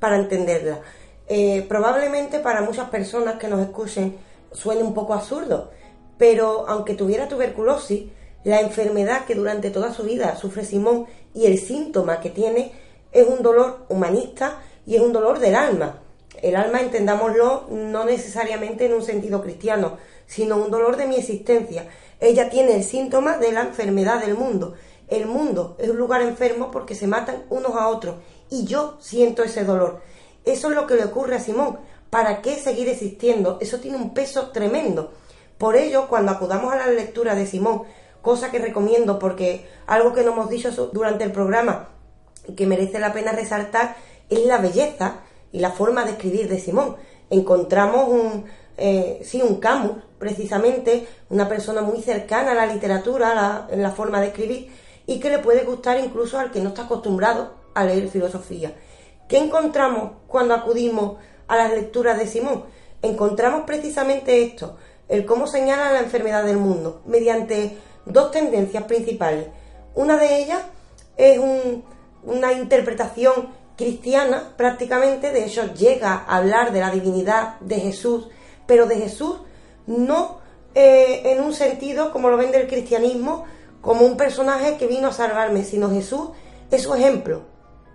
para 0.00 0.16
entenderla. 0.16 0.80
Eh, 1.28 1.64
probablemente 1.68 2.38
para 2.38 2.62
muchas 2.62 2.88
personas 2.88 3.38
que 3.38 3.48
nos 3.48 3.60
escuchen 3.60 4.16
suene 4.52 4.82
un 4.82 4.94
poco 4.94 5.12
absurdo, 5.12 5.70
pero 6.18 6.66
aunque 6.68 6.94
tuviera 6.94 7.28
tuberculosis, 7.28 8.04
la 8.44 8.60
enfermedad 8.60 9.24
que 9.26 9.34
durante 9.34 9.70
toda 9.70 9.92
su 9.92 10.04
vida 10.04 10.36
sufre 10.36 10.64
Simón 10.64 11.06
y 11.34 11.46
el 11.46 11.58
síntoma 11.58 12.20
que 12.20 12.30
tiene 12.30 12.72
es 13.10 13.26
un 13.26 13.42
dolor 13.42 13.86
humanista 13.88 14.60
y 14.86 14.94
es 14.94 15.02
un 15.02 15.12
dolor 15.12 15.40
del 15.40 15.56
alma. 15.56 16.00
El 16.42 16.54
alma, 16.54 16.80
entendámoslo, 16.80 17.66
no 17.70 18.04
necesariamente 18.04 18.86
en 18.86 18.94
un 18.94 19.02
sentido 19.02 19.42
cristiano, 19.42 19.96
sino 20.26 20.56
un 20.58 20.70
dolor 20.70 20.96
de 20.96 21.06
mi 21.06 21.16
existencia. 21.16 21.88
Ella 22.20 22.48
tiene 22.48 22.76
el 22.76 22.84
síntoma 22.84 23.38
de 23.38 23.52
la 23.52 23.62
enfermedad 23.62 24.20
del 24.20 24.34
mundo. 24.34 24.74
El 25.08 25.26
mundo 25.26 25.76
es 25.78 25.88
un 25.88 25.98
lugar 25.98 26.22
enfermo 26.22 26.70
porque 26.70 26.94
se 26.94 27.06
matan 27.06 27.44
unos 27.50 27.76
a 27.76 27.88
otros 27.88 28.16
y 28.50 28.64
yo 28.64 28.96
siento 29.00 29.42
ese 29.42 29.64
dolor. 29.64 30.00
Eso 30.44 30.70
es 30.70 30.76
lo 30.76 30.86
que 30.86 30.94
le 30.94 31.04
ocurre 31.04 31.36
a 31.36 31.40
Simón. 31.40 31.78
¿Para 32.10 32.40
qué 32.40 32.54
seguir 32.56 32.88
existiendo? 32.88 33.58
Eso 33.60 33.78
tiene 33.78 33.96
un 33.96 34.14
peso 34.14 34.50
tremendo. 34.50 35.12
Por 35.58 35.76
ello, 35.76 36.08
cuando 36.08 36.32
acudamos 36.32 36.72
a 36.72 36.76
la 36.76 36.86
lectura 36.86 37.34
de 37.34 37.46
Simón, 37.46 37.82
cosa 38.22 38.50
que 38.50 38.58
recomiendo 38.58 39.18
porque 39.18 39.66
algo 39.86 40.12
que 40.12 40.22
no 40.22 40.32
hemos 40.32 40.50
dicho 40.50 40.70
durante 40.92 41.24
el 41.24 41.32
programa 41.32 41.90
y 42.46 42.54
que 42.54 42.66
merece 42.66 42.98
la 42.98 43.12
pena 43.12 43.32
resaltar 43.32 43.96
es 44.28 44.44
la 44.44 44.58
belleza 44.58 45.20
y 45.52 45.60
la 45.60 45.70
forma 45.70 46.04
de 46.04 46.12
escribir 46.12 46.48
de 46.48 46.60
Simón. 46.60 46.96
Encontramos 47.30 48.08
un, 48.08 48.44
eh, 48.76 49.20
sí, 49.24 49.42
un 49.42 49.60
Camus, 49.60 49.96
precisamente, 50.18 51.06
una 51.30 51.48
persona 51.48 51.82
muy 51.82 52.02
cercana 52.02 52.52
a 52.52 52.54
la 52.54 52.66
literatura, 52.66 53.66
en 53.70 53.82
la 53.82 53.90
forma 53.90 54.20
de 54.20 54.28
escribir, 54.28 54.72
y 55.06 55.20
que 55.20 55.30
le 55.30 55.38
puede 55.38 55.64
gustar 55.64 55.98
incluso 55.98 56.38
al 56.38 56.50
que 56.50 56.60
no 56.60 56.70
está 56.70 56.82
acostumbrado 56.82 57.54
a 57.74 57.84
leer 57.84 58.08
filosofía. 58.08 58.74
¿Qué 59.28 59.38
encontramos 59.38 60.12
cuando 60.26 60.54
acudimos 60.54 61.18
a 61.48 61.56
las 61.56 61.70
lecturas 61.72 62.18
de 62.18 62.26
Simón? 62.26 62.64
Encontramos 63.02 63.62
precisamente 63.66 64.42
esto, 64.42 64.76
el 65.08 65.26
cómo 65.26 65.46
señala 65.46 65.92
la 65.92 66.00
enfermedad 66.00 66.44
del 66.44 66.56
mundo, 66.56 67.02
mediante 67.06 67.76
dos 68.04 68.30
tendencias 68.30 68.84
principales. 68.84 69.46
Una 69.94 70.16
de 70.16 70.42
ellas 70.42 70.62
es 71.16 71.40
una 72.24 72.52
interpretación 72.52 73.48
cristiana 73.76 74.54
prácticamente, 74.56 75.32
de 75.32 75.44
hecho 75.44 75.72
llega 75.74 76.24
a 76.26 76.38
hablar 76.38 76.72
de 76.72 76.80
la 76.80 76.90
divinidad 76.90 77.60
de 77.60 77.76
Jesús, 77.76 78.28
pero 78.66 78.86
de 78.86 78.96
Jesús 78.96 79.36
no 79.86 80.38
eh, 80.74 81.22
en 81.24 81.42
un 81.42 81.52
sentido 81.54 82.12
como 82.12 82.28
lo 82.28 82.36
vende 82.36 82.60
el 82.60 82.68
cristianismo, 82.68 83.44
como 83.80 84.04
un 84.04 84.16
personaje 84.16 84.76
que 84.76 84.86
vino 84.86 85.08
a 85.08 85.12
salvarme, 85.12 85.64
sino 85.64 85.90
Jesús 85.90 86.30
es 86.70 86.82
su 86.82 86.94
ejemplo. 86.94 87.42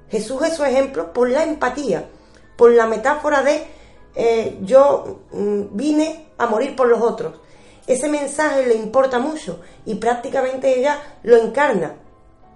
Jesús 0.09 0.41
es 0.43 0.55
su 0.55 0.63
ejemplo 0.63 1.13
por 1.13 1.29
la 1.29 1.43
empatía, 1.43 2.09
por 2.57 2.71
la 2.71 2.85
metáfora 2.87 3.43
de 3.43 3.63
eh, 4.15 4.57
yo 4.61 5.21
mm, 5.31 5.61
vine 5.71 6.27
a 6.37 6.47
morir 6.47 6.75
por 6.75 6.87
los 6.87 7.01
otros 7.01 7.33
ese 7.87 8.07
mensaje 8.07 8.65
le 8.65 8.75
importa 8.75 9.19
mucho 9.19 9.59
y 9.85 9.95
prácticamente 9.95 10.77
ella 10.79 10.99
lo 11.23 11.37
encarna. 11.37 11.95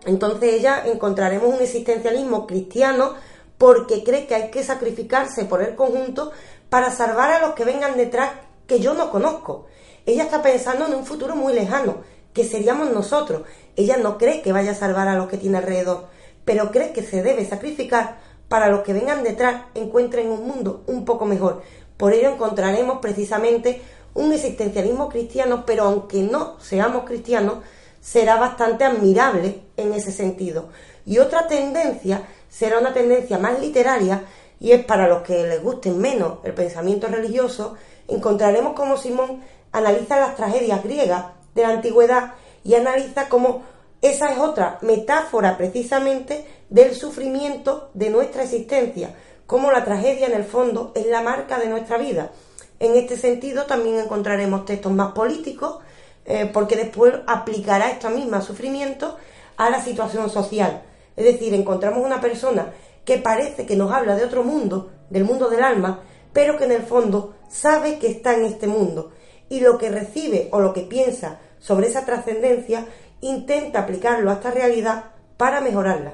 Entonces 0.05 0.53
ella 0.53 0.83
encontraremos 0.85 1.53
un 1.53 1.61
existencialismo 1.61 2.45
cristiano 2.45 3.13
porque 3.57 4.03
cree 4.03 4.27
que 4.27 4.35
hay 4.35 4.51
que 4.51 4.63
sacrificarse 4.63 5.45
por 5.45 5.61
el 5.61 5.75
conjunto 5.75 6.31
para 6.69 6.91
salvar 6.91 7.31
a 7.31 7.39
los 7.39 7.55
que 7.55 7.65
vengan 7.65 7.97
detrás 7.97 8.31
que 8.67 8.79
yo 8.79 8.93
no 8.93 9.11
conozco. 9.11 9.67
Ella 10.05 10.23
está 10.23 10.41
pensando 10.41 10.85
en 10.87 10.93
un 10.93 11.05
futuro 11.05 11.35
muy 11.35 11.53
lejano, 11.53 11.97
que 12.33 12.43
seríamos 12.43 12.91
nosotros. 12.91 13.43
Ella 13.75 13.97
no 13.97 14.17
cree 14.17 14.41
que 14.41 14.51
vaya 14.51 14.71
a 14.71 14.75
salvar 14.75 15.07
a 15.07 15.15
los 15.15 15.27
que 15.27 15.37
tiene 15.37 15.57
alrededor, 15.57 16.07
pero 16.43 16.71
cree 16.71 16.93
que 16.93 17.01
se 17.03 17.23
debe 17.23 17.45
sacrificar 17.45 18.17
para 18.47 18.69
los 18.69 18.81
que 18.81 18.93
vengan 18.93 19.23
detrás 19.23 19.63
encuentren 19.73 20.29
un 20.29 20.47
mundo 20.47 20.83
un 20.87 21.05
poco 21.05 21.25
mejor. 21.25 21.63
Por 21.97 22.13
ello 22.13 22.29
encontraremos 22.29 22.99
precisamente 22.99 23.81
un 24.13 24.31
existencialismo 24.31 25.09
cristiano, 25.09 25.63
pero 25.65 25.83
aunque 25.83 26.21
no 26.21 26.59
seamos 26.59 27.05
cristianos, 27.05 27.55
será 27.99 28.35
bastante 28.37 28.83
admirable 28.83 29.61
en 29.77 29.93
ese 29.93 30.11
sentido. 30.11 30.69
Y 31.05 31.17
otra 31.17 31.47
tendencia 31.47 32.23
será 32.49 32.79
una 32.79 32.93
tendencia 32.93 33.37
más 33.37 33.59
literaria, 33.59 34.23
y 34.59 34.71
es 34.71 34.85
para 34.85 35.07
los 35.07 35.23
que 35.23 35.43
les 35.43 35.61
guste 35.61 35.91
menos 35.91 36.39
el 36.43 36.53
pensamiento 36.53 37.07
religioso, 37.07 37.75
encontraremos 38.07 38.73
como 38.73 38.97
Simón 38.97 39.41
analiza 39.71 40.19
las 40.19 40.35
tragedias 40.35 40.83
griegas 40.83 41.25
de 41.53 41.63
la 41.63 41.69
antigüedad 41.69 42.33
y 42.63 42.75
analiza 42.75 43.29
cómo 43.29 43.63
esa 44.01 44.31
es 44.31 44.37
otra 44.37 44.77
metáfora 44.81 45.57
precisamente 45.57 46.45
del 46.69 46.95
sufrimiento 46.95 47.89
de 47.93 48.09
nuestra 48.09 48.43
existencia, 48.43 49.15
como 49.47 49.71
la 49.71 49.85
tragedia 49.85 50.27
en 50.27 50.33
el 50.33 50.43
fondo 50.43 50.91
es 50.95 51.05
la 51.07 51.21
marca 51.21 51.59
de 51.59 51.67
nuestra 51.67 51.97
vida. 51.97 52.31
En 52.79 52.95
este 52.95 53.17
sentido 53.17 53.65
también 53.65 53.99
encontraremos 53.99 54.65
textos 54.65 54.91
más 54.91 55.13
políticos, 55.13 55.79
eh, 56.25 56.49
porque 56.51 56.75
después 56.75 57.13
aplicará 57.27 57.89
esta 57.91 58.09
misma 58.09 58.41
sufrimiento 58.41 59.17
a 59.57 59.69
la 59.69 59.81
situación 59.81 60.29
social. 60.29 60.81
Es 61.15 61.25
decir, 61.25 61.53
encontramos 61.53 62.03
una 62.03 62.19
persona 62.19 62.73
que 63.05 63.19
parece 63.19 63.65
que 63.65 63.75
nos 63.75 63.91
habla 63.91 64.15
de 64.15 64.25
otro 64.25 64.43
mundo, 64.43 64.91
del 65.09 65.23
mundo 65.23 65.49
del 65.49 65.63
alma, 65.63 66.01
pero 66.33 66.57
que 66.57 66.65
en 66.65 66.71
el 66.71 66.81
fondo 66.81 67.34
sabe 67.49 67.99
que 67.99 68.07
está 68.07 68.35
en 68.35 68.45
este 68.45 68.67
mundo 68.67 69.11
y 69.49 69.59
lo 69.61 69.77
que 69.77 69.89
recibe 69.89 70.49
o 70.51 70.59
lo 70.59 70.73
que 70.73 70.81
piensa 70.81 71.39
sobre 71.59 71.87
esa 71.87 72.05
trascendencia 72.05 72.85
intenta 73.21 73.79
aplicarlo 73.79 74.29
a 74.29 74.35
esta 74.35 74.51
realidad 74.51 75.11
para 75.37 75.61
mejorarla. 75.61 76.13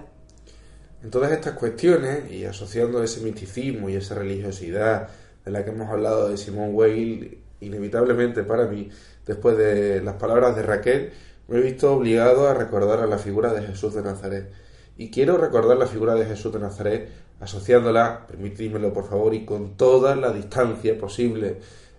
En 1.03 1.09
todas 1.09 1.31
estas 1.31 1.53
cuestiones 1.53 2.31
y 2.31 2.45
asociando 2.45 3.03
ese 3.03 3.21
misticismo 3.21 3.89
y 3.89 3.95
esa 3.95 4.15
religiosidad 4.15 5.09
de 5.43 5.51
la 5.51 5.63
que 5.65 5.71
hemos 5.71 5.89
hablado 5.89 6.29
de 6.29 6.37
Simón 6.37 6.69
Weil, 6.73 7.39
inevitablemente 7.59 8.43
para 8.43 8.67
mí, 8.67 8.89
después 9.25 9.57
de 9.57 10.01
las 10.01 10.15
palabras 10.15 10.55
de 10.55 10.63
Raquel, 10.63 11.11
me 11.47 11.57
he 11.57 11.61
visto 11.61 11.93
obligado 11.93 12.47
a 12.47 12.53
recordar 12.53 12.99
a 12.99 13.07
la 13.07 13.17
figura 13.17 13.51
de 13.53 13.63
Jesús 13.63 13.95
de 13.95 14.03
Nazaret. 14.03 14.51
Y 14.97 15.09
quiero 15.09 15.37
recordar 15.37 15.77
la 15.77 15.87
figura 15.87 16.13
de 16.13 16.25
Jesús 16.25 16.53
de 16.53 16.59
Nazaret 16.59 17.09
asociándola, 17.41 18.25
permitidmelo 18.27 18.93
por 18.93 19.09
favor, 19.09 19.33
y 19.33 19.43
con 19.45 19.75
toda 19.75 20.15
la 20.15 20.31
distancia 20.31 20.97
posible 20.97 21.57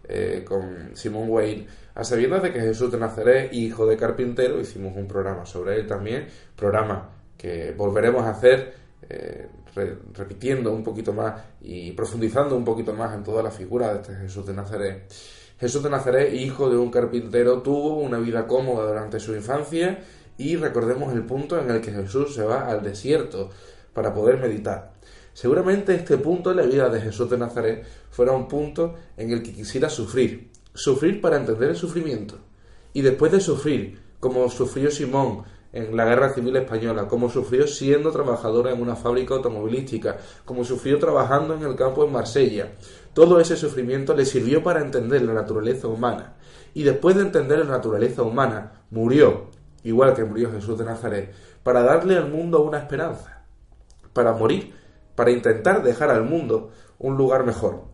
eh, 0.09 0.45
con 0.47 0.97
Simón 0.97 1.28
Weil, 1.28 1.66
a 1.95 2.05
sabiendas 2.05 2.43
de 2.43 2.53
que 2.53 2.61
Jesús 2.61 2.90
de 2.90 2.99
Nazaret, 2.99 3.53
hijo 3.53 3.86
de 3.86 3.97
carpintero, 3.97 4.61
hicimos 4.61 4.97
un 4.97 5.07
programa 5.07 5.45
sobre 5.45 5.76
él 5.76 5.86
también, 5.86 6.26
programa 6.57 7.11
que 7.36 7.72
volveremos 7.76 8.24
a 8.24 8.30
hacer 8.30 8.74
eh, 9.09 9.49
repitiendo 10.14 10.72
un 10.72 10.82
poquito 10.82 11.12
más 11.12 11.43
y 11.61 11.93
profundizando 11.93 12.57
un 12.57 12.64
poquito 12.64 12.93
más 12.93 13.14
en 13.14 13.24
toda 13.24 13.43
la 13.43 13.51
figura 13.51 13.93
de 13.93 14.01
este 14.01 14.14
Jesús 14.14 14.47
de 14.47 14.55
Nazaret. 14.55 15.12
Jesús 15.59 15.82
de 15.82 15.90
Nazaret, 15.90 16.32
hijo 16.34 16.68
de 16.68 16.76
un 16.76 16.90
carpintero, 16.90 17.62
tuvo 17.62 17.99
una 17.99 18.18
vida 18.18 18.47
cómoda 18.47 18.86
durante 18.86 19.18
su 19.18 19.34
infancia 19.34 20.03
y 20.36 20.57
recordemos 20.57 21.12
el 21.14 21.24
punto 21.24 21.59
en 21.59 21.70
el 21.70 21.80
que 21.80 21.93
Jesús 21.93 22.34
se 22.34 22.43
va 22.43 22.66
al 22.66 22.82
desierto 22.82 23.51
para 23.93 24.12
poder 24.12 24.38
meditar. 24.38 24.93
Seguramente 25.33 25.95
este 25.95 26.18
punto 26.18 26.51
en 26.51 26.59
la 26.59 26.62
vida 26.64 26.89
de 26.89 27.01
Jesús 27.01 27.28
de 27.30 27.39
Nazaret 27.39 27.87
fuera 28.11 28.33
un 28.33 28.49
punto 28.49 28.95
en 29.16 29.30
el 29.30 29.43
que 29.43 29.53
quisiera 29.53 29.89
sufrir, 29.89 30.51
sufrir 30.74 31.20
para 31.20 31.37
entender 31.37 31.70
el 31.70 31.76
sufrimiento. 31.76 32.39
Y 32.93 33.03
después 33.03 33.33
de 33.33 33.41
sufrir, 33.41 33.99
como 34.20 34.49
sufrió 34.51 34.91
Simón 34.91 35.45
en 35.72 35.97
la 35.97 36.05
Guerra 36.05 36.35
Civil 36.35 36.55
Española, 36.57 37.09
como 37.09 37.30
sufrió 37.30 37.66
siendo 37.66 38.11
trabajadora 38.11 38.72
en 38.72 38.83
una 38.83 38.95
fábrica 38.95 39.35
automovilística, 39.35 40.18
como 40.45 40.64
sufrió 40.64 40.99
trabajando 40.99 41.55
en 41.55 41.62
el 41.62 41.74
campo 41.74 42.05
en 42.05 42.12
Marsella. 42.12 42.72
Todo 43.14 43.41
ese 43.41 43.57
sufrimiento 43.57 44.14
le 44.14 44.26
sirvió 44.26 44.62
para 44.62 44.80
entender 44.80 45.22
la 45.22 45.33
naturaleza 45.33 45.89
humana. 45.89 46.35
Y 46.74 46.83
después 46.83 47.16
de 47.16 47.22
entender 47.22 47.59
la 47.61 47.64
naturaleza 47.64 48.22
humana, 48.22 48.85
murió, 48.91 49.47
igual 49.83 50.14
que 50.14 50.24
murió 50.24 50.51
Jesús 50.53 50.78
de 50.78 50.85
Nazaret, 50.85 51.33
para 51.62 51.83
darle 51.83 52.16
al 52.16 52.30
mundo 52.30 52.62
una 52.62 52.78
esperanza, 52.78 53.45
para 54.12 54.33
morir, 54.33 54.74
para 55.15 55.31
intentar 55.31 55.83
dejar 55.83 56.11
al 56.11 56.25
mundo 56.25 56.71
un 56.99 57.17
lugar 57.17 57.45
mejor. 57.45 57.85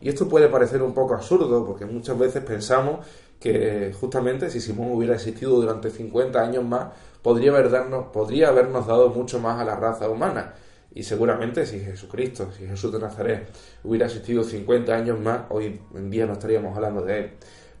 Y 0.00 0.08
esto 0.08 0.28
puede 0.28 0.48
parecer 0.48 0.82
un 0.82 0.94
poco 0.94 1.14
absurdo, 1.14 1.66
porque 1.66 1.84
muchas 1.84 2.18
veces 2.18 2.44
pensamos 2.44 3.04
que 3.40 3.92
justamente 3.98 4.50
si 4.50 4.60
Simón 4.60 4.92
hubiera 4.92 5.14
existido 5.14 5.60
durante 5.60 5.90
50 5.90 6.40
años 6.40 6.64
más, 6.64 6.88
podría, 7.22 7.50
haber 7.50 7.70
podría 8.12 8.48
habernos 8.48 8.86
dado 8.86 9.10
mucho 9.10 9.40
más 9.40 9.60
a 9.60 9.64
la 9.64 9.76
raza 9.76 10.08
humana. 10.08 10.54
Y 10.94 11.02
seguramente 11.02 11.66
si 11.66 11.80
Jesucristo, 11.80 12.50
si 12.56 12.66
Jesús 12.66 12.92
de 12.92 12.98
Nazaret 12.98 13.48
hubiera 13.84 14.06
existido 14.06 14.42
50 14.42 14.94
años 14.94 15.20
más, 15.20 15.42
hoy 15.50 15.80
en 15.94 16.10
día 16.10 16.26
no 16.26 16.34
estaríamos 16.34 16.76
hablando 16.76 17.02
de 17.02 17.18
él. 17.18 17.30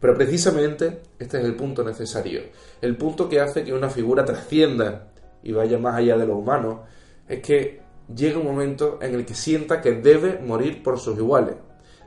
Pero 0.00 0.14
precisamente 0.14 1.00
este 1.18 1.38
es 1.38 1.44
el 1.44 1.56
punto 1.56 1.82
necesario. 1.82 2.42
El 2.80 2.96
punto 2.96 3.28
que 3.28 3.40
hace 3.40 3.64
que 3.64 3.72
una 3.72 3.90
figura 3.90 4.24
trascienda 4.24 5.08
y 5.42 5.52
vaya 5.52 5.78
más 5.78 5.96
allá 5.96 6.16
de 6.16 6.26
lo 6.26 6.36
humano 6.36 6.84
es 7.28 7.40
que 7.40 7.80
llega 8.14 8.38
un 8.38 8.46
momento 8.46 8.98
en 9.02 9.14
el 9.14 9.24
que 9.24 9.34
sienta 9.34 9.80
que 9.80 9.92
debe 9.92 10.38
morir 10.38 10.82
por 10.82 10.98
sus 10.98 11.16
iguales. 11.16 11.56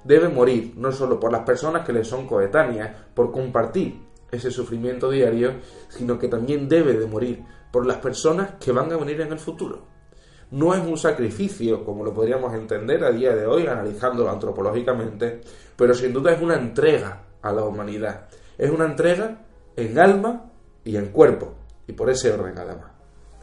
Debe 0.03 0.29
morir 0.29 0.73
no 0.77 0.91
solo 0.91 1.19
por 1.19 1.31
las 1.31 1.43
personas 1.43 1.85
que 1.85 1.93
le 1.93 2.03
son 2.03 2.27
coetáneas, 2.27 2.95
por 3.13 3.31
compartir 3.31 4.01
ese 4.31 4.49
sufrimiento 4.49 5.09
diario, 5.09 5.55
sino 5.89 6.17
que 6.17 6.27
también 6.27 6.67
debe 6.67 6.93
de 6.93 7.05
morir 7.05 7.43
por 7.71 7.85
las 7.85 7.97
personas 7.97 8.53
que 8.59 8.71
van 8.71 8.91
a 8.91 8.97
venir 8.97 9.21
en 9.21 9.31
el 9.31 9.39
futuro. 9.39 9.91
no 10.51 10.73
es 10.73 10.81
un 10.81 10.97
sacrificio, 10.97 11.85
como 11.85 12.03
lo 12.03 12.13
podríamos 12.13 12.53
entender 12.53 13.03
a 13.05 13.11
día 13.11 13.33
de 13.33 13.45
hoy, 13.45 13.67
analizándolo 13.67 14.29
antropológicamente, 14.29 15.39
pero 15.77 15.93
sin 15.93 16.11
duda 16.11 16.33
es 16.33 16.41
una 16.41 16.55
entrega 16.55 17.23
a 17.41 17.53
la 17.53 17.63
humanidad. 17.63 18.27
Es 18.57 18.69
una 18.69 18.85
entrega 18.85 19.45
en 19.77 19.97
alma 19.97 20.51
y 20.83 20.97
en 20.97 21.07
cuerpo, 21.07 21.53
y 21.87 21.93
por 21.93 22.09
ese 22.09 22.33
orden 22.33 22.57
además. 22.57 22.91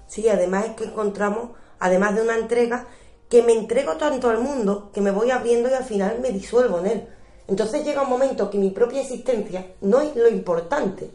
Sí, 0.06 0.28
además 0.28 0.66
es 0.66 0.76
que 0.76 0.84
encontramos, 0.84 1.52
además 1.78 2.14
de 2.14 2.22
una 2.22 2.36
entrega, 2.36 2.86
que 3.28 3.42
me 3.42 3.52
entrego 3.52 3.96
tanto 3.96 4.30
al 4.30 4.38
mundo 4.38 4.90
que 4.92 5.00
me 5.00 5.10
voy 5.10 5.30
abriendo 5.30 5.68
y 5.68 5.74
al 5.74 5.84
final 5.84 6.18
me 6.20 6.30
disuelvo 6.30 6.78
en 6.78 6.86
él. 6.86 7.08
Entonces 7.46 7.84
llega 7.84 8.02
un 8.02 8.10
momento 8.10 8.50
que 8.50 8.58
mi 8.58 8.70
propia 8.70 9.00
existencia 9.00 9.66
no 9.80 10.00
es 10.00 10.14
lo 10.16 10.28
importante, 10.28 11.10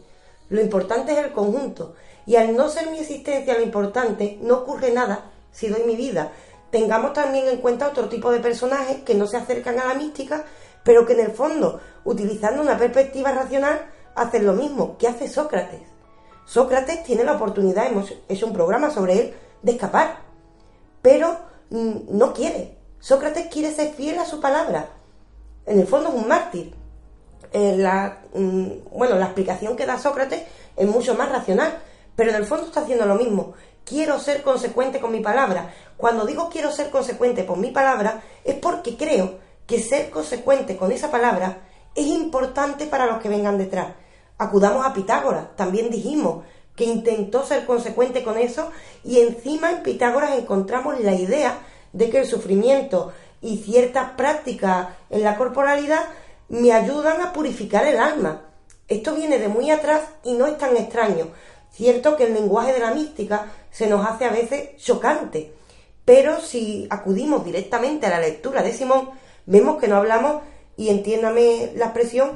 lo 0.48 0.60
importante 0.60 1.12
es 1.12 1.18
el 1.18 1.32
conjunto. 1.32 1.94
Y 2.26 2.36
al 2.36 2.56
no 2.56 2.68
ser 2.68 2.90
mi 2.90 2.98
existencia 2.98 3.54
lo 3.54 3.62
importante, 3.62 4.38
no 4.40 4.58
ocurre 4.58 4.90
nada 4.92 5.30
si 5.52 5.68
doy 5.68 5.82
mi 5.84 5.96
vida. 5.96 6.32
Tengamos 6.70 7.12
también 7.12 7.48
en 7.48 7.58
cuenta 7.58 7.88
otro 7.88 8.08
tipo 8.08 8.32
de 8.32 8.40
personajes 8.40 9.02
que 9.04 9.14
no 9.14 9.26
se 9.26 9.36
acercan 9.36 9.78
a 9.78 9.86
la 9.86 9.94
mística, 9.94 10.44
pero 10.82 11.06
que 11.06 11.12
en 11.12 11.20
el 11.20 11.30
fondo, 11.30 11.80
utilizando 12.04 12.62
una 12.62 12.76
perspectiva 12.76 13.30
racional, 13.30 13.86
hacen 14.14 14.46
lo 14.46 14.54
mismo 14.54 14.96
que 14.98 15.08
hace 15.08 15.28
Sócrates. 15.28 15.82
Sócrates 16.46 17.04
tiene 17.04 17.24
la 17.24 17.34
oportunidad, 17.34 17.86
hemos 17.86 18.12
hecho 18.28 18.46
un 18.46 18.52
programa 18.52 18.90
sobre 18.90 19.20
él, 19.20 19.34
de 19.62 19.72
escapar, 19.72 20.23
pero 21.04 21.36
mm, 21.68 22.16
no 22.16 22.32
quiere. 22.32 22.78
Sócrates 22.98 23.48
quiere 23.48 23.70
ser 23.74 23.92
fiel 23.92 24.18
a 24.18 24.24
su 24.24 24.40
palabra. 24.40 24.88
En 25.66 25.78
el 25.78 25.86
fondo 25.86 26.08
es 26.08 26.14
un 26.14 26.26
mártir. 26.26 26.74
Eh, 27.52 27.76
la, 27.76 28.22
mm, 28.32 28.68
bueno, 28.90 29.16
la 29.16 29.26
explicación 29.26 29.76
que 29.76 29.84
da 29.84 29.98
Sócrates 29.98 30.44
es 30.74 30.88
mucho 30.88 31.14
más 31.14 31.28
racional, 31.28 31.78
pero 32.16 32.30
en 32.30 32.36
el 32.36 32.46
fondo 32.46 32.64
está 32.64 32.80
haciendo 32.80 33.04
lo 33.04 33.16
mismo. 33.16 33.52
Quiero 33.84 34.18
ser 34.18 34.42
consecuente 34.42 34.98
con 34.98 35.12
mi 35.12 35.20
palabra. 35.20 35.74
Cuando 35.98 36.24
digo 36.24 36.48
quiero 36.48 36.72
ser 36.72 36.88
consecuente 36.88 37.44
con 37.44 37.60
mi 37.60 37.70
palabra, 37.70 38.22
es 38.42 38.54
porque 38.54 38.96
creo 38.96 39.40
que 39.66 39.80
ser 39.80 40.08
consecuente 40.08 40.78
con 40.78 40.90
esa 40.90 41.10
palabra 41.10 41.68
es 41.94 42.06
importante 42.06 42.86
para 42.86 43.04
los 43.04 43.20
que 43.20 43.28
vengan 43.28 43.58
detrás. 43.58 43.88
Acudamos 44.38 44.86
a 44.86 44.94
Pitágoras, 44.94 45.54
también 45.54 45.90
dijimos 45.90 46.44
que 46.76 46.84
intentó 46.84 47.44
ser 47.44 47.66
consecuente 47.66 48.24
con 48.24 48.36
eso 48.36 48.70
y 49.04 49.20
encima 49.20 49.70
en 49.70 49.82
Pitágoras 49.82 50.38
encontramos 50.38 51.00
la 51.00 51.14
idea 51.14 51.58
de 51.92 52.10
que 52.10 52.18
el 52.18 52.26
sufrimiento 52.26 53.12
y 53.40 53.58
ciertas 53.58 54.10
prácticas 54.12 54.88
en 55.10 55.22
la 55.22 55.36
corporalidad 55.36 56.04
me 56.48 56.72
ayudan 56.72 57.20
a 57.20 57.32
purificar 57.32 57.86
el 57.86 57.98
alma. 57.98 58.42
Esto 58.88 59.14
viene 59.14 59.38
de 59.38 59.48
muy 59.48 59.70
atrás 59.70 60.02
y 60.24 60.32
no 60.32 60.46
es 60.46 60.58
tan 60.58 60.76
extraño. 60.76 61.28
Cierto 61.70 62.16
que 62.16 62.24
el 62.24 62.34
lenguaje 62.34 62.72
de 62.72 62.80
la 62.80 62.94
mística 62.94 63.46
se 63.70 63.86
nos 63.86 64.06
hace 64.06 64.24
a 64.24 64.30
veces 64.30 64.76
chocante, 64.76 65.52
pero 66.04 66.40
si 66.40 66.86
acudimos 66.90 67.44
directamente 67.44 68.06
a 68.06 68.10
la 68.10 68.20
lectura 68.20 68.62
de 68.62 68.72
Simón, 68.72 69.10
vemos 69.46 69.80
que 69.80 69.88
no 69.88 69.96
hablamos, 69.96 70.42
y 70.76 70.88
entiéndame 70.88 71.72
la 71.76 71.86
expresión, 71.86 72.32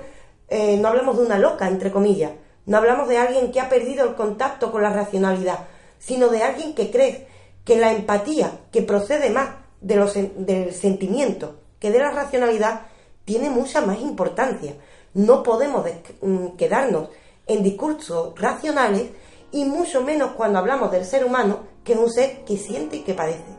eh, 0.49 0.77
no 0.79 0.89
hablamos 0.89 1.17
de 1.19 1.25
una 1.25 1.39
loca, 1.39 1.69
entre 1.69 1.91
comillas, 1.91 2.33
no 2.69 2.77
hablamos 2.77 3.09
de 3.09 3.17
alguien 3.17 3.51
que 3.51 3.61
ha 3.61 3.71
perdido 3.71 4.07
el 4.07 4.15
contacto 4.15 4.71
con 4.71 4.83
la 4.83 4.93
racionalidad, 4.93 5.61
sino 5.99 6.29
de 6.29 6.43
alguien 6.43 6.75
que 6.75 6.91
cree 6.91 7.27
que 7.65 7.79
la 7.79 7.93
empatía, 7.93 8.61
que 8.71 8.83
procede 8.83 9.31
más 9.31 9.55
de 9.81 9.97
los, 9.97 10.13
del 10.15 10.75
sentimiento 10.75 11.61
que 11.81 11.91
de 11.91 11.99
la 11.99 12.11
racionalidad, 12.11 12.83
tiene 13.25 13.49
mucha 13.49 13.81
más 13.81 14.01
importancia. 14.01 14.75
No 15.15 15.43
podemos 15.43 15.87
mm, 16.21 16.57
quedarnos 16.59 17.09
en 17.47 17.63
discursos 17.63 18.39
racionales 18.39 19.07
y 19.51 19.65
mucho 19.65 20.03
menos 20.03 20.33
cuando 20.33 20.59
hablamos 20.59 20.91
del 20.91 21.07
ser 21.07 21.25
humano, 21.25 21.61
que 21.85 21.95
es 21.95 21.99
un 21.99 22.11
ser 22.11 22.45
que 22.45 22.59
siente 22.59 22.97
y 22.97 23.01
que 23.01 23.15
padece. 23.15 23.58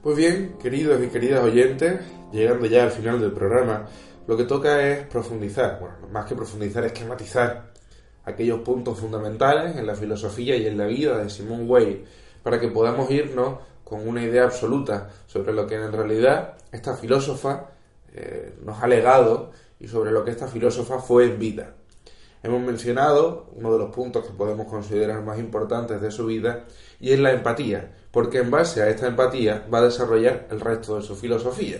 Pues 0.00 0.16
bien, 0.16 0.56
queridos 0.62 1.02
y 1.02 1.08
queridas 1.08 1.42
oyentes, 1.42 2.00
llegando 2.30 2.66
ya 2.66 2.84
al 2.84 2.92
final 2.92 3.20
del 3.20 3.32
programa, 3.32 3.88
lo 4.28 4.36
que 4.36 4.44
toca 4.44 4.86
es 4.86 5.04
profundizar, 5.08 5.80
bueno, 5.80 5.96
más 6.12 6.24
que 6.24 6.36
profundizar, 6.36 6.84
es 6.84 6.92
esquematizar 6.92 7.72
aquellos 8.24 8.60
puntos 8.60 8.96
fundamentales 8.96 9.74
en 9.76 9.84
la 9.84 9.96
filosofía 9.96 10.54
y 10.54 10.68
en 10.68 10.78
la 10.78 10.86
vida 10.86 11.18
de 11.18 11.28
Simone 11.28 11.64
Weil, 11.64 12.04
para 12.44 12.60
que 12.60 12.68
podamos 12.68 13.10
irnos 13.10 13.58
con 13.82 14.06
una 14.06 14.22
idea 14.22 14.44
absoluta 14.44 15.10
sobre 15.26 15.52
lo 15.52 15.66
que 15.66 15.74
en 15.74 15.90
realidad 15.90 16.58
esta 16.70 16.94
filósofa 16.94 17.70
eh, 18.12 18.54
nos 18.62 18.80
ha 18.80 18.86
legado 18.86 19.50
y 19.80 19.88
sobre 19.88 20.12
lo 20.12 20.24
que 20.24 20.30
esta 20.30 20.46
filósofa 20.46 21.00
fue 21.00 21.24
en 21.24 21.40
vida. 21.40 21.74
Hemos 22.44 22.60
mencionado 22.60 23.50
uno 23.56 23.72
de 23.72 23.78
los 23.80 23.90
puntos 23.90 24.24
que 24.24 24.32
podemos 24.32 24.68
considerar 24.68 25.24
más 25.24 25.40
importantes 25.40 26.00
de 26.00 26.12
su 26.12 26.26
vida 26.26 26.66
y 27.00 27.12
es 27.12 27.18
la 27.18 27.32
empatía, 27.32 27.92
porque 28.10 28.38
en 28.38 28.50
base 28.50 28.82
a 28.82 28.88
esta 28.88 29.06
empatía 29.06 29.66
va 29.72 29.78
a 29.78 29.84
desarrollar 29.84 30.48
el 30.50 30.60
resto 30.60 30.96
de 30.96 31.02
su 31.02 31.14
filosofía. 31.16 31.78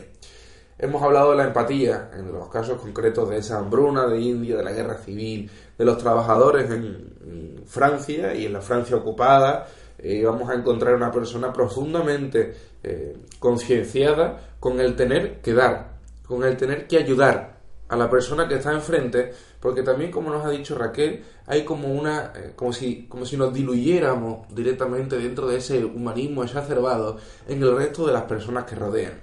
Hemos 0.79 1.03
hablado 1.03 1.33
de 1.33 1.39
la 1.39 1.45
empatía 1.45 2.11
en 2.17 2.31
los 2.31 2.49
casos 2.49 2.81
concretos 2.81 3.29
de 3.29 3.39
esa 3.39 3.59
hambruna 3.59 4.07
de 4.07 4.21
India, 4.21 4.57
de 4.57 4.63
la 4.63 4.73
guerra 4.73 4.99
civil, 4.99 5.51
de 5.77 5.85
los 5.85 5.99
trabajadores 5.99 6.71
en 6.71 7.65
Francia 7.67 8.33
y 8.35 8.47
en 8.47 8.53
la 8.53 8.61
Francia 8.61 8.97
ocupada. 8.97 9.67
Eh, 9.99 10.23
vamos 10.25 10.49
a 10.49 10.55
encontrar 10.55 10.95
una 10.95 11.11
persona 11.11 11.53
profundamente 11.53 12.55
eh, 12.85 13.17
concienciada 13.41 14.55
con 14.61 14.79
el 14.79 14.95
tener 14.95 15.41
que 15.41 15.53
dar, 15.53 15.99
con 16.25 16.45
el 16.45 16.57
tener 16.57 16.87
que 16.87 16.99
ayudar 16.99 17.58
a 17.89 17.97
la 17.97 18.11
persona 18.11 18.47
que 18.47 18.57
está 18.57 18.73
enfrente, 18.73 19.33
porque 19.61 19.83
también, 19.83 20.11
como 20.11 20.31
nos 20.31 20.45
ha 20.45 20.51
dicho 20.51 20.77
Raquel, 20.77 21.25
hay 21.47 21.65
como 21.65 21.89
una, 21.89 22.33
eh, 22.37 22.53
como 22.55 22.73
si, 22.73 23.07
como 23.07 23.25
si 23.25 23.37
nos 23.37 23.53
diluyéramos 23.53 24.47
directamente 24.55 25.19
dentro 25.19 25.47
de 25.47 25.57
ese 25.57 25.85
humanismo 25.85 26.45
exacerbado 26.45 27.17
en 27.47 27.63
el 27.63 27.75
resto 27.75 28.07
de 28.07 28.13
las 28.13 28.25
personas 28.25 28.65
que 28.65 28.75
rodean. 28.75 29.15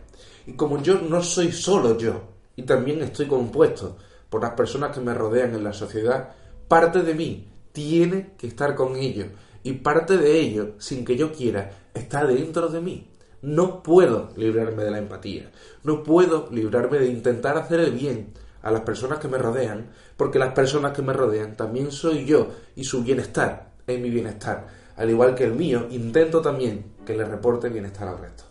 Y 0.48 0.54
como 0.54 0.82
yo 0.82 1.00
no 1.00 1.22
soy 1.22 1.52
solo 1.52 1.98
yo, 1.98 2.22
y 2.56 2.64
también 2.64 3.02
estoy 3.02 3.28
compuesto 3.28 3.98
por 4.30 4.42
las 4.42 4.52
personas 4.52 4.96
que 4.96 5.02
me 5.02 5.14
rodean 5.14 5.54
en 5.54 5.64
la 5.64 5.74
sociedad, 5.74 6.34
parte 6.68 7.04
de 7.04 7.14
mí 7.14 7.48
tiene 7.72 8.32
que 8.38 8.48
estar 8.48 8.74
con 8.74 8.96
ellos, 8.96 9.28
y 9.62 9.74
parte 9.74 10.18
de 10.18 10.40
ellos, 10.40 10.70
sin 10.80 11.06
que 11.06 11.16
yo 11.16 11.32
quiera, 11.32 11.72
está 11.94 12.26
dentro 12.26 12.68
de 12.70 12.82
mí. 12.82 13.12
No 13.42 13.84
puedo 13.84 14.30
librarme 14.36 14.84
de 14.84 14.92
la 14.92 14.98
empatía, 14.98 15.52
no 15.84 16.02
puedo 16.02 16.50
librarme 16.52 16.98
de 16.98 17.08
intentar 17.08 17.58
hacer 17.58 17.80
el 17.80 17.92
bien 17.92 18.34
a 18.66 18.72
las 18.72 18.82
personas 18.82 19.20
que 19.20 19.28
me 19.28 19.38
rodean, 19.38 19.92
porque 20.18 20.40
las 20.40 20.52
personas 20.54 20.92
que 20.92 21.04
me 21.04 21.14
rodean 21.14 21.56
también 21.56 21.92
soy 21.92 22.26
yo 22.26 22.48
y 22.76 22.84
su 22.84 23.04
bienestar 23.04 23.68
es 23.86 24.00
mi 24.00 24.10
bienestar. 24.10 24.66
Al 24.98 25.08
igual 25.08 25.36
que 25.36 25.44
el 25.44 25.54
mío, 25.54 25.86
intento 25.92 26.42
también 26.42 26.94
que 27.06 27.16
le 27.16 27.26
reporte 27.26 27.70
bienestar 27.70 28.08
al 28.08 28.18
resto. 28.18 28.44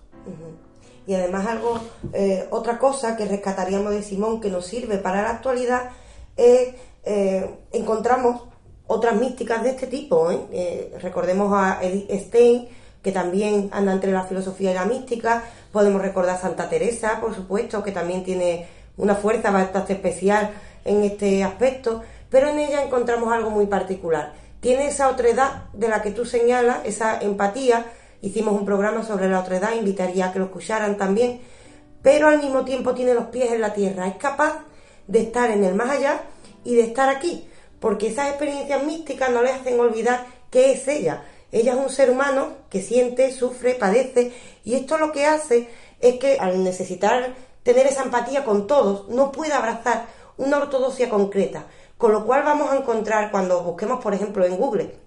Y 1.04 1.14
además 1.14 1.46
algo, 1.48 1.80
eh, 2.12 2.46
otra 2.50 2.78
cosa 2.78 3.16
que 3.16 3.24
rescataríamos 3.24 3.92
de 3.92 4.04
Simón 4.04 4.40
que 4.40 4.50
nos 4.50 4.66
sirve 4.66 4.98
para 4.98 5.20
la 5.22 5.30
actualidad 5.30 5.90
es 6.36 6.76
eh, 7.04 7.50
encontramos 7.72 8.42
otras 8.86 9.16
místicas 9.16 9.64
de 9.64 9.70
este 9.70 9.88
tipo. 9.88 10.30
¿eh? 10.30 10.96
recordemos 11.02 11.52
a 11.52 11.80
Edith 11.82 12.08
Stein, 12.28 12.68
que 13.02 13.10
también 13.10 13.68
anda 13.72 13.92
entre 13.92 14.12
la 14.12 14.22
filosofía 14.22 14.70
y 14.70 14.74
la 14.74 14.84
mística. 14.84 15.42
Podemos 15.72 16.00
recordar 16.00 16.36
a 16.36 16.40
Santa 16.40 16.68
Teresa, 16.68 17.20
por 17.20 17.34
supuesto, 17.34 17.82
que 17.82 17.90
también 17.90 18.22
tiene 18.22 18.68
una 18.96 19.14
fuerza 19.14 19.50
bastante 19.50 19.94
especial 19.94 20.50
en 20.84 21.02
este 21.02 21.42
aspecto, 21.42 22.02
pero 22.30 22.48
en 22.48 22.58
ella 22.58 22.82
encontramos 22.82 23.32
algo 23.32 23.50
muy 23.50 23.66
particular. 23.66 24.32
Tiene 24.60 24.86
esa 24.86 25.08
otredad 25.08 25.64
de 25.72 25.88
la 25.88 26.02
que 26.02 26.10
tú 26.10 26.24
señalas, 26.24 26.78
esa 26.84 27.20
empatía. 27.20 27.86
Hicimos 28.22 28.54
un 28.54 28.64
programa 28.64 29.02
sobre 29.02 29.28
la 29.28 29.40
otredad, 29.40 29.74
invitaría 29.74 30.26
a 30.26 30.32
que 30.32 30.38
lo 30.38 30.46
escucharan 30.46 30.96
también, 30.96 31.40
pero 32.02 32.28
al 32.28 32.38
mismo 32.38 32.64
tiempo 32.64 32.94
tiene 32.94 33.14
los 33.14 33.26
pies 33.26 33.52
en 33.52 33.60
la 33.60 33.74
tierra. 33.74 34.08
Es 34.08 34.16
capaz 34.16 34.64
de 35.06 35.20
estar 35.20 35.50
en 35.50 35.64
el 35.64 35.74
más 35.74 35.90
allá 35.90 36.22
y 36.64 36.74
de 36.76 36.82
estar 36.82 37.08
aquí, 37.08 37.48
porque 37.78 38.08
esas 38.08 38.28
experiencias 38.28 38.82
místicas 38.84 39.30
no 39.30 39.42
le 39.42 39.50
hacen 39.50 39.78
olvidar 39.78 40.24
qué 40.50 40.72
es 40.72 40.88
ella, 40.88 41.22
ella 41.54 41.74
es 41.74 41.78
un 41.78 41.88
ser 41.88 42.10
humano 42.10 42.48
que 42.68 42.82
siente, 42.82 43.30
sufre, 43.30 43.74
padece 43.74 44.32
y 44.64 44.74
esto 44.74 44.98
lo 44.98 45.12
que 45.12 45.24
hace 45.24 45.68
es 46.00 46.18
que 46.18 46.36
al 46.40 46.64
necesitar 46.64 47.32
tener 47.64 47.86
esa 47.86 48.04
empatía 48.04 48.44
con 48.44 48.68
todos, 48.68 49.08
no 49.08 49.32
puede 49.32 49.52
abrazar 49.52 50.06
una 50.36 50.58
ortodoxia 50.58 51.08
concreta. 51.08 51.66
Con 51.98 52.12
lo 52.12 52.24
cual 52.24 52.44
vamos 52.44 52.70
a 52.70 52.76
encontrar 52.76 53.30
cuando 53.30 53.62
busquemos, 53.62 54.02
por 54.02 54.14
ejemplo, 54.14 54.44
en 54.44 54.56
Google 54.56 54.98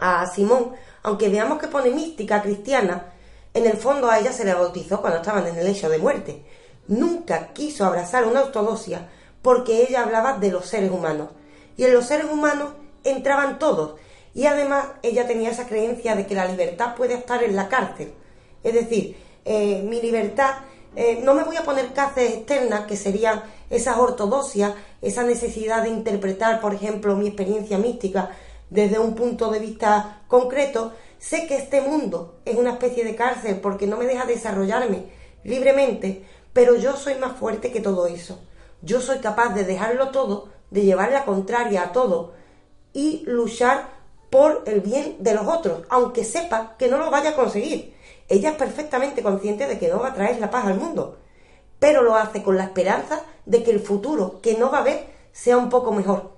a 0.00 0.26
Simón, 0.26 0.72
aunque 1.02 1.28
veamos 1.28 1.58
que 1.58 1.68
pone 1.68 1.90
mística 1.90 2.42
cristiana, 2.42 3.12
en 3.54 3.66
el 3.66 3.76
fondo 3.76 4.10
a 4.10 4.18
ella 4.18 4.32
se 4.32 4.44
le 4.44 4.52
bautizó 4.52 5.00
cuando 5.00 5.20
estaban 5.20 5.46
en 5.46 5.56
el 5.56 5.66
hecho 5.66 5.88
de 5.88 5.98
muerte. 5.98 6.44
Nunca 6.88 7.52
quiso 7.52 7.84
abrazar 7.84 8.26
una 8.26 8.42
ortodoxia 8.42 9.08
porque 9.40 9.82
ella 9.82 10.02
hablaba 10.02 10.38
de 10.38 10.50
los 10.50 10.66
seres 10.66 10.90
humanos. 10.90 11.28
Y 11.76 11.84
en 11.84 11.94
los 11.94 12.06
seres 12.06 12.26
humanos 12.30 12.72
entraban 13.04 13.58
todos, 13.58 13.94
y 14.34 14.46
además 14.46 14.86
ella 15.02 15.26
tenía 15.26 15.50
esa 15.50 15.66
creencia 15.66 16.16
de 16.16 16.26
que 16.26 16.34
la 16.34 16.46
libertad 16.46 16.96
puede 16.96 17.14
estar 17.14 17.42
en 17.42 17.54
la 17.54 17.68
cárcel. 17.68 18.12
Es 18.64 18.74
decir, 18.74 19.16
eh, 19.44 19.82
mi 19.82 20.00
libertad 20.00 20.56
eh, 20.96 21.20
no 21.22 21.34
me 21.34 21.44
voy 21.44 21.56
a 21.56 21.64
poner 21.64 21.92
caces 21.92 22.32
externas, 22.32 22.86
que 22.86 22.96
serían 22.96 23.42
esas 23.70 23.96
ortodoxias, 23.96 24.74
esa 25.02 25.22
necesidad 25.22 25.82
de 25.82 25.90
interpretar, 25.90 26.60
por 26.60 26.74
ejemplo, 26.74 27.16
mi 27.16 27.26
experiencia 27.26 27.78
mística 27.78 28.30
desde 28.70 28.98
un 28.98 29.14
punto 29.14 29.50
de 29.50 29.58
vista 29.58 30.22
concreto. 30.28 30.92
Sé 31.18 31.46
que 31.46 31.56
este 31.56 31.80
mundo 31.80 32.40
es 32.44 32.56
una 32.56 32.72
especie 32.72 33.04
de 33.04 33.16
cárcel 33.16 33.60
porque 33.60 33.86
no 33.86 33.96
me 33.96 34.06
deja 34.06 34.26
desarrollarme 34.26 35.06
libremente, 35.42 36.24
pero 36.52 36.76
yo 36.76 36.96
soy 36.96 37.14
más 37.16 37.36
fuerte 37.36 37.72
que 37.72 37.80
todo 37.80 38.06
eso. 38.06 38.40
Yo 38.82 39.00
soy 39.00 39.18
capaz 39.18 39.54
de 39.54 39.64
dejarlo 39.64 40.10
todo, 40.10 40.48
de 40.70 40.82
llevar 40.82 41.12
la 41.12 41.24
contraria 41.24 41.82
a 41.82 41.92
todo 41.92 42.34
y 42.92 43.22
luchar 43.26 43.88
por 44.30 44.62
el 44.66 44.80
bien 44.80 45.16
de 45.20 45.34
los 45.34 45.46
otros, 45.46 45.82
aunque 45.88 46.24
sepa 46.24 46.76
que 46.78 46.88
no 46.88 46.98
lo 46.98 47.10
vaya 47.10 47.30
a 47.30 47.36
conseguir. 47.36 47.93
Ella 48.28 48.50
es 48.50 48.56
perfectamente 48.56 49.22
consciente 49.22 49.66
de 49.66 49.78
que 49.78 49.88
no 49.88 50.00
va 50.00 50.08
a 50.08 50.14
traer 50.14 50.40
la 50.40 50.50
paz 50.50 50.66
al 50.66 50.78
mundo, 50.78 51.18
pero 51.78 52.02
lo 52.02 52.16
hace 52.16 52.42
con 52.42 52.56
la 52.56 52.64
esperanza 52.64 53.22
de 53.44 53.62
que 53.62 53.70
el 53.70 53.80
futuro 53.80 54.40
que 54.40 54.56
no 54.56 54.70
va 54.70 54.78
a 54.78 54.84
ver 54.84 55.06
sea 55.32 55.56
un 55.56 55.68
poco 55.68 55.92
mejor. 55.92 56.32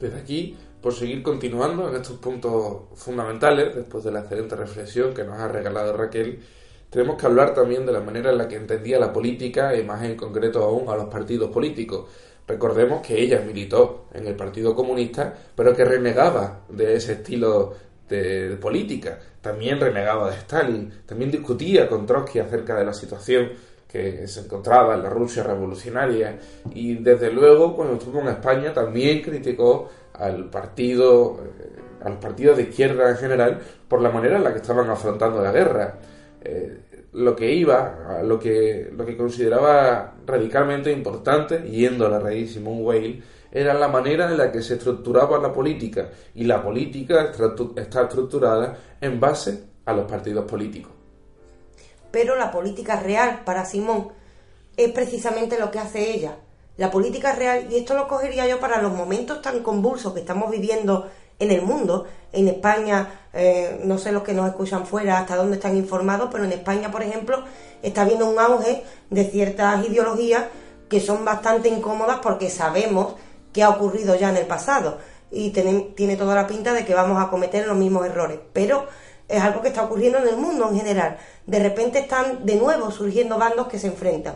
Desde 0.00 0.18
aquí, 0.18 0.56
por 0.80 0.94
seguir 0.94 1.22
continuando 1.22 1.88
en 1.88 1.96
estos 1.96 2.18
puntos 2.18 2.82
fundamentales, 2.94 3.74
después 3.74 4.04
de 4.04 4.12
la 4.12 4.20
excelente 4.20 4.56
reflexión 4.56 5.12
que 5.12 5.24
nos 5.24 5.38
ha 5.38 5.48
regalado 5.48 5.96
Raquel, 5.96 6.42
tenemos 6.90 7.16
que 7.16 7.26
hablar 7.26 7.52
también 7.54 7.84
de 7.84 7.92
la 7.92 8.00
manera 8.00 8.30
en 8.30 8.38
la 8.38 8.48
que 8.48 8.56
entendía 8.56 8.98
la 8.98 9.12
política 9.12 9.76
y 9.76 9.82
más 9.82 10.02
en 10.04 10.16
concreto 10.16 10.62
aún 10.62 10.88
a 10.88 10.96
los 10.96 11.06
partidos 11.06 11.50
políticos. 11.50 12.08
Recordemos 12.46 13.04
que 13.04 13.20
ella 13.20 13.42
militó 13.44 14.06
en 14.14 14.26
el 14.26 14.36
Partido 14.36 14.74
Comunista, 14.74 15.34
pero 15.56 15.74
que 15.74 15.84
renegaba 15.84 16.60
de 16.68 16.94
ese 16.94 17.14
estilo 17.14 17.74
de, 18.08 18.56
política. 18.60 19.18
También 19.46 19.78
renegaba 19.78 20.28
de 20.28 20.38
Stalin, 20.38 20.92
también 21.06 21.30
discutía 21.30 21.88
con 21.88 22.04
Trotsky 22.04 22.40
acerca 22.40 22.76
de 22.76 22.84
la 22.84 22.92
situación 22.92 23.52
que 23.86 24.26
se 24.26 24.40
encontraba 24.40 24.96
en 24.96 25.04
la 25.04 25.08
Rusia 25.08 25.44
revolucionaria 25.44 26.36
y 26.74 26.96
desde 26.96 27.30
luego 27.30 27.76
cuando 27.76 27.94
estuvo 27.94 28.18
en 28.22 28.26
España 28.26 28.72
también 28.72 29.22
criticó 29.22 29.88
al 30.14 30.50
partido, 30.50 31.38
eh, 31.60 31.78
a 32.02 32.08
los 32.08 32.18
partidos 32.18 32.56
de 32.56 32.64
izquierda 32.64 33.08
en 33.08 33.16
general 33.18 33.60
por 33.86 34.02
la 34.02 34.10
manera 34.10 34.38
en 34.38 34.42
la 34.42 34.50
que 34.50 34.58
estaban 34.58 34.90
afrontando 34.90 35.40
la 35.40 35.52
guerra. 35.52 35.96
Eh, 36.42 36.80
lo 37.12 37.36
que 37.36 37.48
iba, 37.54 38.20
lo 38.24 38.40
que, 38.40 38.90
lo 38.96 39.06
que 39.06 39.16
consideraba 39.16 40.14
radicalmente 40.26 40.90
importante, 40.90 41.60
yendo 41.70 42.04
a 42.04 42.10
la 42.10 42.18
raíz 42.18 42.54
Simón 42.54 42.78
Weil, 42.80 43.22
era 43.56 43.72
la 43.72 43.88
manera 43.88 44.26
en 44.26 44.36
la 44.36 44.52
que 44.52 44.60
se 44.60 44.74
estructuraba 44.74 45.38
la 45.38 45.50
política. 45.50 46.10
Y 46.34 46.44
la 46.44 46.62
política 46.62 47.32
está 47.74 48.02
estructurada 48.02 48.76
en 49.00 49.18
base 49.18 49.64
a 49.86 49.94
los 49.94 50.04
partidos 50.04 50.44
políticos. 50.44 50.92
Pero 52.10 52.36
la 52.36 52.52
política 52.52 53.00
real 53.00 53.44
para 53.46 53.64
Simón 53.64 54.08
es 54.76 54.90
precisamente 54.92 55.58
lo 55.58 55.70
que 55.70 55.78
hace 55.78 56.10
ella. 56.10 56.36
La 56.76 56.90
política 56.90 57.34
real, 57.34 57.68
y 57.70 57.76
esto 57.76 57.94
lo 57.94 58.06
cogería 58.08 58.46
yo 58.46 58.60
para 58.60 58.82
los 58.82 58.92
momentos 58.92 59.40
tan 59.40 59.62
convulsos 59.62 60.12
que 60.12 60.20
estamos 60.20 60.50
viviendo 60.50 61.08
en 61.38 61.50
el 61.50 61.62
mundo. 61.62 62.04
En 62.34 62.48
España, 62.48 63.20
eh, 63.32 63.80
no 63.84 63.96
sé 63.96 64.12
los 64.12 64.22
que 64.22 64.34
nos 64.34 64.48
escuchan 64.48 64.84
fuera 64.84 65.18
hasta 65.18 65.34
dónde 65.34 65.56
están 65.56 65.78
informados, 65.78 66.28
pero 66.30 66.44
en 66.44 66.52
España, 66.52 66.90
por 66.90 67.02
ejemplo, 67.02 67.42
está 67.82 68.02
habiendo 68.02 68.28
un 68.28 68.38
auge 68.38 68.84
de 69.08 69.24
ciertas 69.24 69.88
ideologías 69.88 70.44
que 70.90 71.00
son 71.00 71.24
bastante 71.24 71.70
incómodas 71.70 72.18
porque 72.22 72.50
sabemos 72.50 73.14
que 73.56 73.62
ha 73.62 73.70
ocurrido 73.70 74.14
ya 74.16 74.28
en 74.28 74.36
el 74.36 74.44
pasado 74.44 74.98
y 75.30 75.48
tiene, 75.48 75.94
tiene 75.96 76.18
toda 76.18 76.34
la 76.34 76.46
pinta 76.46 76.74
de 76.74 76.84
que 76.84 76.92
vamos 76.92 77.24
a 77.24 77.30
cometer 77.30 77.66
los 77.66 77.74
mismos 77.74 78.04
errores. 78.04 78.38
Pero 78.52 78.84
es 79.28 79.42
algo 79.42 79.62
que 79.62 79.68
está 79.68 79.84
ocurriendo 79.84 80.18
en 80.18 80.28
el 80.28 80.36
mundo 80.36 80.68
en 80.68 80.76
general. 80.76 81.16
De 81.46 81.58
repente 81.58 82.00
están 82.00 82.44
de 82.44 82.56
nuevo 82.56 82.90
surgiendo 82.90 83.38
bandos 83.38 83.68
que 83.68 83.78
se 83.78 83.86
enfrentan. 83.86 84.34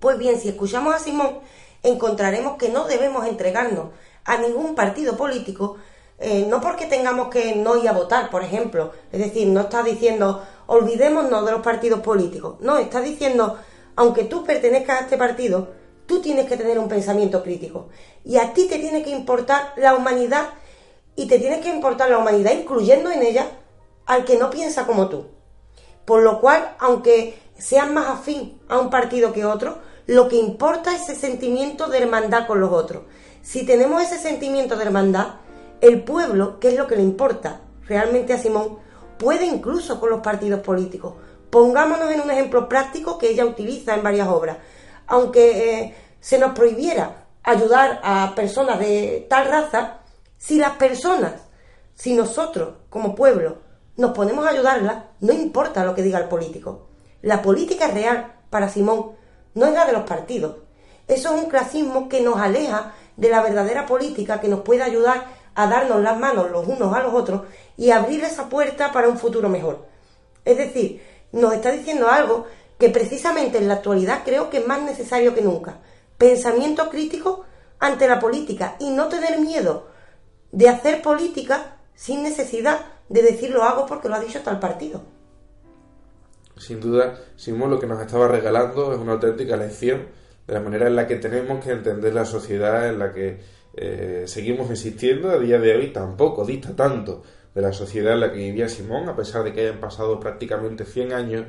Pues 0.00 0.18
bien, 0.18 0.38
si 0.38 0.50
escuchamos 0.50 0.94
a 0.94 0.98
Simón, 0.98 1.38
encontraremos 1.82 2.58
que 2.58 2.68
no 2.68 2.84
debemos 2.84 3.26
entregarnos 3.26 3.86
a 4.26 4.36
ningún 4.36 4.74
partido 4.74 5.16
político, 5.16 5.78
eh, 6.18 6.44
no 6.46 6.60
porque 6.60 6.84
tengamos 6.84 7.28
que 7.28 7.56
no 7.56 7.78
ir 7.78 7.88
a 7.88 7.92
votar, 7.92 8.28
por 8.28 8.44
ejemplo, 8.44 8.92
es 9.12 9.18
decir, 9.18 9.48
no 9.48 9.62
está 9.62 9.82
diciendo 9.82 10.44
olvidémonos 10.66 11.46
de 11.46 11.52
los 11.52 11.62
partidos 11.62 12.00
políticos, 12.00 12.56
no, 12.60 12.76
está 12.76 13.00
diciendo, 13.00 13.56
aunque 13.94 14.24
tú 14.24 14.44
pertenezcas 14.44 15.00
a 15.00 15.04
este 15.04 15.16
partido, 15.16 15.68
tú 16.06 16.20
tienes 16.20 16.46
que 16.46 16.56
tener 16.56 16.78
un 16.78 16.88
pensamiento 16.88 17.42
crítico 17.42 17.88
y 18.24 18.36
a 18.36 18.52
ti 18.52 18.66
te 18.68 18.78
tiene 18.78 19.02
que 19.02 19.10
importar 19.10 19.72
la 19.76 19.94
humanidad 19.94 20.48
y 21.16 21.26
te 21.26 21.38
tiene 21.38 21.60
que 21.60 21.68
importar 21.68 22.10
la 22.10 22.18
humanidad 22.18 22.52
incluyendo 22.52 23.10
en 23.10 23.22
ella 23.22 23.46
al 24.06 24.24
que 24.24 24.36
no 24.36 24.50
piensa 24.50 24.86
como 24.86 25.08
tú. 25.08 25.26
Por 26.04 26.22
lo 26.22 26.40
cual, 26.40 26.76
aunque 26.78 27.38
seas 27.58 27.90
más 27.90 28.06
afín 28.06 28.60
a 28.68 28.78
un 28.78 28.90
partido 28.90 29.32
que 29.32 29.44
otro, 29.44 29.78
lo 30.06 30.28
que 30.28 30.36
importa 30.36 30.94
es 30.94 31.02
ese 31.02 31.16
sentimiento 31.16 31.88
de 31.88 31.98
hermandad 31.98 32.46
con 32.46 32.60
los 32.60 32.70
otros. 32.70 33.02
Si 33.42 33.66
tenemos 33.66 34.02
ese 34.02 34.18
sentimiento 34.18 34.76
de 34.76 34.84
hermandad, 34.84 35.36
el 35.80 36.04
pueblo, 36.04 36.60
que 36.60 36.68
es 36.68 36.76
lo 36.76 36.86
que 36.86 36.96
le 36.96 37.02
importa 37.02 37.60
realmente 37.86 38.32
a 38.32 38.38
Simón, 38.38 38.78
puede 39.18 39.46
incluso 39.46 39.98
con 39.98 40.10
los 40.10 40.20
partidos 40.20 40.60
políticos. 40.60 41.14
Pongámonos 41.50 42.10
en 42.10 42.20
un 42.20 42.30
ejemplo 42.30 42.68
práctico 42.68 43.18
que 43.18 43.30
ella 43.30 43.44
utiliza 43.44 43.94
en 43.94 44.02
varias 44.02 44.28
obras. 44.28 44.58
Aunque 45.06 45.80
eh, 45.80 45.94
se 46.20 46.38
nos 46.38 46.52
prohibiera 46.52 47.26
ayudar 47.42 48.00
a 48.02 48.32
personas 48.34 48.78
de 48.78 49.26
tal 49.30 49.46
raza, 49.46 50.00
si 50.36 50.58
las 50.58 50.72
personas, 50.72 51.34
si 51.94 52.14
nosotros 52.14 52.74
como 52.90 53.14
pueblo 53.14 53.58
nos 53.96 54.12
ponemos 54.12 54.46
a 54.46 54.50
ayudarlas, 54.50 55.04
no 55.20 55.32
importa 55.32 55.84
lo 55.84 55.94
que 55.94 56.02
diga 56.02 56.18
el 56.18 56.28
político. 56.28 56.88
La 57.22 57.42
política 57.42 57.88
real 57.88 58.34
para 58.50 58.68
Simón 58.68 59.12
no 59.54 59.66
es 59.66 59.72
la 59.72 59.86
de 59.86 59.92
los 59.92 60.02
partidos. 60.02 60.56
Eso 61.08 61.34
es 61.34 61.42
un 61.42 61.48
clasismo 61.48 62.08
que 62.08 62.20
nos 62.20 62.38
aleja 62.38 62.94
de 63.16 63.30
la 63.30 63.42
verdadera 63.42 63.86
política 63.86 64.40
que 64.40 64.48
nos 64.48 64.60
puede 64.60 64.82
ayudar 64.82 65.26
a 65.54 65.66
darnos 65.66 66.02
las 66.02 66.18
manos 66.18 66.50
los 66.50 66.66
unos 66.66 66.94
a 66.94 67.00
los 67.00 67.14
otros 67.14 67.42
y 67.76 67.90
abrir 67.90 68.22
esa 68.22 68.48
puerta 68.48 68.92
para 68.92 69.08
un 69.08 69.18
futuro 69.18 69.48
mejor. 69.48 69.86
Es 70.44 70.58
decir, 70.58 71.02
nos 71.32 71.54
está 71.54 71.70
diciendo 71.70 72.08
algo 72.08 72.46
que 72.78 72.90
precisamente 72.90 73.58
en 73.58 73.68
la 73.68 73.74
actualidad 73.74 74.22
creo 74.24 74.50
que 74.50 74.58
es 74.58 74.66
más 74.66 74.82
necesario 74.82 75.34
que 75.34 75.42
nunca. 75.42 75.78
Pensamiento 76.18 76.88
crítico 76.90 77.44
ante 77.78 78.08
la 78.08 78.18
política 78.18 78.76
y 78.78 78.90
no 78.90 79.08
tener 79.08 79.38
miedo 79.40 79.88
de 80.52 80.68
hacer 80.68 81.02
política 81.02 81.76
sin 81.94 82.22
necesidad 82.22 82.80
de 83.08 83.22
decir 83.22 83.50
lo 83.50 83.62
hago 83.62 83.86
porque 83.86 84.08
lo 84.08 84.14
ha 84.14 84.20
dicho 84.20 84.40
tal 84.42 84.58
partido. 84.58 85.02
Sin 86.56 86.80
duda, 86.80 87.18
Simón 87.36 87.70
lo 87.70 87.78
que 87.78 87.86
nos 87.86 88.00
estaba 88.00 88.28
regalando 88.28 88.92
es 88.92 88.98
una 88.98 89.12
auténtica 89.12 89.56
lección 89.56 90.06
de 90.46 90.54
la 90.54 90.60
manera 90.60 90.86
en 90.86 90.96
la 90.96 91.06
que 91.06 91.16
tenemos 91.16 91.62
que 91.62 91.72
entender 91.72 92.14
la 92.14 92.24
sociedad 92.24 92.88
en 92.88 92.98
la 92.98 93.12
que 93.12 93.40
eh, 93.74 94.24
seguimos 94.26 94.70
existiendo 94.70 95.30
a 95.30 95.38
día 95.38 95.58
de 95.58 95.76
hoy 95.76 95.92
tampoco 95.92 96.46
dista 96.46 96.74
tanto 96.74 97.22
de 97.54 97.60
la 97.60 97.72
sociedad 97.72 98.14
en 98.14 98.20
la 98.20 98.32
que 98.32 98.38
vivía 98.38 98.68
Simón, 98.68 99.08
a 99.08 99.16
pesar 99.16 99.44
de 99.44 99.52
que 99.52 99.62
hayan 99.62 99.80
pasado 99.80 100.18
prácticamente 100.20 100.84
100 100.84 101.12
años, 101.12 101.46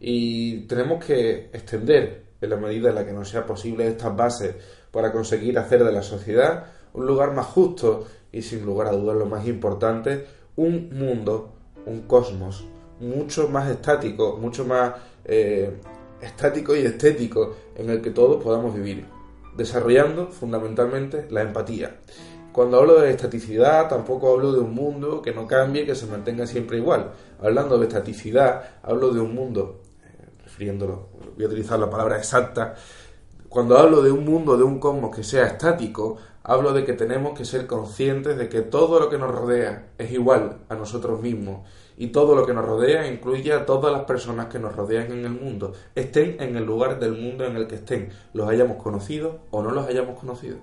y 0.00 0.66
tenemos 0.66 1.04
que 1.04 1.50
extender, 1.52 2.26
en 2.40 2.50
la 2.50 2.56
medida 2.56 2.90
en 2.90 2.94
la 2.94 3.04
que 3.06 3.12
nos 3.12 3.28
sea 3.28 3.46
posible, 3.46 3.88
estas 3.88 4.14
bases 4.14 4.54
para 4.90 5.12
conseguir 5.12 5.58
hacer 5.58 5.84
de 5.84 5.92
la 5.92 6.02
sociedad 6.02 6.66
un 6.92 7.06
lugar 7.06 7.32
más 7.32 7.46
justo 7.46 8.06
y, 8.32 8.42
sin 8.42 8.64
lugar 8.64 8.88
a 8.88 8.92
dudas, 8.92 9.16
lo 9.16 9.26
más 9.26 9.46
importante, 9.46 10.26
un 10.56 10.90
mundo, 10.92 11.52
un 11.86 12.02
cosmos 12.02 12.66
mucho 13.00 13.48
más 13.48 13.70
estático, 13.70 14.38
mucho 14.40 14.64
más 14.64 14.94
eh, 15.24 15.70
estático 16.20 16.74
y 16.74 16.80
estético 16.80 17.54
en 17.74 17.90
el 17.90 18.00
que 18.00 18.10
todos 18.10 18.42
podamos 18.42 18.74
vivir 18.74 19.04
desarrollando 19.56 20.28
fundamentalmente 20.28 21.26
la 21.30 21.42
empatía. 21.42 21.96
Cuando 22.52 22.78
hablo 22.78 23.00
de 23.00 23.10
estaticidad, 23.10 23.88
tampoco 23.88 24.32
hablo 24.32 24.52
de 24.52 24.60
un 24.60 24.74
mundo 24.74 25.20
que 25.20 25.32
no 25.32 25.46
cambie, 25.46 25.84
que 25.84 25.94
se 25.94 26.06
mantenga 26.06 26.46
siempre 26.46 26.78
igual. 26.78 27.12
Hablando 27.38 27.78
de 27.78 27.86
estaticidad, 27.86 28.78
hablo 28.82 29.12
de 29.12 29.20
un 29.20 29.34
mundo, 29.34 29.82
refiriéndolo, 30.56 31.08
voy 31.36 31.44
a 31.44 31.48
utilizar 31.48 31.78
la 31.78 31.90
palabra 31.90 32.16
exacta, 32.16 32.74
cuando 33.50 33.76
hablo 33.76 34.00
de 34.00 34.10
un 34.10 34.24
mundo, 34.24 34.56
de 34.56 34.64
un 34.64 34.80
cosmos 34.80 35.14
que 35.14 35.22
sea 35.22 35.46
estático, 35.46 36.16
hablo 36.42 36.72
de 36.72 36.84
que 36.86 36.94
tenemos 36.94 37.36
que 37.36 37.44
ser 37.44 37.66
conscientes 37.66 38.38
de 38.38 38.48
que 38.48 38.62
todo 38.62 38.98
lo 38.98 39.10
que 39.10 39.18
nos 39.18 39.30
rodea 39.34 39.90
es 39.98 40.12
igual 40.12 40.60
a 40.70 40.74
nosotros 40.74 41.20
mismos 41.20 41.68
y 41.98 42.08
todo 42.08 42.34
lo 42.34 42.46
que 42.46 42.54
nos 42.54 42.64
rodea 42.64 43.06
incluye 43.06 43.52
a 43.52 43.66
todas 43.66 43.92
las 43.92 44.04
personas 44.04 44.46
que 44.46 44.58
nos 44.58 44.74
rodean 44.74 45.12
en 45.12 45.26
el 45.26 45.32
mundo, 45.32 45.74
estén 45.94 46.40
en 46.40 46.56
el 46.56 46.64
lugar 46.64 46.98
del 47.00 47.12
mundo 47.12 47.44
en 47.44 47.56
el 47.56 47.66
que 47.66 47.74
estén, 47.74 48.10
los 48.32 48.48
hayamos 48.48 48.82
conocido 48.82 49.40
o 49.50 49.62
no 49.62 49.72
los 49.72 49.86
hayamos 49.86 50.18
conocido. 50.18 50.56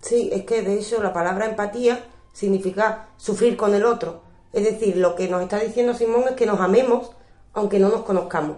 Sí, 0.00 0.30
es 0.32 0.44
que 0.44 0.62
de 0.62 0.78
hecho 0.78 1.02
la 1.02 1.12
palabra 1.12 1.46
empatía 1.46 2.04
significa 2.32 3.08
sufrir 3.16 3.56
con 3.56 3.74
el 3.74 3.84
otro. 3.84 4.22
Es 4.52 4.64
decir, 4.64 4.96
lo 4.98 5.16
que 5.16 5.28
nos 5.28 5.42
está 5.42 5.58
diciendo 5.58 5.94
Simón 5.94 6.24
es 6.28 6.32
que 6.32 6.46
nos 6.46 6.60
amemos 6.60 7.10
aunque 7.54 7.80
no 7.80 7.88
nos 7.88 8.02
conozcamos 8.02 8.56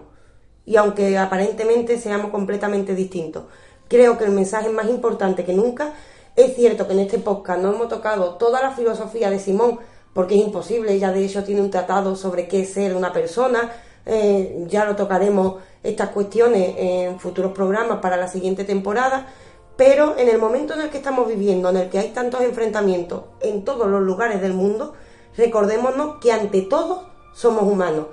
y 0.65 0.75
aunque 0.77 1.17
aparentemente 1.17 1.99
seamos 1.99 2.31
completamente 2.31 2.95
distintos. 2.95 3.43
Creo 3.87 4.17
que 4.17 4.25
el 4.25 4.31
mensaje 4.31 4.69
más 4.69 4.89
importante 4.89 5.45
que 5.45 5.53
nunca 5.53 5.93
es 6.35 6.55
cierto 6.55 6.87
que 6.87 6.93
en 6.93 6.99
este 6.99 7.19
podcast 7.19 7.61
no 7.61 7.73
hemos 7.73 7.87
tocado 7.87 8.35
toda 8.35 8.61
la 8.61 8.71
filosofía 8.71 9.29
de 9.29 9.39
Simón 9.39 9.79
porque 10.13 10.35
es 10.35 10.41
imposible, 10.41 10.93
ella 10.93 11.11
de 11.11 11.25
hecho 11.25 11.43
tiene 11.43 11.61
un 11.61 11.69
tratado 11.69 12.15
sobre 12.15 12.47
qué 12.47 12.61
es 12.61 12.73
ser 12.73 12.95
una 12.95 13.11
persona, 13.11 13.71
eh, 14.05 14.65
ya 14.67 14.85
lo 14.85 14.95
tocaremos 14.95 15.55
estas 15.83 16.09
cuestiones 16.09 16.73
en 16.77 17.19
futuros 17.19 17.51
programas 17.51 17.99
para 17.99 18.15
la 18.15 18.27
siguiente 18.27 18.63
temporada, 18.63 19.27
pero 19.75 20.17
en 20.17 20.29
el 20.29 20.37
momento 20.37 20.73
en 20.73 20.81
el 20.81 20.89
que 20.89 20.97
estamos 20.97 21.27
viviendo, 21.27 21.69
en 21.69 21.77
el 21.77 21.89
que 21.89 21.99
hay 21.99 22.09
tantos 22.09 22.41
enfrentamientos 22.41 23.23
en 23.41 23.65
todos 23.65 23.87
los 23.87 24.01
lugares 24.01 24.41
del 24.41 24.53
mundo, 24.53 24.93
recordémonos 25.35 26.17
que 26.21 26.31
ante 26.31 26.61
todo 26.61 27.09
somos 27.33 27.63
humanos. 27.63 28.05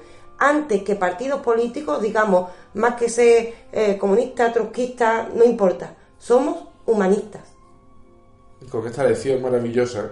Antes 0.44 0.82
que 0.82 0.96
partidos 0.96 1.40
políticos, 1.40 2.02
digamos, 2.02 2.50
más 2.74 2.96
que 2.96 3.08
ser 3.08 3.54
eh, 3.70 3.96
comunista, 3.96 4.52
trotskista, 4.52 5.28
no 5.32 5.44
importa, 5.44 5.94
somos 6.18 6.64
humanistas. 6.84 7.42
Con 8.68 8.84
esta 8.84 9.04
lección 9.04 9.40
maravillosa, 9.40 10.10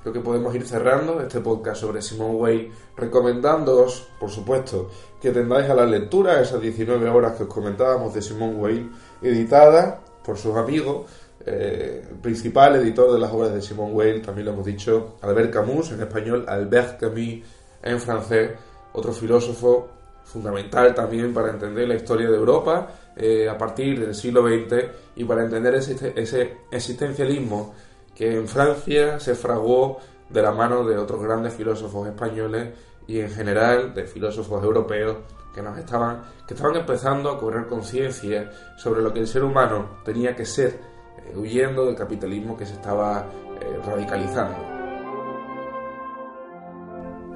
creo 0.00 0.12
que 0.12 0.20
podemos 0.20 0.54
ir 0.54 0.64
cerrando 0.68 1.20
este 1.20 1.40
podcast 1.40 1.80
sobre 1.80 2.00
Simone 2.00 2.36
Weil, 2.36 2.72
recomendándoos, 2.96 4.06
por 4.20 4.30
supuesto, 4.30 4.88
que 5.20 5.32
tendáis 5.32 5.68
a 5.68 5.74
la 5.74 5.84
lectura 5.84 6.40
esas 6.40 6.60
19 6.60 7.08
horas 7.08 7.32
que 7.32 7.42
os 7.42 7.48
comentábamos 7.48 8.14
de 8.14 8.22
Simone 8.22 8.54
Weil, 8.54 8.92
editada 9.20 10.00
por 10.24 10.38
sus 10.38 10.54
amigos, 10.54 11.10
eh, 11.44 12.06
principal 12.22 12.76
editor 12.76 13.12
de 13.12 13.18
las 13.18 13.32
obras 13.32 13.52
de 13.52 13.60
Simone 13.60 13.94
Weil, 13.94 14.22
también 14.22 14.46
lo 14.46 14.52
hemos 14.52 14.64
dicho, 14.64 15.16
Albert 15.22 15.52
Camus, 15.52 15.90
en 15.90 16.02
español 16.02 16.44
Albert 16.46 17.00
Camus, 17.00 17.42
en 17.82 17.98
francés, 17.98 18.52
otro 18.92 19.12
filósofo 19.12 19.88
fundamental 20.24 20.94
también 20.94 21.34
para 21.34 21.50
entender 21.50 21.88
la 21.88 21.94
historia 21.94 22.28
de 22.30 22.36
Europa 22.36 22.88
eh, 23.16 23.48
a 23.48 23.58
partir 23.58 24.00
del 24.00 24.14
siglo 24.14 24.42
XX 24.42 24.84
y 25.16 25.24
para 25.24 25.42
entender 25.42 25.74
ese, 25.74 26.12
ese 26.16 26.58
existencialismo 26.70 27.74
que 28.14 28.36
en 28.36 28.48
Francia 28.48 29.18
se 29.20 29.34
fraguó 29.34 29.98
de 30.28 30.42
la 30.42 30.52
mano 30.52 30.84
de 30.84 30.96
otros 30.96 31.22
grandes 31.22 31.52
filósofos 31.54 32.08
españoles 32.08 32.70
y 33.06 33.20
en 33.20 33.30
general 33.30 33.94
de 33.94 34.04
filósofos 34.04 34.62
europeos 34.62 35.18
que 35.54 35.60
nos 35.60 35.76
estaban 35.76 36.22
que 36.46 36.54
estaban 36.54 36.76
empezando 36.76 37.30
a 37.30 37.38
cobrar 37.38 37.66
conciencia 37.66 38.50
sobre 38.76 39.02
lo 39.02 39.12
que 39.12 39.20
el 39.20 39.26
ser 39.26 39.44
humano 39.44 39.98
tenía 40.04 40.34
que 40.34 40.46
ser 40.46 40.80
eh, 41.18 41.36
huyendo 41.36 41.84
del 41.86 41.94
capitalismo 41.94 42.56
que 42.56 42.66
se 42.66 42.74
estaba 42.74 43.26
eh, 43.60 43.80
radicalizando. 43.84 44.71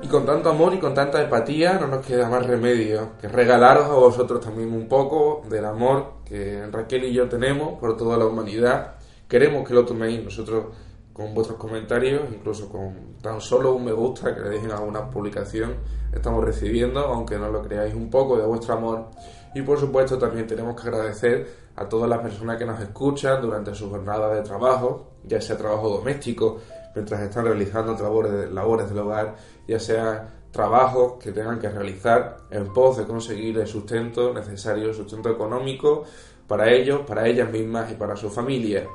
Y 0.03 0.09
con 0.09 0.24
tanto 0.24 0.51
amor 0.51 0.74
y 0.74 0.78
con 0.78 0.94
tanta 0.94 1.22
empatía 1.22 1.78
no 1.78 1.88
nos 1.88 2.07
queda 2.07 2.28
más 2.28 2.47
remedio 2.47 3.12
que 3.20 3.28
regalaros 3.28 3.86
a 3.86 3.94
vosotros 3.94 4.40
también 4.40 4.72
un 4.72 4.86
poco 4.88 5.42
del 5.49 5.64
amor 5.64 6.16
que 6.24 6.66
Raquel 6.70 7.05
y 7.05 7.12
yo 7.12 7.28
tenemos 7.28 7.78
por 7.80 7.97
toda 7.97 8.16
la 8.16 8.26
humanidad. 8.26 8.94
Queremos 9.28 9.66
que 9.66 9.74
lo 9.74 9.84
toméis 9.84 10.22
nosotros 10.22 10.66
con 11.12 11.32
vuestros 11.32 11.59
comentarios, 11.59 12.24
incluso 12.30 12.68
con 12.68 13.16
tan 13.22 13.40
solo 13.40 13.72
un 13.74 13.86
me 13.86 13.92
gusta 13.92 14.34
que 14.34 14.42
le 14.42 14.51
dejen 14.51 14.70
a 14.70 14.80
una 14.80 15.11
publicación, 15.11 15.76
estamos 16.12 16.44
recibiendo, 16.44 17.01
aunque 17.01 17.38
no 17.38 17.49
lo 17.49 17.62
creáis, 17.62 17.94
un 17.94 18.11
poco 18.11 18.36
de 18.36 18.44
vuestro 18.44 18.74
amor. 18.74 19.07
Y 19.55 19.62
por 19.62 19.80
supuesto 19.80 20.18
también 20.18 20.47
tenemos 20.47 20.78
que 20.78 20.88
agradecer 20.88 21.49
a 21.74 21.88
todas 21.88 22.11
las 22.11 22.18
personas 22.18 22.59
que 22.59 22.66
nos 22.66 22.78
escuchan 22.80 23.40
durante 23.40 23.74
su 23.74 23.88
jornada 23.88 24.34
de 24.34 24.42
trabajo, 24.42 25.12
ya 25.24 25.40
sea 25.40 25.57
trabajo 25.57 25.88
doméstico, 25.88 26.59
mientras 26.97 27.20
están 27.20 27.44
realizando 27.44 27.92
labores, 27.92 28.51
labores 28.51 28.88
del 28.88 28.99
hogar, 28.99 29.36
ya 29.68 29.78
sea 29.78 30.28
trabajos 30.51 31.22
que 31.22 31.30
tengan 31.30 31.59
que 31.59 31.68
realizar 31.68 32.38
en 32.51 32.72
pos 32.72 32.97
de 32.97 33.05
conseguir 33.05 33.59
el 33.59 33.66
sustento 33.66 34.32
necesario, 34.32 34.94
sustento 34.94 35.28
económico 35.28 36.05
para 36.49 36.72
ellos, 36.72 37.03
para 37.07 37.28
ellas 37.28 37.53
mismas 37.53 37.92
y 37.92 37.97
para 37.97 38.16
su 38.16 38.30
familia. 38.30 38.86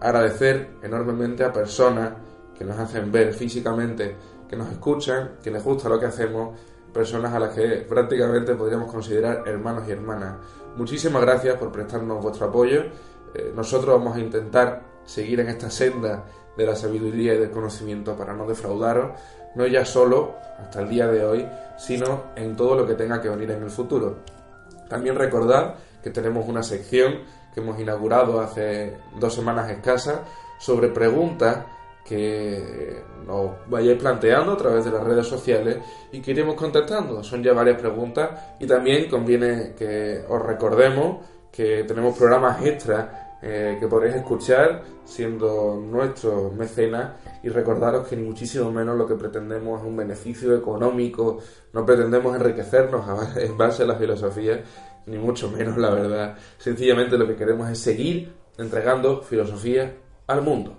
Agradecer 0.00 0.76
enormemente 0.82 1.44
a 1.44 1.52
personas 1.52 2.14
que 2.56 2.64
nos 2.64 2.78
hacen 2.78 3.12
ver 3.12 3.34
físicamente, 3.34 4.16
que 4.48 4.56
nos 4.56 4.70
escuchan, 4.70 5.32
que 5.42 5.50
les 5.50 5.62
gusta 5.62 5.90
lo 5.90 6.00
que 6.00 6.06
hacemos, 6.06 6.58
personas 6.94 7.34
a 7.34 7.40
las 7.40 7.54
que 7.54 7.84
prácticamente 7.86 8.54
podríamos 8.54 8.90
considerar 8.90 9.42
hermanos 9.46 9.84
y 9.86 9.92
hermanas. 9.92 10.36
Muchísimas 10.76 11.20
gracias 11.20 11.56
por 11.56 11.70
prestarnos 11.70 12.22
vuestro 12.22 12.46
apoyo. 12.46 12.84
Eh, 13.34 13.52
nosotros 13.54 13.98
vamos 13.98 14.16
a 14.16 14.20
intentar 14.20 14.94
seguir 15.04 15.40
en 15.40 15.48
esta 15.48 15.68
senda 15.68 16.24
de 16.56 16.66
la 16.66 16.76
sabiduría 16.76 17.34
y 17.34 17.38
del 17.38 17.50
conocimiento 17.50 18.16
para 18.16 18.32
no 18.32 18.46
defraudaros, 18.46 19.18
no 19.54 19.66
ya 19.66 19.84
solo 19.84 20.34
hasta 20.58 20.80
el 20.80 20.88
día 20.88 21.06
de 21.06 21.24
hoy, 21.24 21.48
sino 21.76 22.24
en 22.36 22.56
todo 22.56 22.74
lo 22.76 22.86
que 22.86 22.94
tenga 22.94 23.20
que 23.20 23.28
venir 23.28 23.50
en 23.50 23.62
el 23.62 23.70
futuro. 23.70 24.18
También 24.88 25.16
recordad 25.16 25.74
que 26.02 26.10
tenemos 26.10 26.46
una 26.48 26.62
sección 26.62 27.20
que 27.52 27.60
hemos 27.60 27.78
inaugurado 27.78 28.40
hace 28.40 28.96
dos 29.18 29.34
semanas 29.34 29.70
escasas 29.70 30.20
sobre 30.58 30.88
preguntas 30.88 31.64
que 32.04 33.02
nos 33.26 33.52
vayáis 33.66 33.98
planteando 33.98 34.52
a 34.52 34.56
través 34.56 34.84
de 34.84 34.90
las 34.90 35.02
redes 35.02 35.26
sociales 35.26 35.78
y 36.12 36.20
que 36.20 36.32
iremos 36.32 36.54
contestando. 36.54 37.24
Son 37.24 37.42
ya 37.42 37.54
varias 37.54 37.80
preguntas 37.80 38.30
y 38.60 38.66
también 38.66 39.08
conviene 39.08 39.74
que 39.74 40.22
os 40.28 40.42
recordemos 40.42 41.24
que 41.50 41.84
tenemos 41.84 42.18
programas 42.18 42.64
extras 42.66 43.23
eh, 43.46 43.76
que 43.78 43.86
podréis 43.88 44.14
escuchar 44.14 44.82
siendo 45.04 45.74
nuestros 45.74 46.54
mecenas 46.54 47.12
y 47.42 47.50
recordaros 47.50 48.08
que 48.08 48.16
ni 48.16 48.22
muchísimo 48.22 48.70
menos 48.70 48.96
lo 48.96 49.06
que 49.06 49.16
pretendemos 49.16 49.82
es 49.82 49.86
un 49.86 49.98
beneficio 49.98 50.56
económico, 50.56 51.40
no 51.74 51.84
pretendemos 51.84 52.34
enriquecernos 52.34 53.36
en 53.36 53.58
base 53.58 53.82
a 53.82 53.86
la 53.86 53.96
filosofía, 53.96 54.64
ni 55.04 55.18
mucho 55.18 55.50
menos 55.50 55.76
la 55.76 55.90
verdad. 55.90 56.38
Sencillamente 56.56 57.18
lo 57.18 57.26
que 57.26 57.36
queremos 57.36 57.68
es 57.68 57.78
seguir 57.80 58.32
entregando 58.56 59.20
filosofía 59.20 59.94
al 60.26 60.40
mundo. 60.40 60.78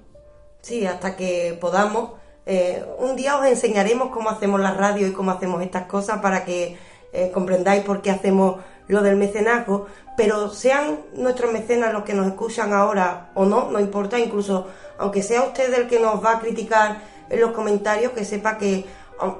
Sí, 0.61 0.87
hasta 0.87 1.15
que 1.15 1.55
podamos. 1.61 2.13
Eh, 2.47 2.83
un 2.97 3.15
día 3.15 3.37
os 3.37 3.45
enseñaremos 3.45 4.09
cómo 4.09 4.31
hacemos 4.31 4.59
la 4.59 4.73
radio 4.73 5.05
y 5.05 5.11
cómo 5.11 5.29
hacemos 5.29 5.61
estas 5.61 5.85
cosas 5.85 6.19
para 6.19 6.43
que 6.43 6.75
eh, 7.13 7.29
comprendáis 7.31 7.83
por 7.83 8.01
qué 8.01 8.09
hacemos 8.09 8.55
lo 8.87 9.01
del 9.01 9.15
mecenazgo, 9.15 9.87
pero 10.15 10.49
sean 10.49 10.99
nuestros 11.13 11.51
mecenas 11.51 11.93
los 11.93 12.03
que 12.03 12.13
nos 12.13 12.27
escuchan 12.27 12.73
ahora 12.73 13.29
o 13.33 13.45
no, 13.45 13.69
no 13.71 13.79
importa, 13.79 14.19
incluso 14.19 14.67
aunque 14.97 15.23
sea 15.23 15.43
usted 15.43 15.73
el 15.73 15.87
que 15.87 15.99
nos 15.99 16.23
va 16.23 16.33
a 16.33 16.39
criticar 16.39 17.01
en 17.29 17.41
los 17.41 17.51
comentarios, 17.51 18.13
que 18.13 18.23
sepa 18.23 18.57
que 18.57 18.85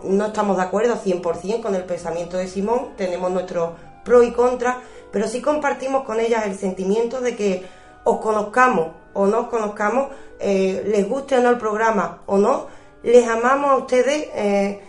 no 0.04 0.28
estamos 0.28 0.58
de 0.58 0.64
acuerdo 0.64 0.96
100% 0.96 1.62
con 1.62 1.76
el 1.76 1.84
pensamiento 1.84 2.38
de 2.38 2.48
Simón, 2.48 2.90
tenemos 2.98 3.32
nuestros 3.32 3.72
pro 4.04 4.24
y 4.24 4.32
contra, 4.32 4.80
pero 5.12 5.28
sí 5.28 5.42
compartimos 5.42 6.04
con 6.04 6.20
ellas 6.20 6.46
el 6.46 6.58
sentimiento 6.58 7.22
de 7.22 7.36
que 7.36 7.66
os 8.04 8.20
conozcamos 8.20 8.90
o 9.14 9.28
no 9.28 9.42
os 9.42 9.48
conozcamos, 9.48 10.10
eh, 10.40 10.84
les 10.88 11.08
guste 11.08 11.38
o 11.38 11.42
no 11.42 11.50
el 11.50 11.58
programa 11.58 12.22
o 12.26 12.38
no, 12.38 12.68
les 13.04 13.28
amamos 13.28 13.72
a 13.72 13.76
ustedes. 13.78 14.28
Eh, 14.34 14.82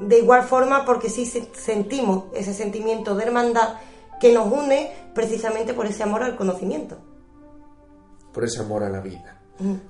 de 0.00 0.18
igual 0.18 0.42
forma 0.44 0.84
porque 0.84 1.08
sí 1.08 1.26
sentimos 1.26 2.24
ese 2.34 2.52
sentimiento 2.52 3.14
de 3.14 3.24
hermandad 3.24 3.74
que 4.20 4.32
nos 4.32 4.50
une 4.50 4.90
precisamente 5.14 5.74
por 5.74 5.86
ese 5.86 6.02
amor 6.02 6.22
al 6.22 6.36
conocimiento. 6.36 6.98
Por 8.32 8.44
ese 8.44 8.60
amor 8.60 8.82
a 8.82 8.90
la 8.90 9.00
vida, 9.00 9.40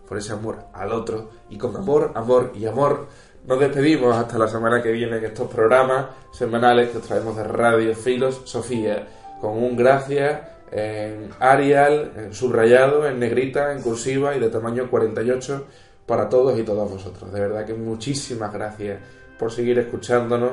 por 0.09 0.19
ese 0.19 0.33
amor 0.33 0.67
al 0.73 0.93
otro 0.93 1.31
y 1.49 1.59
con 1.59 1.77
amor, 1.77 2.13
amor 2.15 2.53
y 2.55 2.67
amor 2.67 3.09
nos 3.47 3.61
despedimos 3.61 4.17
hasta 4.17 4.39
la 4.39 4.49
semana 4.49 4.83
que 4.83 4.91
viene 4.91 5.19
en 5.19 5.25
estos 5.25 5.49
programas 5.49 6.07
semanales 6.33 6.91
que 6.91 6.99
os 6.99 7.05
traemos 7.05 7.37
de 7.37 7.45
Radio 7.45 7.95
Filos 7.95 8.43
Sofía 8.45 9.07
con 9.41 9.63
un 9.63 9.77
gracias 9.77 10.41
en 10.73 11.31
Arial, 11.39 12.13
en 12.17 12.35
subrayado, 12.35 13.07
en 13.07 13.21
negrita, 13.21 13.73
en 13.73 13.83
cursiva 13.83 14.35
y 14.35 14.41
de 14.41 14.49
tamaño 14.49 14.91
48 14.91 15.65
para 16.07 16.29
todos 16.29 16.59
y 16.59 16.65
todas 16.65 16.91
vosotros. 16.91 17.33
De 17.33 17.39
verdad 17.39 17.65
que 17.65 17.75
muchísimas 17.75 18.53
gracias 18.53 18.99
por 19.39 19.53
seguir 19.53 19.79
escuchándonos. 19.79 20.53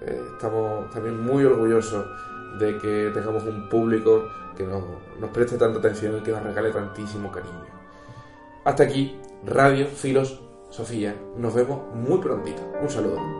Eh, 0.00 0.20
estamos 0.32 0.90
también 0.90 1.20
muy 1.20 1.44
orgullosos 1.44 2.06
de 2.58 2.78
que 2.78 3.10
tengamos 3.14 3.44
un 3.44 3.68
público 3.68 4.28
que 4.56 4.64
nos, 4.64 4.82
nos 5.18 5.30
preste 5.30 5.56
tanta 5.56 5.78
atención 5.78 6.18
y 6.18 6.20
que 6.20 6.32
nos 6.32 6.42
regale 6.42 6.70
tantísimo 6.70 7.30
cariño. 7.30 7.64
Hasta 8.64 8.82
aquí, 8.82 9.18
Radio 9.44 9.86
Filos 9.86 10.40
Sofía. 10.70 11.16
Nos 11.36 11.54
vemos 11.54 11.94
muy 11.94 12.18
prontito. 12.20 12.62
Un 12.80 12.90
saludo. 12.90 13.39